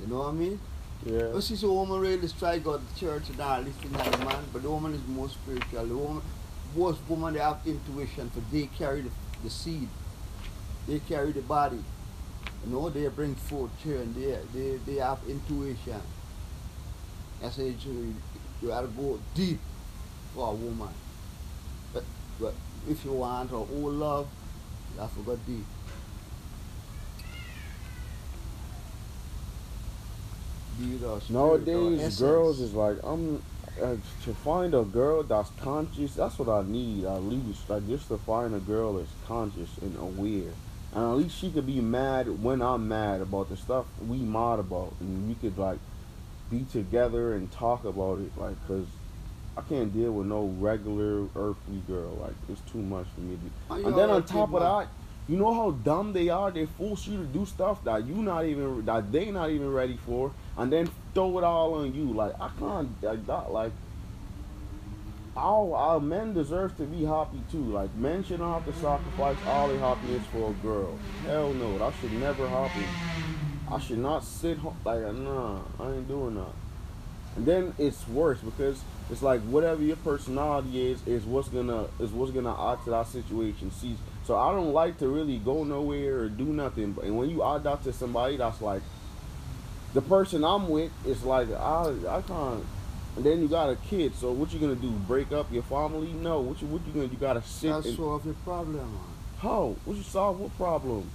You 0.00 0.06
know 0.08 0.18
what 0.18 0.28
I 0.28 0.32
mean? 0.32 0.60
Yeah. 1.04 1.28
Well, 1.28 1.40
see, 1.40 1.56
so 1.56 1.72
woman 1.72 2.00
really 2.00 2.26
strike 2.28 2.66
out 2.66 2.80
the 2.86 3.00
church 3.00 3.28
and 3.30 3.40
all 3.40 3.62
this 3.62 3.74
thing 3.76 3.92
like 3.92 4.18
man, 4.20 4.44
but 4.52 4.62
the 4.62 4.70
woman 4.70 4.94
is 4.94 5.06
more 5.06 5.28
spiritual. 5.28 5.86
The 5.86 5.96
woman, 5.96 6.22
most 6.74 7.00
women 7.08 7.34
they 7.34 7.40
have 7.40 7.60
intuition, 7.66 8.30
for 8.30 8.40
they 8.52 8.66
carry 8.66 9.02
the, 9.02 9.10
the 9.42 9.50
seed, 9.50 9.88
they 10.88 10.98
carry 11.00 11.32
the 11.32 11.42
body. 11.42 11.82
You 12.64 12.72
know, 12.72 12.88
they 12.90 13.06
bring 13.08 13.34
forth 13.34 13.70
children. 13.82 14.14
They 14.14 14.38
they 14.54 14.76
they 14.86 14.94
have 15.00 15.18
intuition. 15.28 16.00
I 17.44 17.50
say 17.50 17.68
you, 17.68 18.14
you 18.62 18.68
have 18.70 18.84
to 18.84 18.90
go 18.90 19.20
deep 19.34 19.60
for 20.34 20.48
a 20.48 20.54
woman. 20.54 20.88
But 21.92 22.04
but 22.40 22.54
if 22.88 23.04
you 23.04 23.12
want 23.12 23.50
her 23.50 23.56
whole 23.58 23.90
love, 23.90 24.28
you 24.94 25.00
have 25.00 25.14
to 25.14 25.22
go 25.22 25.36
deep. 25.46 25.64
Be 27.18 27.24
with 27.24 27.24
her 27.24 27.44
spirit, 27.54 27.74
her 30.56 30.65
Nowadays, 31.30 32.00
girls 32.20 32.60
is 32.60 32.74
like 32.74 32.96
I'm 33.02 33.42
uh, 33.82 33.96
to 34.24 34.34
find 34.34 34.74
a 34.74 34.82
girl 34.82 35.22
that's 35.22 35.50
conscious. 35.60 36.14
That's 36.14 36.38
what 36.38 36.48
I 36.48 36.66
need 36.68 37.04
at 37.04 37.22
least. 37.22 37.68
Like 37.68 37.86
just 37.86 38.08
to 38.08 38.18
find 38.18 38.54
a 38.54 38.60
girl 38.60 38.94
that's 38.94 39.10
conscious 39.26 39.70
and 39.82 39.96
aware, 39.98 40.52
and 40.94 41.04
at 41.04 41.16
least 41.16 41.38
she 41.38 41.50
could 41.50 41.66
be 41.66 41.80
mad 41.80 42.42
when 42.42 42.62
I'm 42.62 42.88
mad 42.88 43.20
about 43.20 43.48
the 43.48 43.56
stuff 43.56 43.86
we 44.06 44.18
mad 44.18 44.58
about, 44.58 44.94
and 45.00 45.28
we 45.28 45.34
could 45.34 45.58
like 45.58 45.78
be 46.50 46.64
together 46.72 47.34
and 47.34 47.50
talk 47.50 47.84
about 47.84 48.20
it. 48.20 48.30
Like, 48.38 48.56
cause 48.68 48.86
I 49.56 49.62
can't 49.62 49.92
deal 49.92 50.12
with 50.12 50.26
no 50.26 50.54
regular 50.58 51.24
earthly 51.34 51.80
girl. 51.88 52.18
Like, 52.20 52.34
it's 52.48 52.60
too 52.70 52.78
much 52.78 53.06
for 53.14 53.22
me. 53.22 53.38
To, 53.70 53.74
and 53.88 53.96
then 53.96 54.10
on 54.10 54.22
top 54.24 54.52
of 54.52 54.60
that, 54.60 54.88
you 55.28 55.36
know 55.36 55.52
how 55.52 55.72
dumb 55.72 56.12
they 56.12 56.28
are. 56.28 56.50
They 56.50 56.66
force 56.66 57.06
you 57.06 57.16
to 57.18 57.24
do 57.24 57.46
stuff 57.46 57.82
that 57.84 58.06
you 58.06 58.14
not 58.16 58.44
even 58.44 58.84
that 58.84 59.10
they 59.10 59.30
not 59.30 59.50
even 59.50 59.72
ready 59.72 59.98
for, 60.06 60.32
and 60.56 60.72
then 60.72 60.88
throw 61.14 61.38
it 61.38 61.44
all 61.44 61.74
on 61.74 61.94
you. 61.94 62.12
Like 62.12 62.40
I 62.40 62.50
can't 62.58 63.02
like 63.02 63.26
that. 63.26 63.50
Like 63.50 63.72
all 65.36 65.74
our 65.74 66.00
men 66.00 66.32
deserve 66.32 66.76
to 66.78 66.84
be 66.84 67.04
happy 67.04 67.40
too. 67.50 67.64
Like 67.64 67.94
men 67.96 68.22
shouldn't 68.22 68.48
have 68.48 68.64
to 68.66 68.80
sacrifice 68.80 69.36
all 69.46 69.68
their 69.68 69.78
happiness 69.78 70.22
for 70.32 70.50
a 70.50 70.54
girl. 70.54 70.96
Hell 71.24 71.52
no, 71.54 71.78
that 71.78 71.92
should 72.00 72.12
never 72.12 72.48
happen. 72.48 72.84
I 73.70 73.80
should 73.80 73.98
not 73.98 74.24
sit 74.24 74.58
home 74.58 74.76
like 74.84 75.00
nah. 75.12 75.60
I 75.80 75.92
ain't 75.92 76.08
doing 76.08 76.36
that. 76.36 76.52
And 77.36 77.44
then 77.44 77.74
it's 77.78 78.06
worse 78.08 78.38
because 78.40 78.80
it's 79.10 79.22
like 79.22 79.40
whatever 79.42 79.82
your 79.82 79.96
personality 79.96 80.90
is 80.90 81.06
is 81.06 81.24
what's 81.24 81.48
gonna 81.48 81.88
is 82.00 82.10
what's 82.10 82.32
gonna 82.32 82.72
add 82.72 82.82
to 82.84 82.90
that 82.90 83.08
situation. 83.08 83.70
See, 83.72 83.96
so 84.26 84.36
I 84.36 84.50
don't 84.50 84.72
like 84.72 84.98
to 84.98 85.08
really 85.08 85.38
go 85.38 85.62
nowhere 85.62 86.18
or 86.18 86.28
do 86.28 86.46
nothing. 86.46 86.92
But 86.92 87.04
and 87.04 87.16
when 87.16 87.30
you 87.30 87.44
add 87.44 87.62
that 87.62 87.84
to 87.84 87.92
somebody, 87.92 88.36
that's 88.36 88.60
like 88.60 88.82
the 89.94 90.02
person 90.02 90.44
I'm 90.44 90.68
with 90.68 90.90
is 91.06 91.22
like 91.22 91.48
I 91.52 91.94
I 92.08 92.22
can't. 92.22 92.64
And 93.14 93.24
then 93.24 93.40
you 93.40 93.48
got 93.48 93.70
a 93.70 93.76
kid, 93.76 94.14
so 94.16 94.32
what 94.32 94.52
you 94.52 94.58
gonna 94.58 94.74
do? 94.74 94.90
Break 94.90 95.32
up 95.32 95.50
your 95.52 95.62
family? 95.62 96.12
No. 96.12 96.40
What 96.40 96.60
you 96.60 96.66
what 96.66 96.84
you 96.86 96.92
gonna? 96.92 97.06
You 97.06 97.16
gotta 97.18 97.42
sit. 97.42 97.70
That's 97.70 97.86
and, 97.86 97.96
solve 97.96 98.24
your 98.24 98.34
problem, 98.44 98.98
how? 99.38 99.76
What 99.84 99.96
you 99.96 100.02
solve? 100.02 100.40
What 100.40 100.56
problem? 100.56 101.08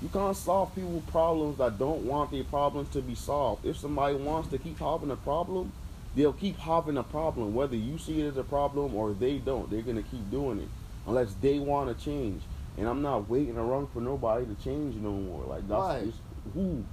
You 0.00 0.08
can't 0.08 0.36
solve 0.36 0.74
people 0.74 1.02
problems 1.08 1.58
that 1.58 1.78
don't 1.78 2.04
want 2.04 2.30
their 2.30 2.44
problems 2.44 2.88
to 2.90 3.02
be 3.02 3.14
solved. 3.14 3.66
If 3.66 3.76
somebody 3.76 4.14
wants 4.14 4.48
to 4.50 4.58
keep 4.58 4.78
having 4.78 5.10
a 5.10 5.16
problem, 5.16 5.72
they'll 6.16 6.32
keep 6.32 6.56
having 6.58 6.96
a 6.96 7.02
problem, 7.02 7.54
whether 7.54 7.76
you 7.76 7.98
see 7.98 8.22
it 8.22 8.28
as 8.28 8.36
a 8.38 8.44
problem 8.44 8.94
or 8.94 9.12
they 9.12 9.38
don't. 9.38 9.68
They're 9.68 9.82
gonna 9.82 10.04
keep 10.04 10.30
doing 10.30 10.60
it 10.60 10.68
unless 11.06 11.34
they 11.40 11.58
want 11.58 11.96
to 11.96 12.04
change. 12.04 12.42
And 12.76 12.88
I'm 12.88 13.02
not 13.02 13.28
waiting 13.28 13.56
around 13.56 13.88
for 13.92 14.00
nobody 14.00 14.46
to 14.46 14.54
change 14.62 14.94
no 14.96 15.12
more. 15.12 15.44
Like 15.44 15.68
that's 15.68 15.80
Why? 15.80 16.04
just 16.04 16.18
who. 16.54 16.84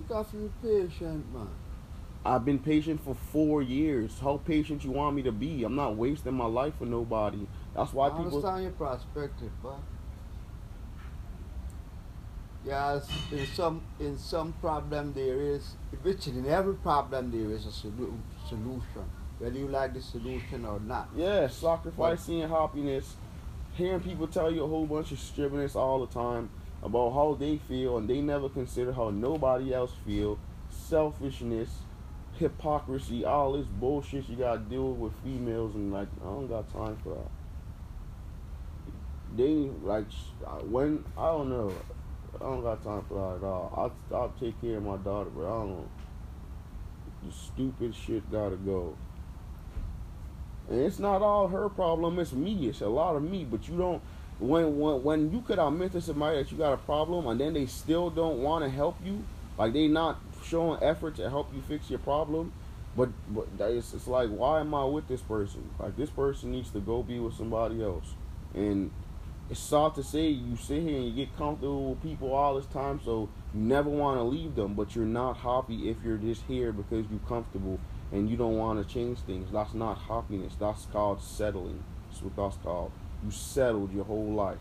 You 0.00 0.06
got 0.08 0.30
to 0.30 0.36
be 0.36 0.50
patient, 0.62 1.32
man. 1.32 1.48
I've 2.24 2.44
been 2.44 2.58
patient 2.58 3.02
for 3.02 3.14
four 3.14 3.62
years. 3.62 4.18
How 4.20 4.38
patient 4.38 4.84
you 4.84 4.90
want 4.90 5.16
me 5.16 5.22
to 5.22 5.32
be? 5.32 5.64
I'm 5.64 5.76
not 5.76 5.96
wasting 5.96 6.34
my 6.34 6.46
life 6.46 6.74
for 6.78 6.84
nobody. 6.84 7.46
That's 7.74 7.92
why 7.92 8.06
I 8.06 8.10
people. 8.10 8.24
understand 8.26 8.62
your 8.62 8.72
perspective, 8.72 9.50
but 9.62 9.78
yes, 12.66 13.08
in 13.30 13.46
some 13.46 13.82
in 14.00 14.18
some 14.18 14.52
problem 14.60 15.12
there 15.14 15.40
is, 15.40 15.76
which 16.02 16.26
in 16.26 16.46
every 16.46 16.74
problem 16.74 17.30
there 17.30 17.54
is 17.56 17.66
a 17.66 17.70
solu- 17.70 18.18
solution, 18.48 19.04
whether 19.38 19.58
you 19.58 19.68
like 19.68 19.94
the 19.94 20.02
solution 20.02 20.64
or 20.64 20.80
not. 20.80 21.08
Yeah, 21.16 21.46
sacrificing 21.48 22.38
your 22.38 22.48
happiness. 22.48 23.16
Hearing 23.78 24.00
people 24.00 24.26
tell 24.26 24.50
you 24.50 24.64
a 24.64 24.66
whole 24.66 24.86
bunch 24.86 25.12
of 25.12 25.18
strippiness 25.18 25.76
all 25.76 26.04
the 26.04 26.12
time 26.12 26.50
about 26.82 27.12
how 27.12 27.36
they 27.38 27.58
feel 27.58 27.96
and 27.96 28.10
they 28.10 28.20
never 28.20 28.48
consider 28.48 28.92
how 28.92 29.10
nobody 29.10 29.72
else 29.72 29.92
feel. 30.04 30.36
Selfishness, 30.68 31.70
hypocrisy, 32.40 33.24
all 33.24 33.52
this 33.52 33.68
bullshit 33.68 34.28
you 34.28 34.34
gotta 34.34 34.58
deal 34.58 34.94
with 34.94 35.12
females 35.22 35.76
and 35.76 35.92
like 35.92 36.08
I 36.20 36.24
don't 36.24 36.48
got 36.48 36.72
time 36.72 36.98
for 37.04 37.10
that. 37.10 37.30
They 39.36 39.70
like 39.84 40.06
uh, 40.44 40.56
when 40.64 41.04
I 41.16 41.26
don't 41.26 41.48
know. 41.48 41.72
I 42.34 42.38
don't 42.40 42.62
got 42.62 42.82
time 42.82 43.04
for 43.08 43.14
that 43.14 43.44
at 43.44 43.48
all. 43.48 43.72
I'll, 44.10 44.18
I'll 44.18 44.34
take 44.40 44.60
care 44.60 44.78
of 44.78 44.82
my 44.82 44.96
daughter, 44.96 45.30
but 45.30 45.44
I 45.44 45.60
don't. 45.60 45.88
The 47.24 47.32
stupid 47.32 47.94
shit 47.94 48.28
gotta 48.28 48.56
go. 48.56 48.96
It's 50.70 50.98
not 50.98 51.22
all 51.22 51.48
her 51.48 51.68
problem, 51.68 52.18
it's 52.18 52.32
me. 52.32 52.68
It's 52.68 52.80
a 52.80 52.88
lot 52.88 53.16
of 53.16 53.22
me. 53.22 53.44
But 53.44 53.68
you 53.68 53.78
don't 53.78 54.02
when 54.38 54.78
when 54.78 55.02
when 55.02 55.32
you 55.32 55.40
could 55.40 55.58
admit 55.58 55.92
to 55.92 56.00
somebody 56.00 56.38
that 56.38 56.52
you 56.52 56.58
got 56.58 56.72
a 56.72 56.78
problem 56.78 57.26
and 57.26 57.40
then 57.40 57.54
they 57.54 57.66
still 57.66 58.10
don't 58.10 58.42
want 58.42 58.64
to 58.64 58.70
help 58.70 58.96
you, 59.04 59.24
like 59.58 59.72
they 59.72 59.88
not 59.88 60.18
showing 60.44 60.82
effort 60.82 61.16
to 61.16 61.28
help 61.30 61.52
you 61.54 61.62
fix 61.62 61.88
your 61.88 61.98
problem. 61.98 62.52
But 62.96 63.10
but 63.28 63.48
is 63.70 63.94
it's 63.94 64.06
like 64.06 64.28
why 64.28 64.60
am 64.60 64.74
I 64.74 64.84
with 64.84 65.08
this 65.08 65.22
person? 65.22 65.70
Like 65.78 65.96
this 65.96 66.10
person 66.10 66.52
needs 66.52 66.70
to 66.70 66.80
go 66.80 67.02
be 67.02 67.18
with 67.18 67.34
somebody 67.34 67.82
else. 67.82 68.14
And 68.54 68.90
it's 69.50 69.60
sad 69.60 69.94
to 69.94 70.02
say 70.02 70.28
you 70.28 70.56
sit 70.56 70.82
here 70.82 70.96
and 70.96 71.06
you 71.06 71.12
get 71.12 71.34
comfortable 71.36 71.90
with 71.90 72.02
people 72.02 72.34
all 72.34 72.56
this 72.56 72.66
time, 72.66 73.00
so 73.02 73.30
you 73.54 73.60
never 73.60 73.88
want 73.88 74.18
to 74.18 74.22
leave 74.22 74.54
them, 74.54 74.74
but 74.74 74.94
you're 74.94 75.06
not 75.06 75.38
happy 75.38 75.88
if 75.88 75.96
you're 76.04 76.18
just 76.18 76.42
here 76.42 76.70
because 76.70 77.06
you're 77.10 77.20
comfortable 77.26 77.80
and 78.12 78.28
you 78.28 78.36
don't 78.36 78.56
want 78.56 78.86
to 78.86 78.94
change 78.94 79.18
things. 79.20 79.50
That's 79.52 79.74
not 79.74 79.98
happiness. 79.98 80.54
That's 80.58 80.86
called 80.86 81.22
settling. 81.22 81.82
That's 82.08 82.22
what 82.22 82.36
that's 82.36 82.56
called. 82.62 82.92
You 83.24 83.30
settled 83.30 83.92
your 83.92 84.04
whole 84.04 84.32
life. 84.32 84.58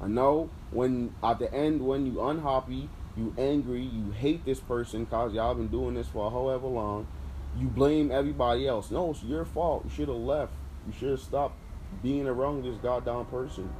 I 0.00 0.08
know 0.08 0.50
when 0.70 1.14
at 1.22 1.38
the 1.38 1.52
end 1.52 1.86
when 1.86 2.06
you 2.06 2.20
unhappy, 2.22 2.88
you 3.16 3.34
angry, 3.38 3.82
you 3.82 4.10
hate 4.10 4.44
this 4.44 4.58
person 4.58 5.06
cause 5.06 5.32
y'all 5.32 5.54
been 5.54 5.68
doing 5.68 5.94
this 5.94 6.08
for 6.08 6.30
however 6.30 6.66
long, 6.66 7.06
you 7.58 7.68
blame 7.68 8.10
everybody 8.10 8.66
else. 8.66 8.90
No, 8.90 9.10
it's 9.10 9.22
your 9.22 9.44
fault. 9.44 9.84
You 9.84 9.90
should 9.90 10.08
have 10.08 10.16
left. 10.16 10.52
You 10.86 10.92
should 10.98 11.10
have 11.10 11.20
stopped 11.20 11.56
being 12.02 12.26
around 12.26 12.64
this 12.64 12.76
goddamn 12.78 13.26
person. 13.26 13.70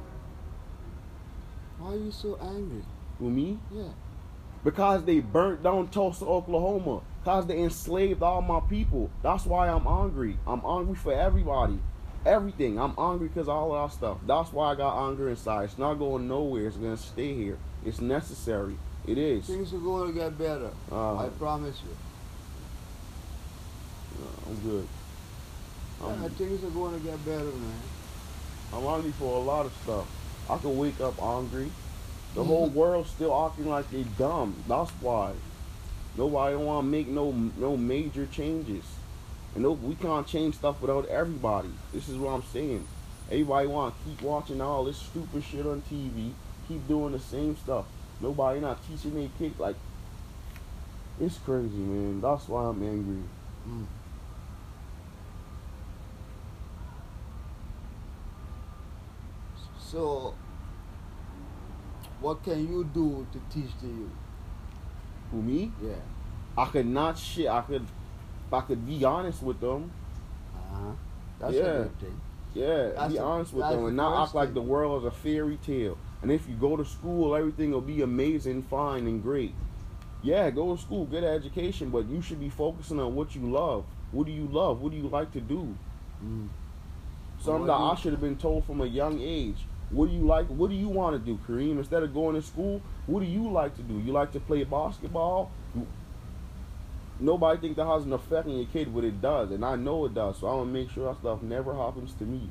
Why 1.79 1.93
are 1.93 1.97
you 1.97 2.11
so 2.11 2.37
angry? 2.41 2.83
With 3.19 3.33
me? 3.33 3.59
Yeah. 3.71 3.89
Because 4.63 5.03
they 5.03 5.19
burnt 5.19 5.63
down 5.63 5.89
Tulsa, 5.89 6.25
Oklahoma. 6.25 7.01
Because 7.23 7.47
they 7.47 7.59
enslaved 7.59 8.21
all 8.21 8.41
my 8.41 8.59
people. 8.59 9.09
That's 9.21 9.45
why 9.45 9.69
I'm 9.69 9.87
angry. 9.87 10.37
I'm 10.45 10.61
angry 10.65 10.95
for 10.95 11.13
everybody. 11.13 11.79
Everything. 12.25 12.77
I'm 12.77 12.93
angry 12.97 13.29
because 13.29 13.47
all 13.47 13.73
of 13.73 13.89
that 13.89 13.95
stuff. 13.95 14.17
That's 14.27 14.51
why 14.51 14.73
I 14.73 14.75
got 14.75 15.07
anger 15.07 15.29
inside. 15.29 15.63
It's 15.63 15.77
not 15.77 15.93
going 15.93 16.27
nowhere. 16.27 16.67
It's 16.67 16.75
going 16.75 16.97
to 16.97 17.01
stay 17.01 17.33
here. 17.33 17.57
It's 17.85 18.01
necessary. 18.01 18.77
It 19.07 19.17
is. 19.17 19.45
Things 19.45 19.73
are 19.73 19.77
going 19.77 20.13
to 20.13 20.19
get 20.19 20.37
better. 20.37 20.69
Uh, 20.91 21.15
I 21.15 21.29
promise 21.29 21.81
you. 21.81 21.95
I'm 24.45 24.55
good. 24.57 24.87
I'm, 26.03 26.23
yeah, 26.23 26.27
things 26.27 26.61
are 26.61 26.69
going 26.71 26.99
to 26.99 27.05
get 27.05 27.23
better, 27.23 27.45
man. 27.45 27.81
I'm 28.73 28.85
angry 28.85 29.11
for 29.11 29.37
a 29.37 29.39
lot 29.39 29.65
of 29.65 29.73
stuff. 29.83 30.05
I 30.49 30.57
could 30.57 30.77
wake 30.77 30.99
up 30.99 31.21
angry. 31.23 31.71
The 32.35 32.43
whole 32.43 32.67
world's 32.67 33.11
still 33.11 33.45
acting 33.45 33.69
like 33.69 33.89
they 33.91 34.03
dumb. 34.17 34.61
That's 34.67 34.91
why. 34.99 35.31
Nobody 36.17 36.55
want 36.55 36.85
to 36.85 36.89
make 36.89 37.07
no 37.07 37.31
no 37.31 37.75
major 37.75 38.25
changes. 38.27 38.85
And 39.55 39.63
no, 39.63 39.71
we 39.71 39.95
can't 39.95 40.25
change 40.25 40.55
stuff 40.55 40.81
without 40.81 41.07
everybody. 41.07 41.69
This 41.93 42.09
is 42.09 42.17
what 42.17 42.31
I'm 42.31 42.43
saying. 42.43 42.87
Everybody 43.29 43.67
want 43.67 43.95
to 43.95 44.09
keep 44.09 44.21
watching 44.21 44.61
all 44.61 44.83
this 44.83 44.97
stupid 44.97 45.43
shit 45.43 45.65
on 45.65 45.81
TV. 45.91 46.31
Keep 46.67 46.87
doing 46.87 47.13
the 47.13 47.19
same 47.19 47.55
stuff. 47.57 47.85
Nobody 48.19 48.59
not 48.59 48.79
teaching 48.87 49.15
their 49.15 49.29
kids. 49.37 49.59
Like, 49.59 49.75
it's 51.19 51.37
crazy, 51.39 51.77
man. 51.77 52.21
That's 52.21 52.47
why 52.47 52.65
I'm 52.65 52.81
angry. 52.81 53.23
Mm. 53.67 53.85
So, 59.79 60.33
what 62.19 62.43
can 62.43 62.67
you 62.67 62.83
do 62.83 63.27
to 63.31 63.39
teach 63.53 63.71
the 63.81 63.87
youth? 63.87 64.22
Who 65.31 65.41
me? 65.41 65.71
Yeah. 65.81 65.93
I 66.57 66.65
could 66.65 66.85
not 66.85 67.17
shit. 67.17 67.47
I 67.47 67.61
could, 67.61 67.85
I 68.51 68.61
could 68.61 68.85
be 68.85 69.03
honest 69.03 69.41
with 69.41 69.59
them. 69.59 69.91
Uh 70.55 70.59
huh. 70.75 70.91
That's 71.39 71.53
Yeah. 71.55 71.61
a 71.61 71.83
good 71.83 71.99
thing. 71.99 72.21
Yeah, 72.53 72.89
That's 72.89 73.13
be 73.13 73.17
a- 73.17 73.23
honest 73.23 73.53
with 73.53 73.67
them 73.67 73.85
and 73.87 73.97
not 73.97 74.23
act 74.27 74.35
like 74.35 74.49
thing. 74.49 74.53
the 74.53 74.61
world 74.61 75.01
is 75.01 75.07
a 75.07 75.11
fairy 75.11 75.57
tale. 75.65 75.97
And 76.21 76.31
if 76.31 76.47
you 76.47 76.55
go 76.55 76.77
to 76.77 76.85
school, 76.85 77.35
everything 77.35 77.71
will 77.71 77.81
be 77.81 78.01
amazing, 78.03 78.61
fine, 78.63 79.07
and 79.07 79.21
great. 79.23 79.55
Yeah, 80.21 80.49
go 80.51 80.75
to 80.75 80.81
school, 80.81 81.05
get 81.05 81.23
an 81.23 81.33
education, 81.33 81.89
but 81.89 82.07
you 82.07 82.21
should 82.21 82.39
be 82.39 82.49
focusing 82.49 82.99
on 82.99 83.15
what 83.15 83.35
you 83.35 83.41
love. 83.51 83.85
What 84.11 84.27
do 84.27 84.31
you 84.31 84.47
love? 84.47 84.81
What 84.81 84.91
do 84.91 84.97
you 84.97 85.07
like 85.09 85.31
to 85.33 85.41
do? 85.41 85.75
Mm. 86.23 86.47
Something 87.41 87.65
that 87.65 87.73
I 87.73 87.95
should 87.95 88.11
have 88.13 88.21
been 88.21 88.37
told 88.37 88.63
from 88.65 88.79
a 88.81 88.85
young 88.85 89.19
age. 89.19 89.65
What 89.93 90.09
do 90.09 90.15
you 90.15 90.25
like? 90.25 90.47
What 90.47 90.69
do 90.69 90.75
you 90.75 90.89
want 90.89 91.15
to 91.15 91.19
do, 91.19 91.39
Kareem? 91.47 91.77
Instead 91.77 92.03
of 92.03 92.13
going 92.13 92.35
to 92.35 92.41
school, 92.41 92.81
what 93.05 93.19
do 93.19 93.25
you 93.27 93.49
like 93.51 93.75
to 93.75 93.83
do? 93.83 93.99
You 93.99 94.11
like 94.11 94.31
to 94.31 94.39
play 94.39 94.63
basketball? 94.63 95.51
Nobody 97.19 97.61
think 97.61 97.77
that 97.77 97.85
has 97.85 98.05
an 98.05 98.13
effect 98.13 98.47
on 98.47 98.57
your 98.57 98.65
kid, 98.65 98.93
but 98.93 99.03
it 99.03 99.21
does, 99.21 99.51
and 99.51 99.63
I 99.63 99.75
know 99.75 100.05
it 100.05 100.15
does. 100.15 100.39
So 100.39 100.47
I'm 100.47 100.59
gonna 100.59 100.71
make 100.71 100.89
sure 100.89 101.05
that 101.05 101.19
stuff 101.19 101.43
never 101.43 101.73
happens 101.75 102.13
to 102.15 102.23
me. 102.25 102.49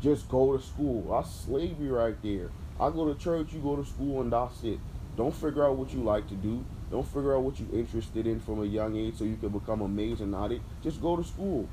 Just 0.00 0.28
go 0.28 0.56
to 0.56 0.62
school. 0.62 1.02
That's 1.10 1.30
slavery 1.30 1.90
right 1.90 2.16
there. 2.22 2.50
I 2.78 2.88
go 2.90 3.12
to 3.12 3.18
church, 3.18 3.52
you 3.52 3.60
go 3.60 3.76
to 3.76 3.84
school, 3.84 4.20
and 4.22 4.32
that's 4.32 4.62
it. 4.62 4.78
Don't 5.16 5.34
figure 5.34 5.66
out 5.66 5.76
what 5.76 5.92
you 5.92 6.02
like 6.02 6.28
to 6.28 6.34
do. 6.34 6.64
Don't 6.90 7.06
figure 7.06 7.36
out 7.36 7.42
what 7.42 7.60
you're 7.60 7.78
interested 7.78 8.26
in 8.26 8.40
from 8.40 8.62
a 8.62 8.64
young 8.64 8.96
age 8.96 9.16
so 9.16 9.24
you 9.24 9.36
can 9.36 9.50
become 9.50 9.82
amazing 9.82 10.34
at 10.34 10.52
it. 10.52 10.62
Just 10.82 11.02
go 11.02 11.16
to 11.16 11.24
school. 11.24 11.68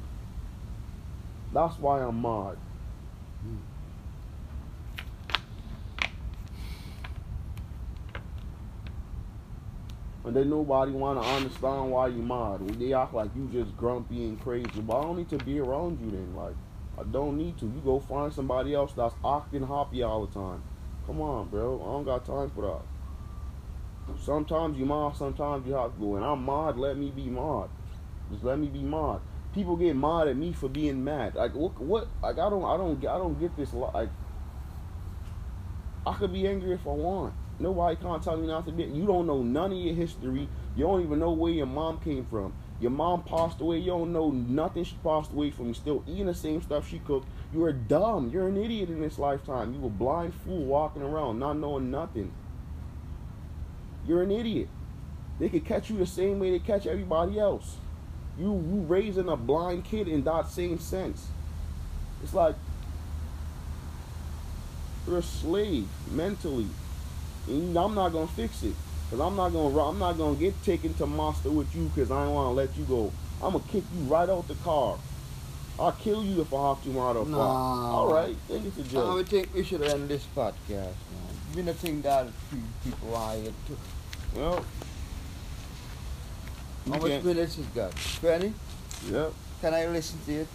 That's 1.53 1.79
why 1.79 2.01
I'm 2.01 2.21
mad. 2.21 2.57
Hmm. 3.41 3.76
And 10.27 10.35
then 10.35 10.49
nobody 10.49 10.91
want 10.91 11.23
to 11.23 11.29
understand 11.29 11.89
why 11.89 12.07
you 12.07 12.21
mad. 12.21 12.67
They 12.77 12.91
act 12.91 13.13
like 13.13 13.29
you 13.33 13.47
just 13.49 13.77
grumpy 13.77 14.25
and 14.25 14.37
crazy. 14.41 14.81
But 14.81 14.99
I 14.99 15.03
don't 15.03 15.17
need 15.17 15.29
to 15.29 15.37
be 15.37 15.57
around 15.57 16.01
you 16.01 16.11
then. 16.11 16.35
Like, 16.35 16.55
I 16.99 17.03
don't 17.03 17.37
need 17.37 17.57
to. 17.59 17.65
You 17.65 17.81
go 17.85 18.01
find 18.01 18.33
somebody 18.33 18.75
else 18.75 18.91
that's 18.91 19.15
acting 19.25 19.65
happy 19.65 20.03
all 20.03 20.25
the 20.25 20.33
time. 20.33 20.61
Come 21.05 21.21
on, 21.21 21.47
bro. 21.47 21.79
I 21.79 21.85
don't 21.85 22.03
got 22.03 22.25
time 22.25 22.49
for 22.49 22.83
that. 24.07 24.17
Sometimes 24.19 24.77
you 24.77 24.85
mad, 24.85 25.15
sometimes 25.15 25.65
you 25.65 25.73
have 25.75 25.93
to 25.93 25.99
go. 25.99 26.17
And 26.17 26.25
I'm 26.25 26.45
mad, 26.45 26.77
let 26.77 26.97
me 26.97 27.09
be 27.09 27.29
mad. 27.29 27.69
Just 28.29 28.43
let 28.43 28.59
me 28.59 28.67
be 28.67 28.81
mad. 28.81 29.21
People 29.53 29.77
get 29.77 29.95
mad 29.95 30.27
at 30.27 30.35
me 30.35 30.51
for 30.51 30.67
being 30.67 31.05
mad. 31.05 31.35
Like 31.35 31.55
what? 31.55 31.79
What? 31.79 32.09
Like 32.21 32.37
I 32.37 32.49
don't. 32.49 32.65
I 32.65 32.75
don't. 32.75 32.97
I 33.05 33.17
don't 33.17 33.39
get 33.39 33.55
this. 33.55 33.73
Like 33.73 34.09
I 36.05 36.13
could 36.15 36.33
be 36.33 36.45
angry 36.45 36.73
if 36.73 36.85
I 36.85 36.91
want. 36.91 37.33
Nobody 37.59 37.95
can't 37.95 38.23
tell 38.23 38.39
you 38.39 38.45
nothing. 38.45 38.77
You 38.77 39.05
don't 39.05 39.25
know 39.25 39.41
none 39.41 39.71
of 39.71 39.77
your 39.77 39.95
history. 39.95 40.47
You 40.75 40.83
don't 40.83 41.01
even 41.03 41.19
know 41.19 41.31
where 41.31 41.51
your 41.51 41.65
mom 41.65 41.99
came 41.99 42.25
from. 42.25 42.53
Your 42.79 42.91
mom 42.91 43.23
passed 43.23 43.59
away. 43.61 43.79
You 43.79 43.87
don't 43.87 44.13
know 44.13 44.29
nothing 44.29 44.83
she 44.83 44.95
passed 45.03 45.31
away 45.31 45.49
from. 45.49 45.69
You 45.69 45.73
still 45.73 46.03
eating 46.07 46.27
the 46.27 46.35
same 46.35 46.61
stuff 46.61 46.87
she 46.87 46.99
cooked. 46.99 47.27
You 47.53 47.63
are 47.63 47.73
dumb. 47.73 48.29
You're 48.29 48.47
an 48.47 48.57
idiot 48.57 48.89
in 48.89 49.01
this 49.01 49.17
lifetime. 49.17 49.73
You 49.73 49.87
a 49.87 49.89
blind 49.89 50.33
fool 50.45 50.65
walking 50.65 51.01
around 51.01 51.39
not 51.39 51.57
knowing 51.57 51.89
nothing. 51.89 52.31
You're 54.07 54.21
an 54.21 54.31
idiot. 54.31 54.69
They 55.39 55.49
could 55.49 55.65
catch 55.65 55.89
you 55.89 55.97
the 55.97 56.05
same 56.05 56.39
way 56.39 56.51
they 56.51 56.59
catch 56.59 56.85
everybody 56.85 57.39
else. 57.39 57.77
You 58.37 58.53
you 58.53 58.85
raising 58.87 59.29
a 59.29 59.35
blind 59.35 59.85
kid 59.85 60.07
in 60.07 60.23
that 60.25 60.49
same 60.49 60.79
sense. 60.79 61.27
It's 62.23 62.33
like 62.33 62.55
you're 65.07 65.17
a 65.17 65.23
slave 65.23 65.87
mentally. 66.11 66.67
I'm 67.49 67.73
not 67.95 68.09
gonna 68.09 68.27
fix 68.27 68.63
it. 68.63 68.73
Cause 69.09 69.19
I'm 69.21 69.35
not 69.37 69.49
gonna 69.53 69.77
I'm 69.79 69.99
not 69.99 70.17
gonna 70.17 70.35
get 70.35 70.61
taken 70.63 70.93
to 70.95 71.05
monster 71.05 71.49
with 71.49 71.73
you 71.75 71.85
because 71.93 72.11
I 72.11 72.25
don't 72.25 72.33
wanna 72.33 72.51
let 72.53 72.75
you 72.77 72.83
go. 72.83 73.11
I'm 73.41 73.53
gonna 73.53 73.63
kick 73.71 73.83
you 73.95 74.03
right 74.05 74.27
out 74.29 74.47
the 74.47 74.55
car. 74.55 74.97
I'll 75.79 75.91
kill 75.93 76.23
you 76.23 76.41
if 76.41 76.53
I 76.53 76.69
have 76.69 76.83
to 76.83 77.01
out 77.01 77.15
of 77.15 77.29
No. 77.29 77.37
car. 77.37 77.93
Alright, 77.93 78.35
think 78.47 78.65
it's 78.65 78.77
a 78.77 78.81
I 78.81 78.83
joke. 78.85 79.13
would 79.13 79.29
think 79.29 79.53
we 79.53 79.63
should 79.63 79.81
end 79.83 80.09
this 80.09 80.25
podcast, 80.35 80.69
man. 80.69 80.95
You 81.55 81.63
know, 81.63 81.73
think 81.73 82.03
that 82.03 82.27
pe- 82.51 82.89
people 82.89 83.15
are 83.15 83.35
here 83.35 83.53
too. 83.67 83.77
Well, 84.35 84.65
you 86.85 86.93
How 86.93 86.99
much 86.99 87.23
minutes 87.23 87.57
is 87.57 87.65
got? 87.67 87.91
20? 88.19 88.53
Yep. 89.11 89.33
Can 89.61 89.73
I 89.73 89.87
listen 89.87 90.19
to 90.25 90.33
it? 90.33 90.47